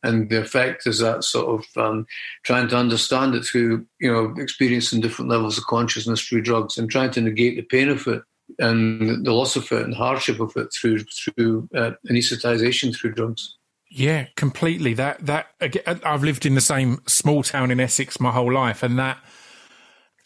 And 0.04 0.30
the 0.30 0.40
effect 0.40 0.86
is 0.86 0.98
that 1.00 1.22
sort 1.22 1.60
of 1.60 1.82
um, 1.82 2.06
trying 2.44 2.68
to 2.68 2.76
understand 2.76 3.34
it 3.34 3.44
through, 3.44 3.86
you 4.00 4.10
know, 4.10 4.34
experiencing 4.38 5.00
different 5.00 5.30
levels 5.30 5.58
of 5.58 5.66
consciousness 5.66 6.20
through 6.20 6.42
drugs 6.42 6.78
and 6.78 6.90
trying 6.90 7.10
to 7.12 7.20
negate 7.20 7.56
the 7.56 7.62
pain 7.62 7.88
of 7.88 8.06
it 8.06 8.22
and 8.58 9.24
the 9.24 9.32
loss 9.32 9.56
of 9.56 9.70
it 9.72 9.82
and 9.82 9.94
hardship 9.94 10.40
of 10.40 10.52
it 10.56 10.68
through 10.72 11.00
through 11.00 11.68
uh, 11.74 11.92
anesthetization 12.10 12.96
through 12.96 13.12
drugs. 13.12 13.56
Yeah, 13.90 14.26
completely. 14.36 14.94
That 14.94 15.26
that 15.26 15.48
I've 16.04 16.24
lived 16.24 16.46
in 16.46 16.54
the 16.54 16.60
same 16.60 17.02
small 17.06 17.42
town 17.42 17.70
in 17.70 17.78
Essex 17.78 18.20
my 18.20 18.30
whole 18.30 18.52
life, 18.52 18.82
and 18.82 18.98
that 18.98 19.18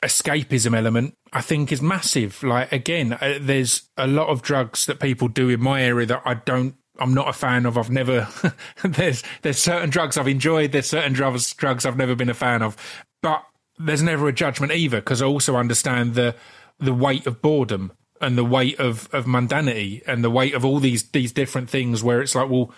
escapism 0.03 0.77
element 0.77 1.15
I 1.33 1.41
think 1.41 1.73
is 1.73 1.83
massive. 1.83 2.43
Like 2.43 2.71
again, 2.71 3.15
uh, 3.15 3.39
there's 3.41 3.91
a 3.97 4.07
lot 4.07 4.29
of 4.29 4.43
drugs 4.43 4.87
that 4.87 5.01
people 5.01 5.29
do 5.29 5.49
in 5.49 5.61
my 5.61 5.83
area 5.83 6.07
that 6.07 6.23
I 6.25 6.35
don't. 6.35 6.77
I'm 6.99 7.13
not 7.13 7.29
a 7.29 7.33
fan 7.33 7.67
of. 7.67 7.77
I've 7.77 7.91
never. 7.91 8.29
there's 8.85 9.23
there's 9.43 9.59
certain 9.59 9.91
drugs 9.91 10.17
I've 10.17 10.29
enjoyed. 10.29 10.73
There's 10.73 10.89
certain 10.89 11.13
drugs 11.13 11.53
drugs 11.55 11.85
I've 11.85 11.97
never 11.97 12.15
been 12.15 12.31
a 12.31 12.35
fan 12.35 12.63
of. 12.63 12.77
But 13.21 13.45
there's 13.79 14.03
never 14.03 14.29
a 14.29 14.33
judgment 14.33 14.73
either 14.73 14.99
because 14.99 15.21
I 15.21 15.27
also 15.27 15.57
understand 15.57 16.15
the 16.15 16.37
the 16.79 16.95
weight 16.95 17.27
of 17.27 17.43
boredom 17.43 17.93
and 18.21 18.37
the 18.37 18.45
weight 18.45 18.79
of 18.79 19.09
of 19.13 19.27
mundanity 19.27 20.03
and 20.07 20.25
the 20.25 20.31
weight 20.31 20.55
of 20.55 20.65
all 20.65 20.79
these 20.79 21.11
these 21.11 21.33
different 21.33 21.71
things 21.71 22.03
where 22.03 22.21
it's 22.21 22.35
like, 22.35 22.49
well, 22.49 22.73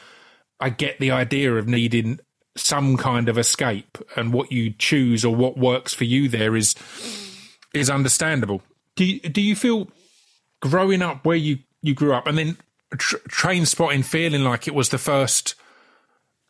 I 0.61 0.71
get 0.71 0.99
the 0.99 1.11
idea 1.11 1.55
of 1.55 1.69
needing 1.69 2.21
some 2.57 2.97
kind 2.97 3.29
of 3.29 3.39
escape 3.39 3.99
and 4.17 4.33
what 4.33 4.51
you 4.51 4.71
choose 4.71 5.25
or 5.25 5.35
what 5.35 5.57
works 5.57 5.95
for 5.95 6.05
you 6.05 6.29
there 6.29 6.57
is 6.57 6.75
is 7.73 7.91
understandable. 7.91 8.63
Do 8.97 9.05
you, 9.05 9.21
do 9.21 9.41
you 9.41 9.55
feel 9.55 9.89
growing 10.61 11.03
up 11.03 11.25
where 11.25 11.37
you, 11.37 11.59
you 11.83 11.95
grew 11.95 12.13
up 12.13 12.27
and 12.27 12.37
then 12.37 12.57
tr- 12.97 13.17
Trainspotting 13.29 14.05
feeling 14.05 14.43
like 14.43 14.67
it 14.67 14.75
was 14.75 14.89
the 14.89 14.99
first 14.99 15.55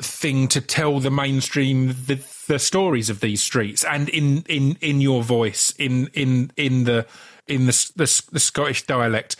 thing 0.01 0.49
to 0.49 0.61
tell 0.61 1.01
the 1.01 1.11
mainstream 1.11 1.89
the, 1.89 2.25
the 2.47 2.59
stories 2.59 3.11
of 3.11 3.21
these 3.21 3.43
streets 3.43 3.85
and 3.85 4.09
in, 4.09 4.45
in, 4.49 4.79
in 4.81 5.01
your 5.01 5.23
voice 5.25 5.75
in 5.77 6.07
in 6.15 6.53
in 6.57 6.85
the 6.85 7.05
in 7.49 7.67
the, 7.67 7.93
the, 7.97 8.23
the 8.33 8.41
Scottish 8.41 8.87
dialect 8.87 9.37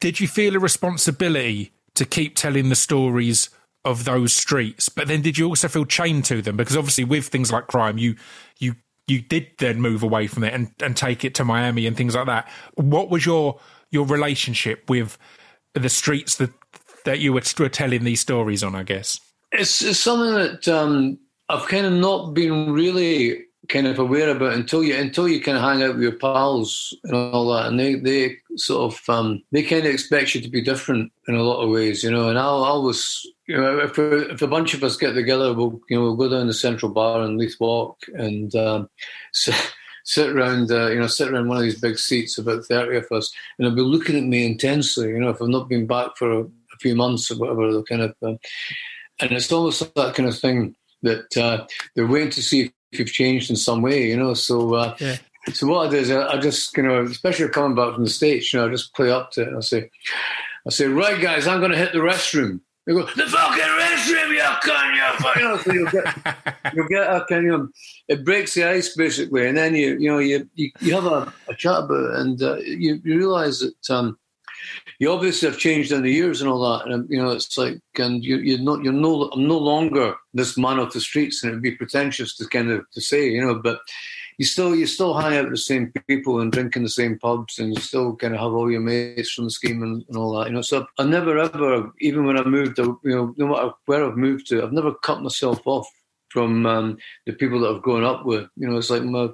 did 0.00 0.20
you 0.20 0.28
feel 0.28 0.56
a 0.56 0.58
responsibility 0.58 1.72
to 1.94 2.04
keep 2.04 2.36
telling 2.36 2.68
the 2.68 2.76
stories 2.76 3.50
of 3.84 4.04
those 4.04 4.34
streets. 4.34 4.88
But 4.88 5.08
then 5.08 5.22
did 5.22 5.38
you 5.38 5.46
also 5.46 5.68
feel 5.68 5.84
chained 5.84 6.24
to 6.26 6.42
them? 6.42 6.56
Because 6.56 6.76
obviously 6.76 7.04
with 7.04 7.26
things 7.26 7.52
like 7.52 7.66
crime, 7.66 7.98
you 7.98 8.16
you 8.58 8.74
you 9.06 9.20
did 9.20 9.48
then 9.58 9.80
move 9.80 10.02
away 10.02 10.26
from 10.26 10.44
it 10.44 10.52
and, 10.52 10.70
and 10.82 10.96
take 10.96 11.24
it 11.24 11.34
to 11.36 11.44
Miami 11.44 11.86
and 11.86 11.96
things 11.96 12.14
like 12.14 12.26
that. 12.26 12.48
What 12.74 13.10
was 13.10 13.24
your 13.24 13.58
your 13.90 14.06
relationship 14.06 14.88
with 14.88 15.18
the 15.74 15.88
streets 15.88 16.36
that 16.36 16.50
that 17.04 17.20
you 17.20 17.32
were, 17.32 17.42
were 17.58 17.68
telling 17.68 18.04
these 18.04 18.20
stories 18.20 18.62
on? 18.62 18.74
I 18.74 18.82
guess 18.82 19.20
it's, 19.52 19.82
it's 19.82 19.98
something 19.98 20.34
that 20.34 20.68
um, 20.68 21.18
I've 21.48 21.66
kind 21.68 21.86
of 21.86 21.92
not 21.92 22.34
been 22.34 22.72
really 22.72 23.46
kind 23.68 23.86
of 23.86 23.98
aware 23.98 24.30
about 24.30 24.54
until 24.54 24.82
you 24.82 24.96
until 24.96 25.28
you 25.28 25.40
kind 25.40 25.56
of 25.56 25.62
hang 25.62 25.82
out 25.82 25.94
with 25.94 26.02
your 26.02 26.12
pals 26.12 26.96
and 27.04 27.14
all 27.14 27.52
that, 27.52 27.66
and 27.66 27.78
they 27.78 27.94
they 27.96 28.36
sort 28.56 28.92
of 28.92 29.08
um, 29.08 29.42
they 29.52 29.62
kind 29.62 29.86
of 29.86 29.92
expect 29.92 30.34
you 30.34 30.40
to 30.40 30.48
be 30.48 30.62
different 30.62 31.12
in 31.28 31.34
a 31.34 31.42
lot 31.42 31.62
of 31.62 31.70
ways, 31.70 32.02
you 32.02 32.10
know. 32.10 32.28
And 32.28 32.38
I'll 32.38 32.64
always, 32.64 33.26
you 33.46 33.56
know, 33.56 33.78
if 33.78 33.98
if 33.98 34.42
a 34.42 34.46
bunch 34.46 34.74
of 34.74 34.82
us 34.82 34.96
get 34.96 35.12
together, 35.12 35.52
we'll 35.52 35.80
you 35.88 35.96
know 35.96 36.02
we'll 36.02 36.16
go 36.16 36.28
down 36.28 36.46
the 36.46 36.54
Central 36.54 36.90
Bar 36.90 37.22
and 37.22 37.38
Leith 37.38 37.56
Walk 37.60 37.98
and 38.14 38.54
um, 38.56 38.88
sit, 39.32 39.74
sit 40.04 40.30
around, 40.30 40.70
uh, 40.72 40.88
you 40.88 40.98
know, 40.98 41.06
sit 41.06 41.28
around 41.28 41.48
one 41.48 41.58
of 41.58 41.62
these 41.62 41.80
big 41.80 41.98
seats, 41.98 42.38
about 42.38 42.64
thirty 42.64 42.96
of 42.96 43.06
us, 43.12 43.32
and 43.58 43.66
they'll 43.66 43.74
be 43.76 43.82
looking 43.82 44.16
at 44.16 44.24
me 44.24 44.46
intensely, 44.46 45.10
you 45.10 45.18
know, 45.20 45.30
if 45.30 45.42
I've 45.42 45.48
not 45.48 45.68
been 45.68 45.86
back 45.86 46.16
for 46.16 46.32
a, 46.32 46.40
a 46.42 46.78
few 46.80 46.96
months 46.96 47.30
or 47.30 47.36
whatever, 47.36 47.70
they'll 47.70 47.84
kind 47.84 48.02
of, 48.02 48.14
um, 48.22 48.38
and 49.20 49.32
it's 49.32 49.52
almost 49.52 49.94
that 49.94 50.14
kind 50.14 50.28
of 50.28 50.38
thing 50.38 50.74
that 51.02 51.36
uh, 51.36 51.66
they're 51.94 52.06
waiting 52.06 52.30
to 52.30 52.42
see 52.42 52.62
if 52.62 52.72
you've 52.92 53.12
changed 53.12 53.50
in 53.50 53.56
some 53.56 53.82
way, 53.82 54.08
you 54.08 54.16
know. 54.16 54.34
So, 54.34 54.74
uh, 54.74 54.96
yeah. 55.00 55.16
so 55.52 55.66
what 55.66 55.86
I 55.86 55.90
do 55.90 55.96
is 55.96 56.10
I, 56.10 56.26
I 56.28 56.38
just, 56.38 56.76
you 56.76 56.82
know, 56.82 57.02
especially 57.02 57.48
coming 57.48 57.76
back 57.76 57.94
from 57.94 58.04
the 58.04 58.10
states, 58.10 58.52
you 58.52 58.58
know, 58.58 58.66
I 58.66 58.70
just 58.70 58.94
play 58.94 59.10
up 59.10 59.32
to 59.32 59.42
it. 59.42 59.56
I 59.56 59.60
say, 59.60 59.90
I 60.66 60.70
say, 60.70 60.86
right, 60.86 61.20
guys, 61.20 61.46
I'm 61.46 61.60
going 61.60 61.72
to 61.72 61.78
hit 61.78 61.92
the 61.92 61.98
restroom. 61.98 62.60
They 62.86 62.94
go, 62.94 63.02
the 63.02 63.26
fucking 63.26 63.64
restroom, 63.64 64.30
you 64.32 64.40
can, 64.62 64.94
you, 64.94 65.42
you 65.42 65.48
know. 65.48 65.56
So 65.58 65.72
you'll 65.72 65.90
get, 65.90 66.54
you'll 66.74 66.88
get 66.88 67.02
a 67.06 67.24
kind 67.28 67.52
of, 67.52 67.70
it 68.08 68.24
breaks 68.24 68.54
the 68.54 68.64
ice 68.64 68.96
basically, 68.96 69.46
and 69.46 69.56
then 69.58 69.74
you, 69.74 69.98
you 69.98 70.10
know, 70.10 70.18
you 70.18 70.48
you, 70.54 70.70
you 70.80 70.94
have 70.94 71.04
a, 71.04 71.32
a 71.48 71.54
chat 71.54 71.84
about 71.84 72.14
it, 72.14 72.20
and 72.20 72.42
uh, 72.42 72.56
you, 72.56 73.00
you 73.04 73.18
realize 73.18 73.60
that. 73.60 73.94
Um, 73.94 74.18
you 74.98 75.10
obviously 75.10 75.48
have 75.48 75.58
changed 75.58 75.92
in 75.92 76.02
the 76.02 76.12
years 76.12 76.40
and 76.40 76.50
all 76.50 76.78
that. 76.78 76.90
And 76.90 77.08
you 77.10 77.20
know, 77.20 77.30
it's 77.30 77.56
like, 77.56 77.80
and 77.98 78.24
you, 78.24 78.38
you're 78.38 78.58
not, 78.58 78.82
you're 78.82 78.92
no, 78.92 79.30
I'm 79.32 79.46
no 79.46 79.58
longer 79.58 80.14
this 80.34 80.56
man 80.56 80.78
of 80.78 80.92
the 80.92 81.00
streets, 81.00 81.42
and 81.42 81.50
it'd 81.50 81.62
be 81.62 81.76
pretentious 81.76 82.36
to 82.36 82.46
kind 82.48 82.70
of 82.70 82.88
to 82.92 83.00
say, 83.00 83.28
you 83.28 83.40
know, 83.44 83.56
but 83.56 83.80
you 84.38 84.44
still, 84.44 84.74
you 84.74 84.86
still 84.86 85.14
hang 85.14 85.36
out 85.36 85.44
with 85.44 85.54
the 85.54 85.58
same 85.58 85.92
people 86.06 86.40
and 86.40 86.52
drink 86.52 86.76
in 86.76 86.84
the 86.84 86.88
same 86.88 87.18
pubs, 87.18 87.58
and 87.58 87.74
you 87.74 87.80
still 87.80 88.16
kind 88.16 88.34
of 88.34 88.40
have 88.40 88.52
all 88.52 88.70
your 88.70 88.80
mates 88.80 89.32
from 89.32 89.44
the 89.44 89.50
scheme 89.50 89.82
and, 89.82 90.04
and 90.08 90.16
all 90.16 90.38
that, 90.38 90.48
you 90.48 90.54
know. 90.54 90.62
So 90.62 90.86
I 90.98 91.04
never 91.04 91.38
ever, 91.38 91.92
even 92.00 92.24
when 92.24 92.38
I 92.38 92.44
moved, 92.44 92.78
you 92.78 92.98
know, 93.04 93.34
no 93.36 93.46
matter 93.48 93.70
where 93.86 94.04
I've 94.04 94.16
moved 94.16 94.46
to, 94.48 94.62
I've 94.62 94.72
never 94.72 94.94
cut 94.94 95.22
myself 95.22 95.60
off 95.66 95.88
from 96.28 96.66
um, 96.66 96.98
the 97.26 97.32
people 97.32 97.60
that 97.60 97.74
I've 97.74 97.82
grown 97.82 98.04
up 98.04 98.26
with. 98.26 98.48
You 98.56 98.68
know, 98.68 98.76
it's 98.76 98.90
like 98.90 99.02
my 99.02 99.30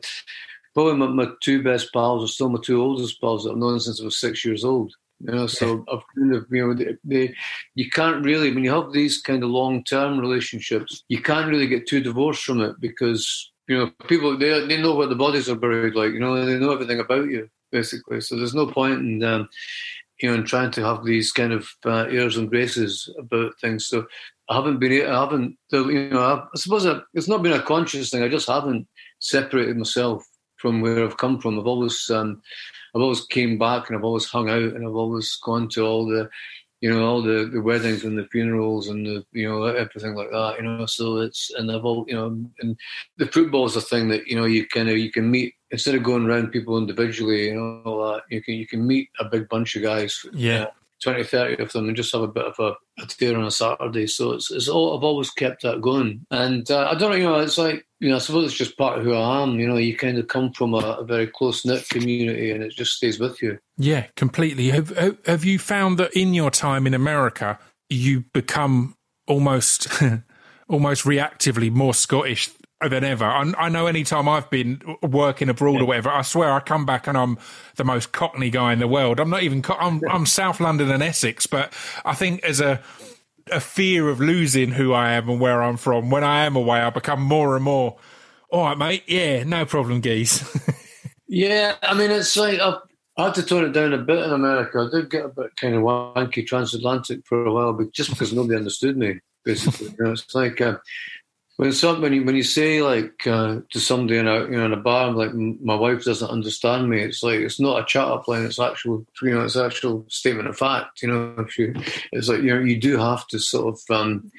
probably 0.74 0.96
my, 0.96 1.06
my, 1.06 1.32
two 1.42 1.62
best 1.62 1.92
pals 1.92 2.24
are 2.24 2.32
still 2.32 2.48
my 2.48 2.60
two 2.62 2.82
oldest 2.82 3.20
pals 3.20 3.44
that 3.44 3.52
I've 3.52 3.56
known 3.58 3.80
since 3.80 4.00
I 4.00 4.04
was 4.04 4.18
six 4.18 4.44
years 4.44 4.64
old. 4.64 4.92
You 5.20 5.32
know, 5.32 5.46
so 5.46 5.84
I've 5.90 6.02
kind 6.16 6.34
of, 6.34 6.46
you 6.50 6.66
know, 6.66 6.74
they, 6.74 6.96
they, 7.04 7.34
you 7.74 7.88
can't 7.90 8.24
really, 8.24 8.52
when 8.52 8.64
you 8.64 8.70
have 8.70 8.92
these 8.92 9.20
kind 9.20 9.42
of 9.42 9.50
long 9.50 9.84
term 9.84 10.18
relationships, 10.18 11.02
you 11.08 11.22
can't 11.22 11.48
really 11.48 11.66
get 11.66 11.86
too 11.86 12.00
divorced 12.00 12.44
from 12.44 12.60
it 12.60 12.78
because, 12.80 13.52
you 13.68 13.78
know, 13.78 13.90
people, 14.06 14.36
they, 14.36 14.66
they 14.66 14.80
know 14.80 14.94
where 14.94 15.06
the 15.06 15.14
bodies 15.14 15.48
are 15.48 15.56
buried, 15.56 15.94
like, 15.94 16.12
you 16.12 16.20
know, 16.20 16.44
they 16.44 16.58
know 16.58 16.72
everything 16.72 17.00
about 17.00 17.30
you, 17.30 17.48
basically. 17.72 18.20
So 18.20 18.36
there's 18.36 18.54
no 18.54 18.66
point 18.66 19.00
in, 19.00 19.22
um, 19.24 19.48
you 20.20 20.28
know, 20.28 20.34
in 20.34 20.44
trying 20.44 20.72
to 20.72 20.84
have 20.84 21.04
these 21.04 21.32
kind 21.32 21.52
of 21.52 21.68
uh, 21.86 22.06
airs 22.10 22.36
and 22.36 22.50
graces 22.50 23.08
about 23.18 23.52
things. 23.60 23.86
So 23.86 24.06
I 24.50 24.56
haven't 24.56 24.78
been, 24.78 25.06
I 25.06 25.20
haven't, 25.20 25.56
you 25.72 26.10
know, 26.10 26.20
I, 26.20 26.42
I 26.42 26.56
suppose 26.56 26.86
I, 26.86 27.00
it's 27.14 27.28
not 27.28 27.42
been 27.42 27.52
a 27.52 27.62
conscious 27.62 28.10
thing. 28.10 28.22
I 28.22 28.28
just 28.28 28.48
haven't 28.48 28.86
separated 29.20 29.76
myself 29.76 30.22
from 30.64 30.80
where 30.80 31.04
I've 31.04 31.18
come 31.18 31.38
from. 31.38 31.60
I've 31.60 31.66
always, 31.66 32.08
um, 32.08 32.40
I've 32.94 33.02
always 33.02 33.26
came 33.26 33.58
back 33.58 33.90
and 33.90 33.98
I've 33.98 34.04
always 34.04 34.24
hung 34.24 34.48
out 34.48 34.62
and 34.62 34.86
I've 34.86 34.94
always 34.94 35.36
gone 35.44 35.68
to 35.70 35.84
all 35.84 36.06
the, 36.06 36.30
you 36.80 36.88
know, 36.88 37.06
all 37.06 37.20
the, 37.20 37.50
the 37.52 37.60
weddings 37.60 38.02
and 38.02 38.16
the 38.16 38.26
funerals 38.32 38.88
and 38.88 39.04
the, 39.04 39.26
you 39.32 39.46
know, 39.46 39.64
everything 39.64 40.14
like 40.14 40.30
that, 40.30 40.54
you 40.56 40.62
know. 40.62 40.86
So 40.86 41.18
it's, 41.18 41.50
and 41.58 41.68
they've 41.68 41.84
all, 41.84 42.06
you 42.08 42.14
know, 42.14 42.28
and 42.60 42.78
the 43.18 43.26
football 43.26 43.66
is 43.66 43.76
a 43.76 43.82
thing 43.82 44.08
that, 44.08 44.26
you 44.26 44.36
know, 44.36 44.46
you 44.46 44.66
kind 44.66 44.88
of, 44.88 44.96
you 44.96 45.12
can 45.12 45.30
meet, 45.30 45.52
instead 45.70 45.96
of 45.96 46.02
going 46.02 46.24
around 46.24 46.50
people 46.50 46.78
individually, 46.78 47.48
you 47.48 47.56
know, 47.56 47.82
all 47.84 48.12
that, 48.14 48.22
you 48.30 48.42
can, 48.42 48.54
you 48.54 48.66
can 48.66 48.86
meet 48.86 49.10
a 49.20 49.26
big 49.26 49.50
bunch 49.50 49.76
of 49.76 49.82
guys. 49.82 50.24
Yeah. 50.32 50.68
20, 51.04 51.22
30 51.22 51.62
of 51.62 51.72
them 51.72 51.86
and 51.86 51.96
just 51.96 52.12
have 52.12 52.22
a 52.22 52.28
bit 52.28 52.46
of 52.46 52.58
a, 52.58 52.74
a 53.02 53.06
tear 53.06 53.36
on 53.36 53.44
a 53.44 53.50
Saturday. 53.50 54.06
So 54.06 54.32
it's, 54.32 54.50
it's 54.50 54.68
all, 54.68 54.96
I've 54.96 55.04
always 55.04 55.30
kept 55.30 55.62
that 55.62 55.82
going. 55.82 56.24
And 56.30 56.68
uh, 56.70 56.88
I 56.90 56.94
don't 56.96 57.10
know, 57.10 57.16
you 57.16 57.24
know, 57.24 57.38
it's 57.38 57.58
like, 57.58 57.86
you 58.00 58.08
know, 58.08 58.16
I 58.16 58.18
suppose 58.18 58.46
it's 58.46 58.58
just 58.58 58.78
part 58.78 58.98
of 58.98 59.04
who 59.04 59.14
I 59.14 59.42
am. 59.42 59.60
You 59.60 59.68
know, 59.68 59.76
you 59.76 59.96
kind 59.96 60.18
of 60.18 60.28
come 60.28 60.52
from 60.52 60.74
a, 60.74 60.78
a 60.78 61.04
very 61.04 61.26
close 61.26 61.64
knit 61.64 61.88
community 61.88 62.50
and 62.50 62.62
it 62.62 62.72
just 62.72 62.96
stays 62.96 63.20
with 63.20 63.40
you. 63.42 63.58
Yeah, 63.76 64.06
completely. 64.16 64.70
Have, 64.70 65.20
have 65.26 65.44
you 65.44 65.58
found 65.58 65.98
that 65.98 66.12
in 66.14 66.34
your 66.34 66.50
time 66.50 66.86
in 66.86 66.94
America, 66.94 67.58
you 67.90 68.24
become 68.32 68.96
almost, 69.26 69.88
almost 70.68 71.04
reactively 71.04 71.70
more 71.70 71.94
Scottish 71.94 72.50
than 72.88 73.04
ever. 73.04 73.24
I, 73.24 73.52
I 73.58 73.68
know 73.68 73.86
any 73.86 74.04
time 74.04 74.28
I've 74.28 74.48
been 74.50 74.80
working 75.02 75.48
abroad 75.48 75.76
yeah. 75.76 75.82
or 75.82 75.84
whatever, 75.86 76.10
I 76.10 76.22
swear 76.22 76.52
I 76.52 76.60
come 76.60 76.86
back 76.86 77.06
and 77.06 77.16
I'm 77.16 77.38
the 77.76 77.84
most 77.84 78.12
Cockney 78.12 78.50
guy 78.50 78.72
in 78.72 78.78
the 78.78 78.88
world. 78.88 79.20
I'm 79.20 79.30
not 79.30 79.42
even, 79.42 79.64
I'm, 79.68 80.00
I'm 80.10 80.26
South 80.26 80.60
London 80.60 80.90
and 80.90 81.02
Essex, 81.02 81.46
but 81.46 81.72
I 82.04 82.14
think 82.14 82.42
as 82.44 82.60
a, 82.60 82.80
a 83.50 83.60
fear 83.60 84.08
of 84.08 84.20
losing 84.20 84.72
who 84.72 84.92
I 84.92 85.12
am 85.12 85.28
and 85.28 85.40
where 85.40 85.62
I'm 85.62 85.76
from, 85.76 86.10
when 86.10 86.24
I 86.24 86.44
am 86.44 86.56
away, 86.56 86.80
I 86.80 86.90
become 86.90 87.22
more 87.22 87.56
and 87.56 87.64
more, 87.64 87.96
all 88.50 88.64
right, 88.64 88.78
mate, 88.78 89.04
yeah, 89.06 89.44
no 89.44 89.64
problem, 89.64 90.00
geese. 90.00 90.44
yeah, 91.26 91.76
I 91.82 91.94
mean, 91.94 92.10
it's 92.10 92.36
like, 92.36 92.60
I've, 92.60 92.78
I 93.16 93.26
had 93.26 93.34
to 93.36 93.42
tone 93.44 93.64
it 93.64 93.72
down 93.72 93.92
a 93.92 93.98
bit 93.98 94.24
in 94.24 94.32
America. 94.32 94.88
I 94.88 94.96
did 94.96 95.10
get 95.10 95.24
a 95.24 95.28
bit 95.28 95.54
kind 95.56 95.74
of 95.74 95.82
wanky 95.82 96.44
transatlantic 96.44 97.20
for 97.26 97.44
a 97.44 97.52
while, 97.52 97.72
but 97.72 97.92
just 97.92 98.10
because 98.10 98.32
nobody 98.32 98.56
understood 98.56 98.96
me, 98.96 99.20
basically. 99.44 99.88
you 99.88 100.04
know, 100.04 100.12
it's 100.12 100.34
like, 100.34 100.60
uh, 100.60 100.78
when 101.56 101.72
when 101.72 102.12
you 102.12 102.24
when 102.24 102.34
you 102.34 102.42
say 102.42 102.82
like 102.82 103.26
uh, 103.26 103.60
to 103.70 103.78
somebody 103.80 104.18
in 104.18 104.26
a 104.26 104.40
you 104.40 104.56
know 104.56 104.64
in 104.66 104.72
a 104.72 104.76
bar, 104.76 105.12
like 105.12 105.32
my 105.34 105.76
wife 105.76 106.04
doesn't 106.04 106.30
understand 106.30 106.90
me. 106.90 107.00
It's 107.00 107.22
like 107.22 107.38
it's 107.38 107.60
not 107.60 107.80
a 107.80 107.84
chat 107.84 108.08
up 108.08 108.26
line. 108.26 108.44
It's 108.44 108.58
actual 108.58 109.06
you 109.22 109.30
know 109.30 109.44
it's 109.44 109.56
actual 109.56 110.04
statement 110.08 110.48
of 110.48 110.58
fact. 110.58 111.02
You 111.02 111.08
know, 111.08 111.34
if 111.38 111.56
you 111.56 111.74
it's 112.12 112.28
like 112.28 112.42
you 112.42 112.54
know 112.54 112.60
you 112.60 112.80
do 112.80 112.98
have 112.98 113.26
to 113.28 113.38
sort 113.38 113.74
of 113.74 113.96
um, 113.96 114.32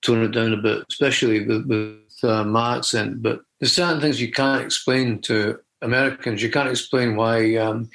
tone 0.00 0.24
it 0.24 0.28
down 0.28 0.54
a 0.54 0.56
bit, 0.56 0.84
especially 0.90 1.46
with, 1.46 1.66
with 1.66 2.24
uh, 2.24 2.44
my 2.44 2.78
accent. 2.78 3.22
But 3.22 3.42
there's 3.60 3.72
certain 3.72 4.00
things 4.00 4.20
you 4.20 4.32
can't 4.32 4.64
explain 4.64 5.20
to 5.22 5.58
Americans. 5.82 6.42
You 6.42 6.50
can't 6.50 6.70
explain 6.70 7.16
why. 7.16 7.56
Um, 7.56 7.90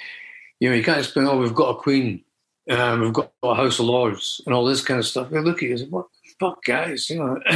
you 0.60 0.70
know, 0.70 0.76
you 0.76 0.84
can't 0.84 1.00
explain. 1.00 1.26
Oh, 1.26 1.38
we've 1.38 1.56
got 1.56 1.76
a 1.76 1.80
queen. 1.80 2.24
Um, 2.70 3.02
we've 3.02 3.14
got 3.14 3.32
a 3.42 3.56
House 3.56 3.80
of 3.80 3.86
Lords 3.86 4.42
and 4.46 4.54
all 4.54 4.66
this 4.66 4.84
kind 4.84 5.00
of 5.00 5.06
stuff. 5.08 5.32
They 5.32 5.40
look 5.40 5.58
at 5.58 5.64
you 5.64 5.72
and 5.72 5.80
say, 5.80 5.86
"What 5.88 6.08
fuck, 6.40 6.64
guys, 6.64 7.10
you 7.10 7.18
know. 7.18 7.40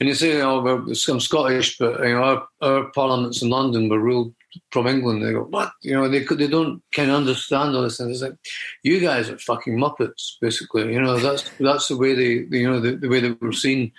and 0.00 0.08
you 0.08 0.14
say, 0.14 0.40
oh, 0.40 0.60
well, 0.60 0.84
I'm 1.08 1.20
Scottish, 1.20 1.78
but 1.78 2.00
you 2.00 2.14
know, 2.14 2.22
our, 2.22 2.48
our 2.60 2.90
parliaments 2.92 3.42
in 3.42 3.50
London 3.50 3.88
were 3.88 3.98
ruled 3.98 4.34
from 4.70 4.86
England. 4.86 5.22
They 5.22 5.32
go, 5.32 5.44
what? 5.44 5.72
You 5.82 5.94
know, 5.94 6.08
they 6.08 6.24
they 6.24 6.46
don't 6.46 6.82
kind 6.92 7.10
of 7.10 7.16
understand 7.16 7.74
all 7.74 7.82
this. 7.82 8.00
And 8.00 8.10
it's 8.10 8.22
like, 8.22 8.34
you 8.82 9.00
guys 9.00 9.28
are 9.28 9.38
fucking 9.38 9.76
muppets, 9.76 10.34
basically. 10.40 10.92
You 10.92 11.00
know, 11.00 11.18
that's 11.18 11.48
that's 11.60 11.88
the 11.88 11.96
way 11.96 12.14
they, 12.14 12.56
you 12.56 12.70
know, 12.70 12.80
the, 12.80 12.96
the 12.96 13.08
way 13.08 13.30
we're 13.30 13.52
seen, 13.52 13.92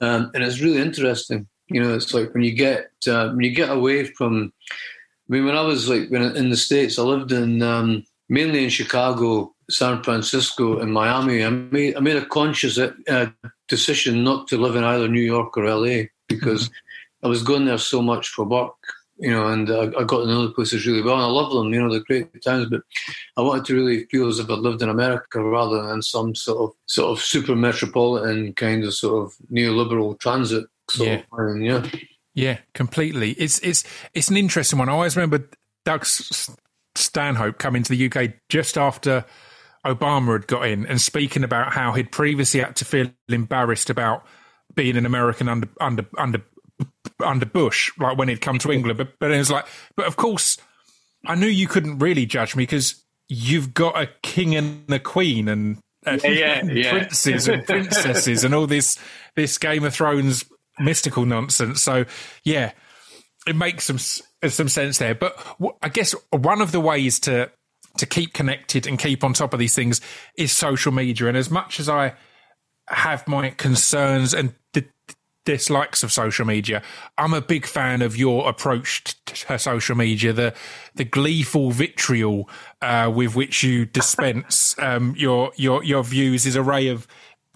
um, 0.00 0.30
and 0.34 0.42
it's 0.42 0.60
really 0.60 0.80
interesting. 0.80 1.46
You 1.68 1.82
know, 1.82 1.94
it's 1.94 2.12
like 2.12 2.34
when 2.34 2.42
you 2.42 2.54
get 2.54 2.90
uh, 3.06 3.30
when 3.30 3.44
you 3.44 3.54
get 3.54 3.70
away 3.70 4.04
from. 4.04 4.52
I 5.26 5.32
mean, 5.32 5.46
when 5.46 5.56
I 5.56 5.62
was 5.62 5.88
like 5.88 6.10
when 6.10 6.36
in 6.36 6.50
the 6.50 6.56
states, 6.56 6.98
I 6.98 7.02
lived 7.02 7.32
in 7.32 7.62
um, 7.62 8.04
mainly 8.28 8.64
in 8.64 8.68
Chicago, 8.68 9.53
San 9.70 10.02
Francisco, 10.02 10.78
and 10.78 10.92
Miami. 10.92 11.44
I 11.44 11.50
made 11.50 11.96
I 11.96 12.00
made 12.00 12.16
a 12.16 12.26
conscious 12.26 12.78
uh, 12.78 13.26
decision 13.68 14.24
not 14.24 14.48
to 14.48 14.58
live 14.58 14.76
in 14.76 14.84
either 14.84 15.08
New 15.08 15.22
York 15.22 15.56
or 15.56 15.64
LA 15.64 16.04
because 16.28 16.64
mm-hmm. 16.64 17.26
I 17.26 17.28
was 17.28 17.42
going 17.42 17.64
there 17.64 17.78
so 17.78 18.02
much 18.02 18.28
for 18.28 18.44
work, 18.44 18.74
you 19.16 19.30
know, 19.30 19.46
and 19.46 19.70
I, 19.70 19.84
I 19.98 20.04
got 20.04 20.20
to 20.20 20.26
know 20.26 20.46
the 20.46 20.52
places 20.52 20.86
really 20.86 21.02
well. 21.02 21.14
And 21.14 21.24
I 21.24 21.26
love 21.26 21.52
them, 21.52 21.72
you 21.72 21.80
know, 21.80 21.90
they're 21.90 22.00
great 22.00 22.42
towns, 22.42 22.68
but 22.68 22.82
I 23.36 23.40
wanted 23.40 23.64
to 23.66 23.74
really 23.74 24.04
feel 24.06 24.28
as 24.28 24.38
if 24.38 24.50
I 24.50 24.54
lived 24.54 24.82
in 24.82 24.88
America 24.88 25.42
rather 25.42 25.82
than 25.82 26.02
some 26.02 26.34
sort 26.34 26.58
of 26.70 26.76
sort 26.86 27.16
of 27.16 27.24
super 27.24 27.56
metropolitan 27.56 28.52
kind 28.54 28.84
of 28.84 28.94
sort 28.94 29.24
of 29.24 29.34
neoliberal 29.50 30.18
transit 30.18 30.66
sort 30.90 31.08
yeah. 31.08 31.22
of 31.32 31.54
thing, 31.54 31.62
yeah. 31.62 31.86
Yeah, 32.34 32.58
completely. 32.74 33.30
It's 33.32 33.60
it's 33.60 33.84
it's 34.12 34.28
an 34.28 34.36
interesting 34.36 34.78
one. 34.78 34.88
I 34.88 34.92
always 34.92 35.16
remember 35.16 35.48
Doug 35.84 36.04
Stanhope 36.96 37.58
coming 37.58 37.84
to 37.84 37.94
the 37.94 38.10
UK 38.10 38.34
just 38.48 38.76
after 38.76 39.24
Obama 39.84 40.32
had 40.32 40.46
got 40.46 40.66
in 40.66 40.86
and 40.86 41.00
speaking 41.00 41.44
about 41.44 41.72
how 41.72 41.92
he'd 41.92 42.10
previously 42.10 42.60
had 42.60 42.76
to 42.76 42.84
feel 42.84 43.10
embarrassed 43.28 43.90
about 43.90 44.26
being 44.74 44.96
an 44.96 45.06
American 45.06 45.48
under 45.48 45.68
under 45.80 46.06
under 46.18 46.42
under 47.24 47.46
Bush, 47.46 47.92
like 47.98 48.18
when 48.18 48.28
he'd 48.28 48.40
come 48.40 48.58
to 48.58 48.72
England. 48.72 48.98
But 48.98 49.18
but 49.18 49.30
it 49.30 49.38
was 49.38 49.50
like, 49.50 49.66
but 49.96 50.06
of 50.06 50.16
course, 50.16 50.58
I 51.26 51.34
knew 51.34 51.46
you 51.46 51.68
couldn't 51.68 51.98
really 51.98 52.26
judge 52.26 52.56
me 52.56 52.62
because 52.62 53.02
you've 53.28 53.74
got 53.74 54.00
a 54.00 54.08
king 54.22 54.54
and 54.54 54.90
a 54.92 54.98
queen 54.98 55.48
and, 55.48 55.78
and 56.04 56.22
yeah, 56.22 56.64
yeah, 56.72 56.90
princes 56.90 57.48
and 57.48 57.64
princesses 57.64 58.44
and 58.44 58.54
all 58.54 58.66
this 58.66 58.98
this 59.36 59.58
Game 59.58 59.84
of 59.84 59.94
Thrones 59.94 60.44
mystical 60.78 61.24
nonsense. 61.24 61.82
So 61.82 62.04
yeah, 62.42 62.72
it 63.46 63.56
makes 63.56 63.84
some 63.84 63.98
some 63.98 64.68
sense 64.68 64.98
there. 64.98 65.14
But 65.14 65.38
I 65.82 65.88
guess 65.88 66.14
one 66.30 66.60
of 66.60 66.72
the 66.72 66.80
ways 66.80 67.20
to 67.20 67.50
to 67.98 68.06
keep 68.06 68.32
connected 68.32 68.86
and 68.86 68.98
keep 68.98 69.22
on 69.24 69.32
top 69.32 69.52
of 69.52 69.58
these 69.58 69.74
things 69.74 70.00
is 70.36 70.52
social 70.52 70.92
media. 70.92 71.28
And 71.28 71.36
as 71.36 71.50
much 71.50 71.78
as 71.78 71.88
I 71.88 72.14
have 72.88 73.26
my 73.28 73.50
concerns 73.50 74.34
and 74.34 74.54
d- 74.72 74.84
dislikes 75.44 76.02
of 76.02 76.12
social 76.12 76.44
media, 76.44 76.82
I'm 77.18 77.34
a 77.34 77.40
big 77.40 77.66
fan 77.66 78.02
of 78.02 78.16
your 78.16 78.48
approach 78.48 79.04
to 79.26 79.58
social 79.58 79.96
media, 79.96 80.32
the 80.32 80.54
the 80.94 81.04
gleeful 81.04 81.70
vitriol 81.70 82.48
uh, 82.82 83.10
with 83.14 83.34
which 83.34 83.62
you 83.62 83.86
dispense 84.00 84.74
um, 84.78 85.14
your 85.16 85.52
your 85.56 85.84
your 85.84 86.04
views 86.04 86.46
is 86.46 86.56
a 86.56 86.62
ray 86.62 86.88
of 86.88 87.06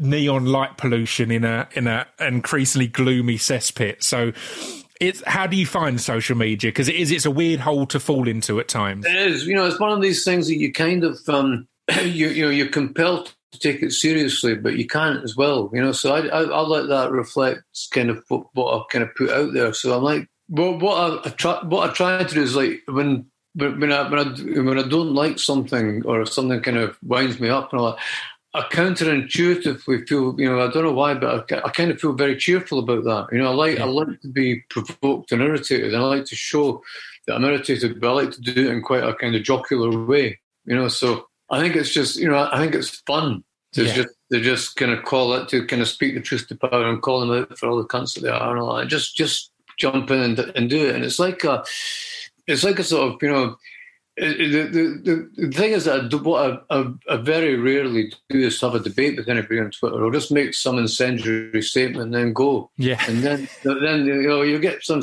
neon 0.01 0.47
light 0.47 0.77
pollution 0.77 1.31
in 1.31 1.45
a 1.45 1.69
in 1.75 1.87
a 1.87 2.07
increasingly 2.21 2.87
gloomy 2.87 3.37
cesspit. 3.37 4.03
So 4.03 4.33
it's 5.01 5.23
how 5.27 5.47
do 5.47 5.57
you 5.57 5.67
find 5.67 6.01
social 6.01 6.37
media? 6.37 6.71
Because 6.71 6.89
it 6.89 6.97
is 6.97 7.11
it's 7.11 7.27
a 7.27 7.31
weird 7.31 7.61
hole 7.61 7.87
to 7.87 8.01
fall 8.01 8.29
into 8.29 8.61
at 8.61 8.69
times. 8.69 9.07
It 9.07 9.17
is. 9.17 9.47
You 9.47 9.55
know, 9.55 9.67
it's 9.67 9.81
one 9.81 9.93
of 9.93 10.03
these 10.03 10.25
things 10.25 10.49
that 10.49 10.57
you 10.57 10.73
kind 10.73 11.05
of 11.05 11.19
um, 11.29 11.69
you 12.03 12.29
you 12.29 12.45
know 12.45 12.51
you're 12.51 12.69
compelled 12.69 13.35
to 13.53 13.59
take 13.59 13.83
it 13.83 13.93
seriously, 13.93 14.55
but 14.55 14.77
you 14.77 14.87
can't 14.87 15.23
as 15.25 15.37
well. 15.37 15.71
You 15.73 15.83
know, 15.83 15.93
so 15.93 16.15
I 16.15 16.27
I, 16.27 16.43
I 16.43 16.61
let 16.61 16.89
that 16.89 17.13
reflect 17.13 17.63
kind 17.93 18.11
of 18.11 18.23
what, 18.29 18.47
what 18.55 18.75
I 18.75 18.83
kind 18.91 19.05
of 19.05 19.15
put 19.15 19.31
out 19.31 19.53
there. 19.53 19.73
So 19.73 19.97
I'm 19.97 20.03
like, 20.03 20.29
well, 20.49 20.79
what 20.79 20.97
I, 20.97 21.29
I 21.29 21.31
try 21.31 21.63
what 21.65 21.89
I 21.89 21.93
try 21.93 22.23
to 22.23 22.35
do 22.35 22.43
is 22.43 22.57
like 22.57 22.83
when 22.87 23.27
when 23.55 23.93
I, 23.93 24.09
when 24.09 24.19
I 24.19 24.61
when 24.63 24.79
I 24.79 24.87
don't 24.87 25.15
like 25.15 25.39
something 25.39 26.05
or 26.05 26.21
if 26.23 26.33
something 26.33 26.61
kind 26.61 26.77
of 26.77 26.97
winds 27.03 27.41
me 27.41 27.49
up 27.49 27.73
and 27.73 27.81
all 27.81 27.93
that, 27.93 28.03
I 28.59 28.63
counterintuitively 28.63 30.09
feel, 30.09 30.35
you 30.41 30.51
know, 30.51 30.61
I 30.61 30.69
don't 30.69 30.83
know 30.83 30.93
why, 30.93 31.15
but 31.15 31.53
I, 31.53 31.59
I, 31.65 31.71
kind 31.71 31.93
of 31.93 32.01
feel 32.01 32.13
very 32.13 32.37
cheerful 32.37 32.81
about 32.81 33.05
that. 33.05 33.29
You 33.31 33.39
know, 33.39 33.53
I 33.53 33.55
like 33.55 33.79
yeah. 33.79 33.85
I 33.85 33.87
like 33.87 34.21
to 34.23 34.29
be 34.29 34.65
provoked 34.69 35.31
and 35.31 35.41
irritated, 35.41 35.95
and 35.95 36.03
I 36.03 36.07
like 36.07 36.25
to 36.25 36.35
show 36.35 36.83
that 37.27 37.37
I'm 37.37 37.45
irritated, 37.45 38.01
but 38.01 38.11
I 38.11 38.13
like 38.13 38.33
to 38.33 38.41
do 38.41 38.67
it 38.67 38.73
in 38.73 38.83
quite 38.83 39.05
a 39.05 39.15
kind 39.15 39.37
of 39.37 39.45
jocular 39.45 40.05
way. 40.05 40.41
You 40.65 40.75
know, 40.75 40.89
so 40.89 41.29
I 41.51 41.61
think 41.61 41.77
it's 41.77 41.95
just, 41.95 42.17
you 42.17 42.29
know, 42.29 42.49
I 42.51 42.59
think 42.59 42.75
it's 42.75 43.01
fun 43.07 43.45
to 43.75 43.85
yeah. 43.85 43.95
just 43.95 44.09
to 44.33 44.41
just 44.41 44.75
kind 44.75 44.91
of 44.91 45.05
call 45.05 45.35
it 45.35 45.49
to 45.51 45.65
kind 45.65 45.81
of 45.81 45.87
speak 45.87 46.15
the 46.15 46.21
truth 46.21 46.49
to 46.49 46.57
power 46.57 46.85
and 46.85 47.01
call 47.01 47.21
them 47.21 47.31
out 47.31 47.57
for 47.57 47.69
all 47.69 47.79
the 47.79 47.87
cunts 47.87 48.15
that 48.15 48.23
they 48.23 48.29
are 48.29 48.51
and 48.51 48.61
all 48.61 48.75
that. 48.75 48.89
Just 48.89 49.15
just 49.15 49.53
jump 49.79 50.11
in 50.11 50.21
and, 50.21 50.39
and 50.57 50.69
do 50.69 50.89
it, 50.89 50.97
and 50.97 51.05
it's 51.05 51.21
like 51.21 51.45
a, 51.45 51.63
it's 52.49 52.65
like 52.65 52.81
a 52.81 52.85
sort 52.85 53.13
of 53.13 53.23
you 53.23 53.31
know 53.31 53.57
the, 54.21 55.01
the, 55.05 55.31
the 55.37 55.53
thing 55.53 55.73
is 55.73 55.85
that 55.85 56.13
what 56.23 56.63
I, 56.71 56.77
I, 56.77 56.93
I, 57.11 57.17
very 57.17 57.57
rarely 57.57 58.13
do 58.29 58.39
is 58.39 58.61
have 58.61 58.75
a 58.75 58.81
debate 58.81 59.17
with 59.17 59.29
anybody 59.29 59.61
on 59.61 59.71
Twitter. 59.71 60.05
I'll 60.05 60.11
just 60.11 60.33
make 60.33 60.55
some 60.55 60.79
incendiary 60.79 61.63
statement 61.63 62.07
and 62.07 62.15
then 62.15 62.33
go. 62.33 62.71
Yeah. 62.77 63.03
And 63.07 63.23
then 63.23 63.49
then 63.63 64.07
you 64.07 64.29
know 64.29 64.43
you 64.43 64.59
get 64.59 64.83
some 64.85 65.01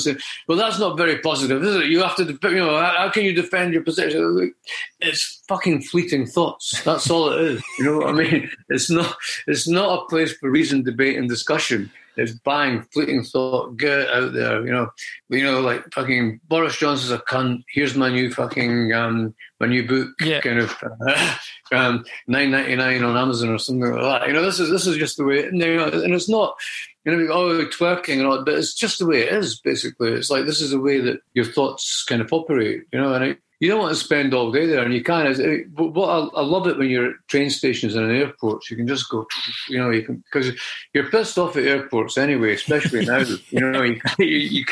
well, 0.48 0.58
that's 0.58 0.80
not 0.80 0.98
very 0.98 1.20
positive, 1.20 1.64
is 1.64 1.76
it? 1.76 1.86
You 1.86 2.02
have 2.04 2.16
to, 2.18 2.26
you 2.26 2.56
know, 2.56 2.78
how, 2.78 2.96
how 2.98 3.10
can 3.10 3.24
you 3.24 3.34
defend 3.34 3.74
your 3.74 3.84
position? 3.84 4.54
It's 5.00 5.42
fucking 5.48 5.84
fleeting 5.84 6.26
thoughts. 6.26 6.82
That's 6.84 7.10
all 7.10 7.32
it 7.32 7.42
is. 7.42 7.64
You 7.80 7.86
know 7.86 7.98
what 7.98 8.10
I 8.10 8.12
mean? 8.12 8.52
It's 8.70 8.90
not. 8.90 9.16
It's 9.48 9.68
not 9.68 10.04
a 10.04 10.06
place 10.08 10.34
for 10.34 10.50
reasoned 10.50 10.86
debate 10.86 11.18
and 11.18 11.30
discussion. 11.30 11.92
It's 12.18 12.34
bang, 12.34 12.84
fleeting 12.94 13.24
thought, 13.24 13.78
get 13.78 14.10
out 14.10 14.34
there, 14.34 14.66
you 14.66 14.72
know. 14.72 14.90
You 15.30 15.44
know, 15.44 15.62
like 15.62 15.84
fucking 15.94 16.40
Boris 16.48 16.78
Johnson's 16.78 17.12
a 17.12 17.18
cunt. 17.20 17.64
Here's 17.70 17.96
my 17.96 18.10
new 18.10 18.32
fucking 18.32 18.94
um, 18.94 19.34
my 19.60 19.68
new 19.68 19.88
book, 19.88 20.10
yeah. 20.22 20.42
kind 20.42 20.60
of 20.60 20.76
um, 21.72 22.06
nine 22.28 22.52
ninety 22.52 22.76
nine 22.76 23.04
on 23.04 23.18
Amazon 23.18 23.50
or 23.50 23.58
something 23.58 23.92
like 23.92 24.02
that. 24.02 24.28
You 24.28 24.34
know, 24.34 24.44
this 24.44 24.60
is 24.60 24.70
this 24.70 24.88
is 24.88 24.98
just 24.98 25.18
the 25.18 25.24
way, 25.24 25.46
and, 25.46 25.60
you 25.60 25.78
know, 25.78 25.88
and 25.88 26.14
it's 26.14 26.30
not. 26.30 26.56
You 27.04 27.16
know, 27.16 27.34
oh, 27.34 27.66
twerking 27.68 28.18
and 28.18 28.26
all, 28.26 28.44
but 28.44 28.56
it's 28.56 28.74
just 28.74 28.98
the 28.98 29.06
way 29.06 29.22
it 29.22 29.32
is. 29.32 29.60
Basically, 29.60 30.14
it's 30.14 30.32
like 30.32 30.48
this 30.48 30.60
is 30.60 30.72
the 30.72 30.80
way 30.80 31.00
that 31.02 31.20
your 31.36 31.46
thoughts 31.46 32.04
kind 32.04 32.20
of 32.20 32.34
operate. 32.34 32.82
You 32.92 33.00
know, 33.00 33.14
and 33.14 33.24
it, 33.24 33.40
you 33.60 33.70
don't 33.70 33.80
want 33.80 33.96
to 33.96 34.04
spend 34.04 34.34
all 34.34 34.52
day 34.52 34.66
there, 34.66 34.84
and 34.84 34.94
you 34.94 35.04
can. 35.04 35.26
What 35.76 36.10
I, 36.10 36.40
I 36.40 36.42
love 36.42 36.68
it 36.68 36.78
when 36.78 36.90
you're 36.90 37.12
at 37.12 37.16
train 37.28 37.50
stations 37.50 37.96
and 37.96 38.12
airports. 38.12 38.70
You 38.70 38.78
can 38.78 38.88
just 38.88 39.10
go, 39.10 39.26
you 39.70 39.78
know, 39.78 39.90
you 39.92 40.04
can 40.04 40.18
because 40.18 40.52
you're 40.94 41.10
pissed 41.10 41.38
off 41.38 41.56
at 41.56 41.64
airports 41.64 42.18
anyway, 42.18 42.54
especially 42.54 43.06
now. 43.06 43.24
You 43.50 43.60
know, 43.72 43.84
you, 43.84 44.02
you, 44.20 44.66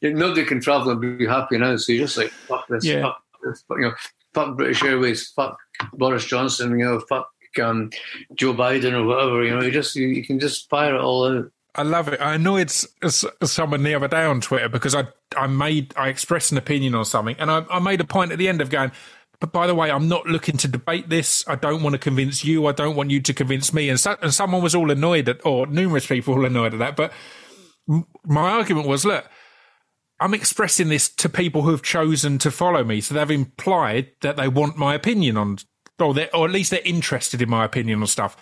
you, 0.00 0.14
nobody 0.14 0.44
can 0.44 0.60
travel 0.60 0.90
and 0.90 1.18
be 1.18 1.26
happy 1.26 1.58
now, 1.58 1.76
so 1.76 1.92
you're 1.92 2.04
just 2.04 2.18
like 2.18 2.30
fuck 2.30 2.66
this, 2.68 2.84
yeah. 2.84 3.02
fuck 3.02 3.22
this, 3.42 3.64
you 3.70 3.80
know, 3.80 3.94
fuck 4.34 4.56
British 4.56 4.82
Airways, 4.82 5.28
fuck 5.30 5.58
Boris 5.94 6.26
Johnson, 6.26 6.78
you 6.78 6.84
know, 6.84 7.00
fuck 7.00 7.28
um, 7.62 7.90
Joe 8.34 8.52
Biden 8.52 8.92
or 8.92 9.04
whatever. 9.04 9.44
You 9.44 9.54
know, 9.54 9.62
you 9.62 9.70
just 9.70 9.94
you, 9.96 10.08
you 10.08 10.24
can 10.24 10.38
just 10.38 10.68
fire 10.68 10.96
it 10.96 11.00
all 11.00 11.26
out. 11.26 11.50
I 11.74 11.82
love 11.82 12.08
it. 12.08 12.20
I 12.20 12.34
annoyed 12.34 12.70
someone 12.70 13.82
the 13.82 13.94
other 13.94 14.08
day 14.08 14.24
on 14.24 14.40
Twitter 14.40 14.68
because 14.68 14.94
I 14.94 15.08
I 15.36 15.46
made 15.46 15.92
I 15.96 16.08
expressed 16.08 16.52
an 16.52 16.58
opinion 16.58 16.94
on 16.94 17.04
something, 17.04 17.36
and 17.38 17.50
I, 17.50 17.64
I 17.70 17.78
made 17.80 18.00
a 18.00 18.04
point 18.04 18.32
at 18.32 18.38
the 18.38 18.48
end 18.48 18.60
of 18.60 18.70
going. 18.70 18.92
But 19.40 19.52
by 19.52 19.66
the 19.66 19.74
way, 19.74 19.90
I'm 19.90 20.08
not 20.08 20.26
looking 20.26 20.56
to 20.58 20.68
debate 20.68 21.08
this. 21.08 21.44
I 21.48 21.56
don't 21.56 21.82
want 21.82 21.94
to 21.94 21.98
convince 21.98 22.44
you. 22.44 22.66
I 22.66 22.72
don't 22.72 22.96
want 22.96 23.10
you 23.10 23.20
to 23.20 23.34
convince 23.34 23.74
me. 23.74 23.88
And, 23.88 23.98
so, 23.98 24.16
and 24.22 24.32
someone 24.32 24.62
was 24.62 24.74
all 24.74 24.90
annoyed 24.90 25.28
at, 25.28 25.44
or 25.44 25.66
numerous 25.66 26.06
people 26.06 26.34
all 26.34 26.46
annoyed 26.46 26.72
at 26.72 26.78
that. 26.78 26.96
But 26.96 27.12
my 28.24 28.50
argument 28.50 28.86
was, 28.86 29.04
look, 29.04 29.28
I'm 30.20 30.34
expressing 30.34 30.88
this 30.88 31.08
to 31.16 31.28
people 31.28 31.62
who've 31.62 31.82
chosen 31.82 32.38
to 32.38 32.50
follow 32.50 32.84
me. 32.84 33.00
So 33.00 33.12
they've 33.12 33.30
implied 33.30 34.12
that 34.22 34.36
they 34.36 34.48
want 34.48 34.78
my 34.78 34.94
opinion 34.94 35.36
on, 35.36 35.58
or, 35.98 36.14
or 36.32 36.46
at 36.46 36.52
least 36.52 36.70
they're 36.70 36.80
interested 36.84 37.42
in 37.42 37.50
my 37.50 37.64
opinion 37.64 38.00
on 38.00 38.06
stuff. 38.06 38.36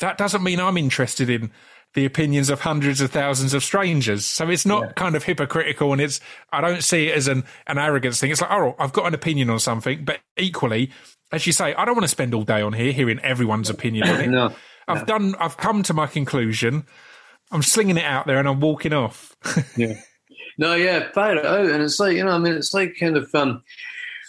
That 0.00 0.16
doesn't 0.16 0.44
mean 0.44 0.60
I'm 0.60 0.78
interested 0.78 1.28
in 1.28 1.50
the 1.96 2.04
opinions 2.04 2.50
of 2.50 2.60
hundreds 2.60 3.00
of 3.00 3.10
thousands 3.10 3.54
of 3.54 3.64
strangers. 3.64 4.26
So 4.26 4.50
it's 4.50 4.66
not 4.66 4.82
yeah. 4.82 4.92
kind 4.92 5.16
of 5.16 5.24
hypocritical 5.24 5.92
and 5.92 6.00
it's, 6.00 6.20
I 6.52 6.60
don't 6.60 6.84
see 6.84 7.08
it 7.08 7.16
as 7.16 7.26
an, 7.26 7.44
an 7.66 7.78
arrogance 7.78 8.20
thing. 8.20 8.30
It's 8.30 8.42
like, 8.42 8.50
oh, 8.50 8.76
I've 8.78 8.92
got 8.92 9.06
an 9.06 9.14
opinion 9.14 9.48
on 9.48 9.58
something, 9.58 10.04
but 10.04 10.20
equally, 10.36 10.90
as 11.32 11.46
you 11.46 11.54
say, 11.54 11.74
I 11.74 11.86
don't 11.86 11.94
want 11.94 12.04
to 12.04 12.08
spend 12.08 12.34
all 12.34 12.42
day 12.42 12.60
on 12.60 12.74
here 12.74 12.92
hearing 12.92 13.18
everyone's 13.20 13.70
opinion 13.70 14.08
on 14.10 14.20
it. 14.20 14.26
no, 14.30 14.54
I've 14.86 15.00
no. 15.00 15.04
done, 15.06 15.34
I've 15.40 15.56
come 15.56 15.82
to 15.84 15.94
my 15.94 16.06
conclusion. 16.06 16.84
I'm 17.50 17.62
slinging 17.62 17.96
it 17.96 18.04
out 18.04 18.26
there 18.26 18.38
and 18.38 18.46
I'm 18.46 18.60
walking 18.60 18.92
off. 18.92 19.34
yeah. 19.76 19.94
No, 20.58 20.74
yeah, 20.74 21.10
fire 21.12 21.38
it 21.38 21.46
out. 21.46 21.64
And 21.64 21.82
it's 21.82 21.98
like, 21.98 22.14
you 22.14 22.24
know, 22.24 22.32
I 22.32 22.38
mean, 22.38 22.52
it's 22.52 22.74
like 22.74 22.96
kind 23.00 23.16
of, 23.16 23.34
um, 23.34 23.62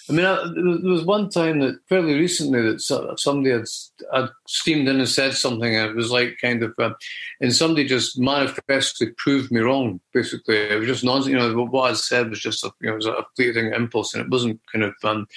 I 0.09 0.13
mean, 0.13 0.25
I, 0.25 0.35
there 0.53 0.91
was 0.91 1.03
one 1.03 1.29
time 1.29 1.59
that 1.59 1.79
fairly 1.89 2.13
recently 2.13 2.61
that 2.61 2.81
somebody 3.17 3.51
had, 3.51 3.65
had 4.13 4.29
steamed 4.47 4.87
in 4.87 4.99
and 4.99 5.09
said 5.09 5.33
something, 5.33 5.75
and 5.75 5.89
it 5.89 5.95
was 5.95 6.11
like 6.11 6.37
kind 6.41 6.63
of, 6.63 6.73
uh, 6.79 6.93
and 7.41 7.53
somebody 7.53 7.85
just 7.85 8.17
manifestly 8.17 9.11
proved 9.17 9.51
me 9.51 9.59
wrong. 9.59 9.99
Basically, 10.13 10.57
it 10.57 10.79
was 10.79 10.87
just 10.87 11.03
nonsense. 11.03 11.31
You 11.31 11.37
know, 11.37 11.65
what 11.65 11.91
I 11.91 11.93
said 11.93 12.29
was 12.29 12.39
just 12.39 12.63
a, 12.63 12.71
you 12.79 12.89
know, 12.89 12.95
was 12.95 13.05
a 13.05 13.25
fleeting 13.35 13.73
impulse, 13.73 14.13
and 14.13 14.23
it 14.23 14.29
wasn't 14.29 14.61
kind 14.71 14.85
of, 14.85 14.93
um, 15.03 15.27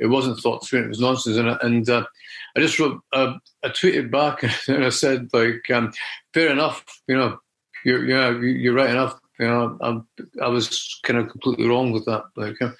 it 0.00 0.06
wasn't 0.06 0.38
thought 0.40 0.66
through. 0.66 0.84
It 0.84 0.88
was 0.88 1.00
nonsense, 1.00 1.38
and, 1.38 1.48
and 1.62 1.88
uh, 1.88 2.04
I 2.56 2.60
just 2.60 2.78
wrote, 2.78 3.00
uh, 3.12 3.34
I 3.64 3.68
tweeted 3.68 4.10
back, 4.10 4.42
and 4.68 4.84
I 4.84 4.90
said 4.90 5.30
like, 5.32 5.70
um, 5.70 5.92
fair 6.34 6.50
enough. 6.50 6.84
You 7.08 7.16
know, 7.16 7.38
you're, 7.86 8.04
yeah, 8.04 8.38
you're 8.38 8.74
right 8.74 8.90
enough. 8.90 9.18
You 9.40 9.48
know, 9.48 9.78
I, 9.80 10.44
I 10.44 10.48
was 10.48 11.00
kind 11.02 11.18
of 11.18 11.30
completely 11.30 11.66
wrong 11.66 11.92
with 11.92 12.04
that. 12.04 12.24
Like, 12.36 12.60
uh, 12.60 12.72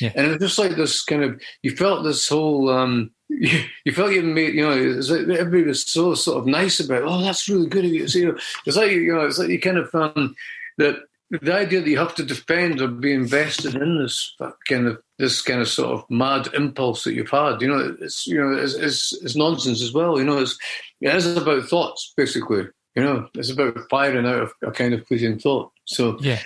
yeah. 0.00 0.12
and 0.16 0.26
it 0.26 0.30
was 0.30 0.50
just 0.50 0.58
like 0.58 0.76
this 0.76 1.04
kind 1.04 1.22
of 1.22 1.40
you 1.62 1.76
felt 1.76 2.02
this 2.02 2.28
whole 2.28 2.68
um, 2.70 3.12
you, 3.28 3.62
you 3.84 3.92
felt 3.92 4.12
you 4.12 4.22
made 4.22 4.54
you 4.54 4.62
know 4.62 4.74
like 4.74 5.38
everybody 5.38 5.68
was 5.68 5.90
so 5.90 6.14
sort 6.14 6.38
of 6.38 6.46
nice 6.46 6.80
about. 6.80 7.02
Oh, 7.04 7.22
that's 7.22 7.48
really 7.48 7.68
good 7.68 7.84
of 7.84 7.92
you. 7.92 8.08
So, 8.08 8.18
you 8.18 8.26
know, 8.32 8.38
it's 8.66 8.76
like 8.76 8.90
you 8.90 9.14
know, 9.14 9.20
it's 9.20 9.38
like 9.38 9.48
you 9.48 9.60
kind 9.60 9.78
of 9.78 9.94
um, 9.94 10.34
that 10.78 10.96
the 11.30 11.54
idea 11.54 11.80
that 11.80 11.90
you 11.90 11.98
have 11.98 12.14
to 12.14 12.24
defend 12.24 12.80
or 12.80 12.88
be 12.88 13.12
invested 13.12 13.74
in 13.74 14.02
this 14.02 14.34
kind 14.68 14.86
of 14.86 14.98
this 15.18 15.42
kind 15.42 15.60
of 15.60 15.68
sort 15.68 15.98
of 15.98 16.10
mad 16.10 16.48
impulse 16.54 17.04
that 17.04 17.12
you've 17.12 17.30
had, 17.30 17.60
you 17.60 17.68
know, 17.68 17.96
it's 18.00 18.26
you 18.26 18.40
know, 18.40 18.56
it's, 18.56 18.74
it's, 18.74 19.12
it's 19.22 19.36
nonsense 19.36 19.82
as 19.82 19.92
well. 19.92 20.18
You 20.18 20.24
know, 20.24 20.38
it's 20.38 20.58
it 21.00 21.14
is 21.14 21.36
about 21.36 21.68
thoughts 21.68 22.12
basically. 22.16 22.66
You 22.94 23.04
know, 23.04 23.28
it's 23.34 23.50
about 23.50 23.78
firing 23.90 24.26
out 24.26 24.50
a, 24.62 24.68
a 24.68 24.72
kind 24.72 24.94
of 24.94 25.06
fleeting 25.06 25.38
thought. 25.38 25.70
So 25.88 26.18
yeah, 26.20 26.40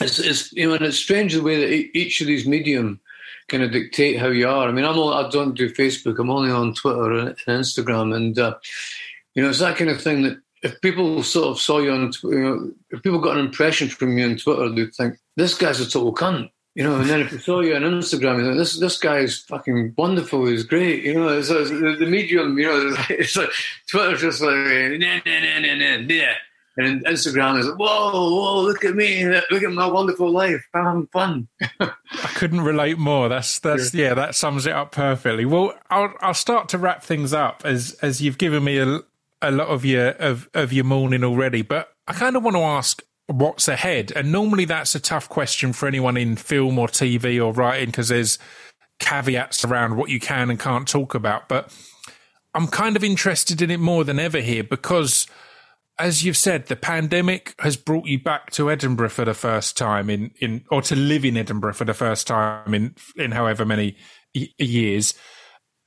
it's, 0.00 0.18
it's 0.18 0.52
you 0.52 0.68
know, 0.68 0.74
and 0.74 0.84
it's 0.84 0.98
strange 0.98 1.34
the 1.34 1.42
way 1.42 1.56
that 1.56 1.96
each 1.96 2.20
of 2.20 2.26
these 2.26 2.46
medium 2.46 3.00
kind 3.48 3.62
of 3.62 3.70
dictate 3.70 4.18
how 4.18 4.28
you 4.28 4.48
are. 4.48 4.68
I 4.68 4.72
mean, 4.72 4.84
I'm 4.84 4.98
all, 4.98 5.14
I 5.14 5.30
don't 5.30 5.56
do 5.56 5.70
Facebook. 5.70 6.18
I'm 6.18 6.30
only 6.30 6.50
on 6.50 6.74
Twitter 6.74 7.12
and 7.12 7.36
Instagram, 7.46 8.14
and 8.14 8.38
uh, 8.38 8.56
you 9.34 9.42
know, 9.42 9.50
it's 9.50 9.60
that 9.60 9.76
kind 9.76 9.88
of 9.88 10.02
thing 10.02 10.22
that 10.22 10.40
if 10.62 10.80
people 10.80 11.22
sort 11.22 11.48
of 11.48 11.60
saw 11.60 11.78
you 11.78 11.92
on, 11.92 12.12
you 12.24 12.38
know, 12.40 12.72
if 12.90 13.02
people 13.04 13.20
got 13.20 13.36
an 13.36 13.46
impression 13.46 13.88
from 13.88 14.18
you 14.18 14.24
on 14.24 14.36
Twitter, 14.36 14.68
they'd 14.68 14.94
think 14.94 15.16
this 15.36 15.54
guy's 15.54 15.80
a 15.80 15.88
total 15.88 16.12
cunt. 16.12 16.50
You 16.74 16.84
know, 16.84 16.96
and 17.00 17.08
then 17.10 17.20
if 17.20 17.32
you 17.32 17.38
saw 17.38 17.60
you 17.60 17.74
on 17.74 17.82
Instagram, 17.82 18.38
you 18.38 18.50
know, 18.50 18.56
this 18.56 18.78
this 18.78 18.98
guy 18.98 19.18
is 19.18 19.38
fucking 19.38 19.94
wonderful. 19.96 20.46
He's 20.46 20.64
great. 20.64 21.04
You 21.04 21.14
know, 21.14 21.28
it's, 21.28 21.50
it's, 21.50 21.70
the, 21.70 22.06
medium. 22.06 22.58
You 22.58 22.66
know, 22.66 22.96
it's 23.10 23.36
like 23.36 23.50
Twitter's 23.88 24.20
just 24.20 24.40
like 24.40 24.54
nah, 24.54 25.20
nah, 25.24 25.40
nah, 25.40 25.74
nah, 25.74 25.96
nah, 26.00 26.34
and 26.78 27.04
Instagram 27.04 27.58
is 27.58 27.66
like, 27.66 27.78
whoa, 27.78 28.12
whoa, 28.12 28.62
look 28.62 28.84
at 28.84 28.94
me, 28.94 29.24
look 29.50 29.62
at 29.62 29.72
my 29.72 29.86
wonderful 29.86 30.30
life, 30.30 30.64
I'm 30.74 30.84
having 30.84 31.06
fun. 31.08 31.48
I 31.80 32.30
couldn't 32.34 32.62
relate 32.62 32.98
more. 32.98 33.28
That's 33.28 33.58
that's 33.58 33.92
yeah. 33.92 34.08
yeah, 34.08 34.14
that 34.14 34.34
sums 34.34 34.66
it 34.66 34.72
up 34.72 34.92
perfectly. 34.92 35.44
Well, 35.44 35.74
I'll 35.90 36.14
I'll 36.20 36.34
start 36.34 36.68
to 36.70 36.78
wrap 36.78 37.02
things 37.02 37.32
up 37.32 37.62
as 37.64 37.94
as 38.02 38.22
you've 38.22 38.38
given 38.38 38.64
me 38.64 38.78
a, 38.78 39.00
a 39.42 39.50
lot 39.50 39.68
of 39.68 39.84
your 39.84 40.10
of 40.10 40.48
of 40.54 40.72
your 40.72 40.84
morning 40.84 41.24
already, 41.24 41.62
but 41.62 41.92
I 42.06 42.14
kind 42.14 42.36
of 42.36 42.42
want 42.42 42.56
to 42.56 42.62
ask 42.62 43.02
what's 43.28 43.68
ahead? 43.68 44.12
And 44.16 44.32
normally 44.32 44.64
that's 44.64 44.94
a 44.94 45.00
tough 45.00 45.28
question 45.28 45.72
for 45.72 45.86
anyone 45.86 46.16
in 46.16 46.36
film 46.36 46.78
or 46.78 46.88
TV 46.88 47.44
or 47.44 47.52
writing 47.52 47.86
because 47.86 48.08
there's 48.08 48.38
caveats 48.98 49.64
around 49.64 49.96
what 49.96 50.10
you 50.10 50.18
can 50.18 50.50
and 50.50 50.58
can't 50.58 50.88
talk 50.88 51.14
about. 51.14 51.48
But 51.48 51.72
I'm 52.54 52.66
kind 52.66 52.96
of 52.96 53.04
interested 53.04 53.62
in 53.62 53.70
it 53.70 53.80
more 53.80 54.02
than 54.02 54.18
ever 54.18 54.40
here 54.40 54.64
because, 54.64 55.26
as 55.98 56.24
you've 56.24 56.36
said, 56.36 56.66
the 56.66 56.76
pandemic 56.76 57.54
has 57.58 57.76
brought 57.76 58.06
you 58.06 58.18
back 58.18 58.50
to 58.52 58.70
Edinburgh 58.70 59.10
for 59.10 59.24
the 59.24 59.34
first 59.34 59.76
time 59.76 60.08
in, 60.08 60.30
in 60.40 60.64
or 60.70 60.80
to 60.82 60.96
live 60.96 61.24
in 61.24 61.36
Edinburgh 61.36 61.74
for 61.74 61.84
the 61.84 61.94
first 61.94 62.26
time 62.26 62.72
in, 62.72 62.94
in 63.16 63.32
however 63.32 63.64
many 63.64 63.96
years. 64.32 65.14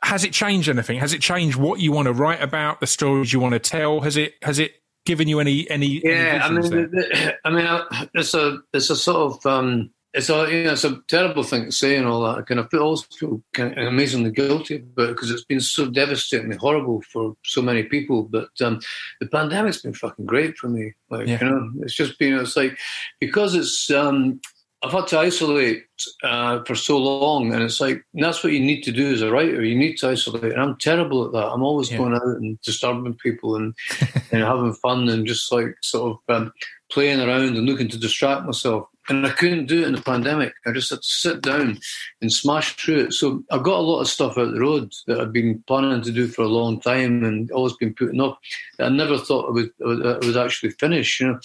Has 0.03 0.23
it 0.23 0.33
changed 0.33 0.67
anything? 0.67 0.99
Has 0.99 1.13
it 1.13 1.21
changed 1.21 1.57
what 1.57 1.79
you 1.79 1.91
want 1.91 2.07
to 2.07 2.13
write 2.13 2.41
about, 2.41 2.79
the 2.79 2.87
stories 2.87 3.31
you 3.31 3.39
want 3.39 3.53
to 3.53 3.59
tell? 3.59 4.01
Has 4.01 4.17
it 4.17 4.33
has 4.41 4.59
it 4.59 4.71
given 5.05 5.27
you 5.27 5.39
any 5.39 5.69
any? 5.69 6.01
Yeah, 6.03 6.41
any 6.43 6.43
I 6.43 6.49
mean, 6.49 6.91
the, 6.91 7.37
I 7.45 7.49
mean, 7.49 8.09
it's 8.15 8.33
a 8.33 8.57
it's 8.73 8.89
a 8.89 8.95
sort 8.95 9.33
of 9.33 9.45
um, 9.45 9.91
it's 10.13 10.29
a 10.29 10.51
you 10.51 10.65
know 10.65 10.73
it's 10.73 10.83
a 10.83 10.99
terrible 11.07 11.43
thing 11.43 11.65
to 11.65 11.71
say 11.71 11.95
and 11.95 12.05
all 12.05 12.23
that. 12.23 12.39
I 12.39 12.41
kind 12.41 12.59
of 12.59 12.69
feel, 12.69 12.81
also 12.81 13.05
feel 13.17 13.41
kind 13.53 13.77
of 13.77 13.87
amazingly 13.87 14.31
guilty 14.31 14.75
about 14.75 15.09
it 15.09 15.15
because 15.15 15.31
it's 15.31 15.45
been 15.45 15.61
so 15.61 15.89
devastatingly 15.89 16.57
horrible 16.57 17.01
for 17.11 17.35
so 17.43 17.61
many 17.61 17.83
people. 17.83 18.23
But 18.23 18.49
um, 18.61 18.81
the 19.21 19.27
pandemic's 19.27 19.81
been 19.81 19.93
fucking 19.93 20.25
great 20.25 20.57
for 20.57 20.67
me. 20.67 20.93
Like 21.09 21.27
yeah. 21.27 21.39
you 21.41 21.49
know, 21.49 21.71
it's 21.81 21.95
just 21.95 22.19
been 22.19 22.33
it's 22.33 22.57
like 22.57 22.77
because 23.19 23.55
it's 23.55 23.89
um, 23.89 24.41
I've 24.83 24.91
had 24.91 25.07
to 25.07 25.19
isolate 25.19 25.85
uh, 26.23 26.63
for 26.63 26.75
so 26.75 26.97
long, 26.97 27.53
and 27.53 27.63
it's 27.63 27.79
like 27.79 28.03
that's 28.15 28.43
what 28.43 28.51
you 28.51 28.59
need 28.59 28.81
to 28.83 28.91
do 28.91 29.13
as 29.13 29.21
a 29.21 29.31
writer. 29.31 29.63
You 29.63 29.77
need 29.77 29.97
to 29.97 30.09
isolate, 30.09 30.51
and 30.51 30.61
I'm 30.61 30.75
terrible 30.77 31.25
at 31.25 31.31
that. 31.33 31.51
I'm 31.51 31.63
always 31.63 31.91
yeah. 31.91 31.99
going 31.99 32.15
out 32.15 32.23
and 32.23 32.59
disturbing 32.61 33.13
people 33.13 33.55
and 33.55 33.75
and 34.31 34.41
having 34.41 34.73
fun 34.73 35.07
and 35.07 35.25
just 35.25 35.51
like 35.51 35.75
sort 35.81 36.17
of 36.27 36.35
um, 36.35 36.53
playing 36.91 37.21
around 37.21 37.55
and 37.55 37.65
looking 37.65 37.89
to 37.89 37.97
distract 37.97 38.45
myself. 38.45 38.87
And 39.09 39.25
I 39.25 39.31
couldn't 39.31 39.65
do 39.65 39.81
it 39.81 39.87
in 39.87 39.95
the 39.95 40.01
pandemic. 40.01 40.53
I 40.65 40.71
just 40.71 40.91
had 40.91 41.01
to 41.01 41.07
sit 41.07 41.41
down 41.41 41.79
and 42.21 42.31
smash 42.31 42.75
through 42.75 43.05
it. 43.05 43.13
So 43.13 43.43
I've 43.49 43.63
got 43.63 43.79
a 43.79 43.81
lot 43.81 43.99
of 43.99 44.07
stuff 44.07 44.37
out 44.37 44.53
the 44.53 44.59
road 44.59 44.93
that 45.07 45.19
I've 45.19 45.33
been 45.33 45.63
planning 45.65 46.03
to 46.03 46.11
do 46.11 46.27
for 46.27 46.43
a 46.43 46.47
long 46.47 46.79
time 46.79 47.23
and 47.23 47.49
always 47.51 47.73
been 47.73 47.95
putting 47.95 48.21
off. 48.21 48.37
I 48.79 48.89
never 48.89 49.17
thought 49.17 49.49
I 49.49 49.51
would, 49.51 49.71
I 49.83 50.25
would 50.25 50.37
actually 50.37 50.71
finish. 50.71 51.19
You 51.19 51.27
know. 51.29 51.39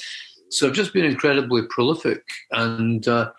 So 0.50 0.68
I've 0.68 0.74
just 0.74 0.92
been 0.92 1.06
incredibly 1.06 1.62
prolific, 1.70 2.22
and 2.50 3.08
uh, 3.08 3.32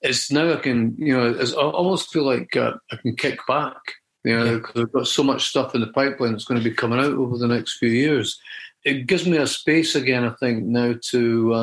it's 0.00 0.30
now 0.30 0.52
I 0.52 0.56
can, 0.56 0.94
you 0.96 1.16
know, 1.16 1.36
I 1.36 1.60
almost 1.60 2.12
feel 2.12 2.24
like 2.24 2.56
uh, 2.56 2.74
I 2.92 2.96
can 2.96 3.16
kick 3.16 3.40
back, 3.48 3.76
you 4.24 4.38
know, 4.38 4.58
because 4.58 4.80
I've 4.80 4.92
got 4.92 5.08
so 5.08 5.24
much 5.24 5.48
stuff 5.48 5.74
in 5.74 5.80
the 5.80 5.88
pipeline 5.88 6.32
that's 6.32 6.44
going 6.44 6.62
to 6.62 6.68
be 6.68 6.74
coming 6.74 7.00
out 7.00 7.12
over 7.12 7.36
the 7.36 7.48
next 7.48 7.78
few 7.78 7.90
years. 7.90 8.40
It 8.84 9.06
gives 9.06 9.26
me 9.26 9.38
a 9.38 9.46
space 9.46 9.96
again, 9.96 10.24
I 10.24 10.30
think, 10.38 10.64
now 10.64 10.94
to. 11.10 11.54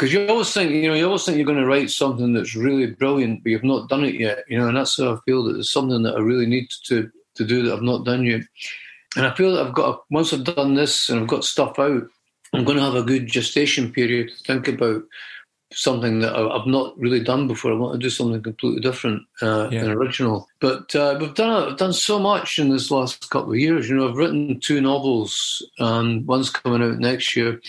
Because 0.00 0.14
you 0.14 0.26
always 0.28 0.50
think, 0.50 0.70
you 0.70 0.88
know, 0.88 0.94
you 0.94 1.04
always 1.04 1.26
think 1.26 1.36
you're 1.36 1.44
going 1.44 1.58
to 1.58 1.66
write 1.66 1.90
something 1.90 2.32
that's 2.32 2.56
really 2.56 2.86
brilliant, 2.86 3.42
but 3.42 3.50
you've 3.50 3.62
not 3.62 3.90
done 3.90 4.02
it 4.02 4.14
yet, 4.14 4.44
you 4.48 4.58
know, 4.58 4.66
and 4.66 4.74
that's 4.74 4.96
how 4.96 5.12
I 5.12 5.18
feel 5.26 5.44
that 5.44 5.52
there's 5.52 5.70
something 5.70 6.02
that 6.04 6.14
I 6.14 6.20
really 6.20 6.46
need 6.46 6.68
to 6.86 7.10
to 7.34 7.44
do 7.44 7.62
that 7.62 7.74
I've 7.74 7.82
not 7.82 8.06
done 8.06 8.24
yet. 8.24 8.40
And 9.14 9.26
I 9.26 9.34
feel 9.34 9.54
that 9.54 9.66
I've 9.66 9.74
got 9.74 10.04
once 10.10 10.32
I've 10.32 10.44
done 10.44 10.74
this 10.74 11.10
and 11.10 11.20
I've 11.20 11.26
got 11.26 11.44
stuff 11.44 11.78
out, 11.78 12.04
I'm 12.54 12.64
going 12.64 12.78
to 12.78 12.82
have 12.82 12.94
a 12.94 13.02
good 13.02 13.26
gestation 13.26 13.92
period 13.92 14.30
to 14.30 14.44
think 14.44 14.68
about 14.68 15.02
something 15.74 16.20
that 16.20 16.34
I've 16.34 16.66
not 16.66 16.98
really 16.98 17.20
done 17.22 17.46
before. 17.46 17.70
I 17.70 17.76
want 17.76 17.92
to 17.92 17.98
do 17.98 18.08
something 18.08 18.42
completely 18.42 18.80
different 18.80 19.22
uh, 19.42 19.68
yeah. 19.70 19.80
and 19.80 19.90
original. 19.90 20.48
But 20.62 20.94
uh, 20.96 21.18
we've 21.20 21.34
done 21.34 21.72
I've 21.72 21.76
done 21.76 21.92
so 21.92 22.18
much 22.18 22.58
in 22.58 22.70
this 22.70 22.90
last 22.90 23.28
couple 23.28 23.52
of 23.52 23.58
years. 23.58 23.90
You 23.90 23.96
know, 23.96 24.08
I've 24.08 24.16
written 24.16 24.60
two 24.60 24.80
novels. 24.80 25.62
Um, 25.78 26.24
one's 26.24 26.48
coming 26.48 26.82
out 26.82 26.98
next 26.98 27.36
year. 27.36 27.60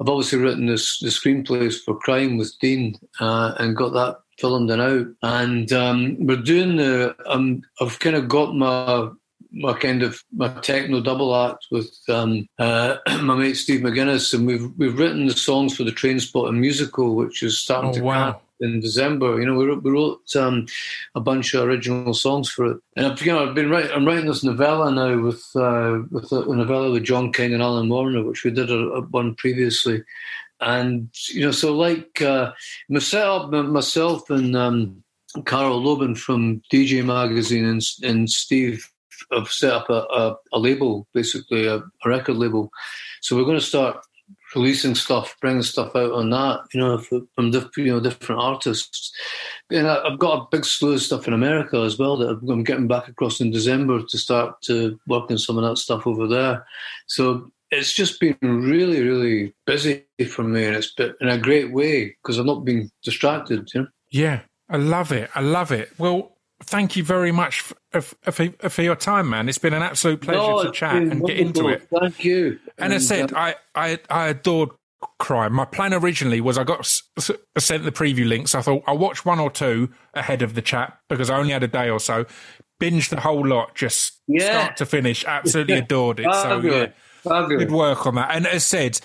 I've 0.00 0.08
obviously 0.08 0.38
written 0.38 0.66
this 0.66 0.98
the 0.98 1.08
screenplays 1.08 1.82
for 1.82 1.96
Crime 1.98 2.36
with 2.36 2.54
Dean 2.60 2.96
uh, 3.20 3.54
and 3.58 3.76
got 3.76 3.92
that 3.92 4.18
filmed 4.38 4.70
and 4.70 4.82
out, 4.82 5.06
and 5.22 5.72
um, 5.72 6.16
we're 6.26 6.36
doing 6.36 6.76
the. 6.76 7.14
Um, 7.26 7.62
I've 7.80 7.98
kind 8.00 8.16
of 8.16 8.28
got 8.28 8.54
my 8.54 9.08
my 9.52 9.72
kind 9.74 10.02
of 10.02 10.20
my 10.32 10.48
techno 10.60 11.00
double 11.00 11.34
act 11.36 11.66
with 11.70 11.96
um, 12.08 12.48
uh, 12.58 12.96
my 13.22 13.36
mate 13.36 13.54
Steve 13.54 13.80
McGuinness, 13.80 14.34
and 14.34 14.46
we've 14.46 14.68
we've 14.76 14.98
written 14.98 15.26
the 15.26 15.34
songs 15.34 15.76
for 15.76 15.84
the 15.84 15.92
Trainspotting 15.92 16.58
musical, 16.58 17.14
which 17.14 17.42
is 17.42 17.58
starting 17.58 17.90
Oh, 17.90 17.94
to 17.94 18.02
wow. 18.02 18.40
In 18.60 18.80
December. 18.80 19.40
You 19.40 19.46
know, 19.46 19.54
we 19.54 19.66
wrote, 19.66 19.82
we 19.82 19.90
wrote 19.90 20.36
um, 20.36 20.66
a 21.14 21.20
bunch 21.20 21.54
of 21.54 21.64
original 21.64 22.14
songs 22.14 22.48
for 22.48 22.66
it, 22.66 22.78
and 22.96 23.06
I've, 23.06 23.20
you 23.20 23.32
know, 23.32 23.48
I've 23.48 23.54
been 23.54 23.68
writing. 23.68 23.90
I'm 23.90 24.06
writing 24.06 24.26
this 24.26 24.44
novella 24.44 24.92
now 24.92 25.20
with 25.20 25.44
uh, 25.56 25.98
with 26.10 26.30
a, 26.30 26.42
a 26.48 26.56
novella 26.56 26.92
with 26.92 27.04
John 27.04 27.32
King 27.32 27.52
and 27.52 27.62
Alan 27.62 27.88
Warner, 27.88 28.22
which 28.22 28.44
we 28.44 28.50
did 28.52 28.70
a, 28.70 28.78
a 28.78 29.00
one 29.02 29.34
previously. 29.34 30.04
And 30.60 31.10
you 31.28 31.42
know, 31.42 31.50
so 31.50 31.74
like 31.74 32.22
uh, 32.22 32.52
my 32.88 33.00
setup, 33.00 33.50
myself 33.50 34.30
and 34.30 34.56
um, 34.56 35.02
Carl 35.44 35.80
Loben 35.82 36.16
from 36.16 36.62
DJ 36.72 37.04
Magazine 37.04 37.64
and, 37.64 37.82
and 38.02 38.30
Steve 38.30 38.88
have 39.32 39.48
set 39.48 39.72
up 39.72 39.90
a, 39.90 40.06
a, 40.10 40.36
a 40.52 40.58
label, 40.58 41.06
basically 41.12 41.66
a, 41.66 41.76
a 41.76 42.08
record 42.08 42.36
label. 42.36 42.70
So 43.20 43.36
we're 43.36 43.44
going 43.44 43.58
to 43.58 43.64
start 43.64 43.98
releasing 44.54 44.94
stuff, 44.94 45.36
bringing 45.40 45.62
stuff 45.62 45.94
out 45.96 46.12
on 46.12 46.30
that, 46.30 46.60
you 46.72 46.80
know, 46.80 46.98
from 46.98 47.28
you 47.36 47.84
know 47.86 48.00
different 48.00 48.40
artists. 48.40 49.12
And 49.70 49.88
I've 49.88 50.18
got 50.18 50.38
a 50.38 50.48
big 50.50 50.64
slew 50.64 50.94
of 50.94 51.02
stuff 51.02 51.26
in 51.26 51.34
America 51.34 51.78
as 51.78 51.98
well 51.98 52.16
that 52.18 52.38
I'm 52.48 52.64
getting 52.64 52.88
back 52.88 53.08
across 53.08 53.40
in 53.40 53.50
December 53.50 54.02
to 54.02 54.18
start 54.18 54.60
to 54.62 54.98
work 55.06 55.30
on 55.30 55.38
some 55.38 55.58
of 55.58 55.64
that 55.64 55.78
stuff 55.78 56.06
over 56.06 56.26
there. 56.26 56.66
So 57.06 57.50
it's 57.70 57.92
just 57.92 58.20
been 58.20 58.36
really, 58.40 59.02
really 59.02 59.54
busy 59.66 60.04
for 60.30 60.42
me, 60.42 60.64
and 60.64 60.76
it's 60.76 60.92
been 60.92 61.14
in 61.20 61.28
a 61.28 61.38
great 61.38 61.72
way 61.72 62.16
because 62.22 62.38
I've 62.38 62.46
not 62.46 62.64
been 62.64 62.90
distracted. 63.02 63.70
You 63.74 63.82
know. 63.82 63.86
Yeah, 64.10 64.40
I 64.68 64.76
love 64.76 65.12
it. 65.12 65.30
I 65.34 65.40
love 65.40 65.72
it. 65.72 65.90
Well, 65.98 66.36
thank 66.62 66.96
you 66.96 67.04
very 67.04 67.32
much 67.32 67.72
for, 68.02 68.32
for, 68.32 68.68
for 68.68 68.82
your 68.82 68.96
time, 68.96 69.28
man. 69.30 69.48
It's 69.48 69.58
been 69.58 69.72
an 69.74 69.82
absolute 69.82 70.20
pleasure 70.20 70.38
No, 70.38 70.64
to 70.64 70.70
chat 70.72 70.96
and 70.96 71.24
get 71.26 71.38
into 71.38 71.68
it. 71.68 71.88
Thank 72.00 72.24
you. 72.24 72.58
And 72.78 72.92
I 72.92 72.98
said, 72.98 73.32
uh, 73.32 73.36
I, 73.38 73.54
I, 73.74 73.98
I 74.10 74.28
adored 74.28 74.70
crime. 75.18 75.52
My 75.52 75.64
plan 75.66 75.92
originally 75.94 76.40
was 76.40 76.56
I 76.58 76.64
got 76.64 76.80
s- 76.80 77.02
s- 77.18 77.30
sent 77.58 77.84
the 77.84 77.92
preview 77.92 78.26
links. 78.26 78.54
I 78.54 78.62
thought 78.62 78.82
I'll 78.86 78.98
watch 78.98 79.24
one 79.24 79.38
or 79.38 79.50
two 79.50 79.90
ahead 80.14 80.42
of 80.42 80.54
the 80.54 80.62
chat 80.62 80.98
because 81.08 81.30
I 81.30 81.36
only 81.38 81.52
had 81.52 81.62
a 81.62 81.68
day 81.68 81.90
or 81.90 82.00
so. 82.00 82.24
Binge 82.80 83.08
the 83.10 83.20
whole 83.20 83.46
lot, 83.46 83.74
just 83.74 84.20
Yeah. 84.26 84.44
start 84.62 84.76
to 84.78 84.86
finish. 84.86 85.24
Absolutely 85.24 85.74
adored 85.78 86.20
it. 86.20 86.24
So 86.32 86.60
yeah, 86.60 86.86
Fabulous. 87.22 87.64
good 87.64 87.72
work 87.72 88.06
on 88.06 88.14
that. 88.16 88.30
And 88.34 88.46
as 88.46 88.64
said, 88.66 88.98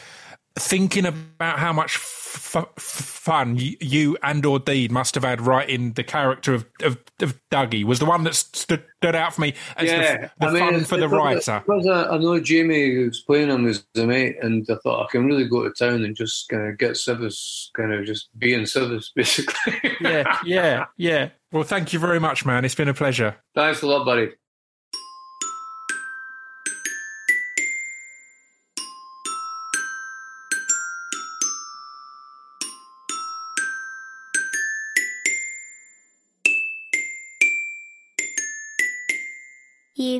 thinking 0.55 1.05
about 1.05 1.59
how 1.59 1.71
much 1.71 1.95
f- 1.95 2.55
f- 2.57 2.73
fun 2.81 3.55
you 3.57 4.17
and 4.23 4.45
or 4.45 4.59
Deed 4.59 4.91
must 4.91 5.15
have 5.15 5.23
had 5.23 5.39
writing 5.41 5.93
the 5.93 6.03
character 6.03 6.53
of, 6.53 6.65
of, 6.81 6.97
of 7.21 7.39
Dougie 7.49 7.83
was 7.85 7.99
the 7.99 8.05
one 8.05 8.23
that 8.25 8.35
stood, 8.35 8.83
stood 8.97 9.15
out 9.15 9.33
for 9.35 9.41
me 9.41 9.53
as 9.77 9.87
yeah, 9.89 10.17
the, 10.17 10.31
the 10.39 10.45
I 10.47 10.51
mean, 10.51 10.59
fun 10.59 10.73
it's- 10.75 10.89
for 10.89 10.97
the 10.97 11.07
writer. 11.07 11.63
Because 11.65 11.87
I, 11.87 12.15
I 12.15 12.17
know 12.17 12.39
Jamie 12.39 12.93
who's 12.93 13.21
playing 13.21 13.49
him 13.49 13.67
as 13.67 13.85
a 13.95 14.05
mate, 14.05 14.35
and 14.41 14.65
I 14.69 14.75
thought 14.83 15.05
I 15.05 15.11
can 15.11 15.25
really 15.25 15.47
go 15.47 15.63
to 15.63 15.71
town 15.71 16.03
and 16.03 16.15
just 16.15 16.49
kind 16.49 16.67
of 16.69 16.77
get 16.77 16.91
Sives, 16.91 17.67
kind 17.75 17.93
of 17.93 18.05
just 18.05 18.29
be 18.37 18.53
in 18.53 18.61
Sives, 18.63 19.07
basically. 19.15 19.73
yeah, 20.01 20.37
yeah, 20.45 20.85
yeah. 20.97 21.29
Well, 21.51 21.63
thank 21.63 21.93
you 21.93 21.99
very 21.99 22.19
much, 22.19 22.45
man. 22.45 22.65
It's 22.65 22.75
been 22.75 22.89
a 22.89 22.93
pleasure. 22.93 23.37
Thanks 23.55 23.81
a 23.81 23.87
lot, 23.87 24.05
buddy. 24.05 24.31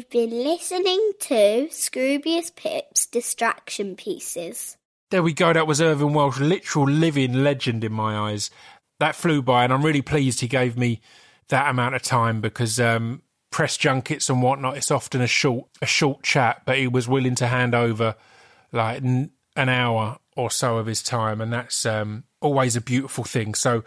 Been 0.09 0.43
listening 0.43 1.11
to 1.19 1.67
Scroobius 1.69 2.55
Pip's 2.55 3.05
Distraction 3.05 3.95
Pieces. 3.95 4.75
There 5.11 5.21
we 5.21 5.33
go. 5.33 5.53
That 5.53 5.67
was 5.67 5.81
Irvine 5.81 6.13
Welsh, 6.13 6.39
literal 6.39 6.89
living 6.89 7.43
legend 7.43 7.83
in 7.83 7.91
my 7.93 8.31
eyes. 8.31 8.49
That 8.99 9.15
flew 9.15 9.43
by, 9.43 9.63
and 9.63 9.71
I'm 9.71 9.85
really 9.85 10.01
pleased 10.01 10.39
he 10.39 10.47
gave 10.47 10.75
me 10.75 10.99
that 11.49 11.69
amount 11.69 11.93
of 11.93 12.01
time 12.01 12.41
because 12.41 12.79
um, 12.79 13.21
press 13.51 13.77
junkets 13.77 14.31
and 14.31 14.41
whatnot. 14.41 14.77
It's 14.77 14.89
often 14.89 15.21
a 15.21 15.27
short, 15.27 15.67
a 15.79 15.85
short 15.85 16.23
chat, 16.23 16.63
but 16.65 16.79
he 16.79 16.87
was 16.87 17.07
willing 17.07 17.35
to 17.35 17.45
hand 17.45 17.75
over 17.75 18.15
like 18.71 19.03
n- 19.03 19.29
an 19.55 19.69
hour 19.69 20.17
or 20.35 20.49
so 20.49 20.77
of 20.79 20.87
his 20.87 21.03
time, 21.03 21.39
and 21.39 21.53
that's 21.53 21.85
um, 21.85 22.23
always 22.41 22.75
a 22.75 22.81
beautiful 22.81 23.25
thing. 23.25 23.53
So, 23.53 23.83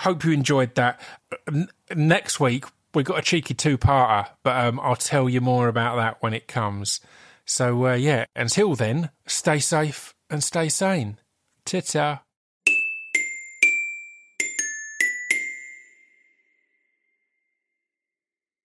hope 0.00 0.24
you 0.24 0.32
enjoyed 0.32 0.74
that. 0.76 0.98
N- 1.46 1.68
next 1.94 2.40
week 2.40 2.64
we 2.96 3.02
got 3.02 3.18
a 3.18 3.22
cheeky 3.22 3.52
two-parter, 3.52 4.26
but 4.42 4.56
um, 4.56 4.80
I'll 4.80 4.96
tell 4.96 5.28
you 5.28 5.42
more 5.42 5.68
about 5.68 5.96
that 5.96 6.22
when 6.22 6.32
it 6.32 6.48
comes. 6.48 6.98
So, 7.44 7.88
uh, 7.88 7.92
yeah, 7.92 8.24
until 8.34 8.74
then, 8.74 9.10
stay 9.26 9.58
safe 9.58 10.14
and 10.30 10.42
stay 10.42 10.70
sane. 10.70 11.18
Ta-ta. 11.66 12.22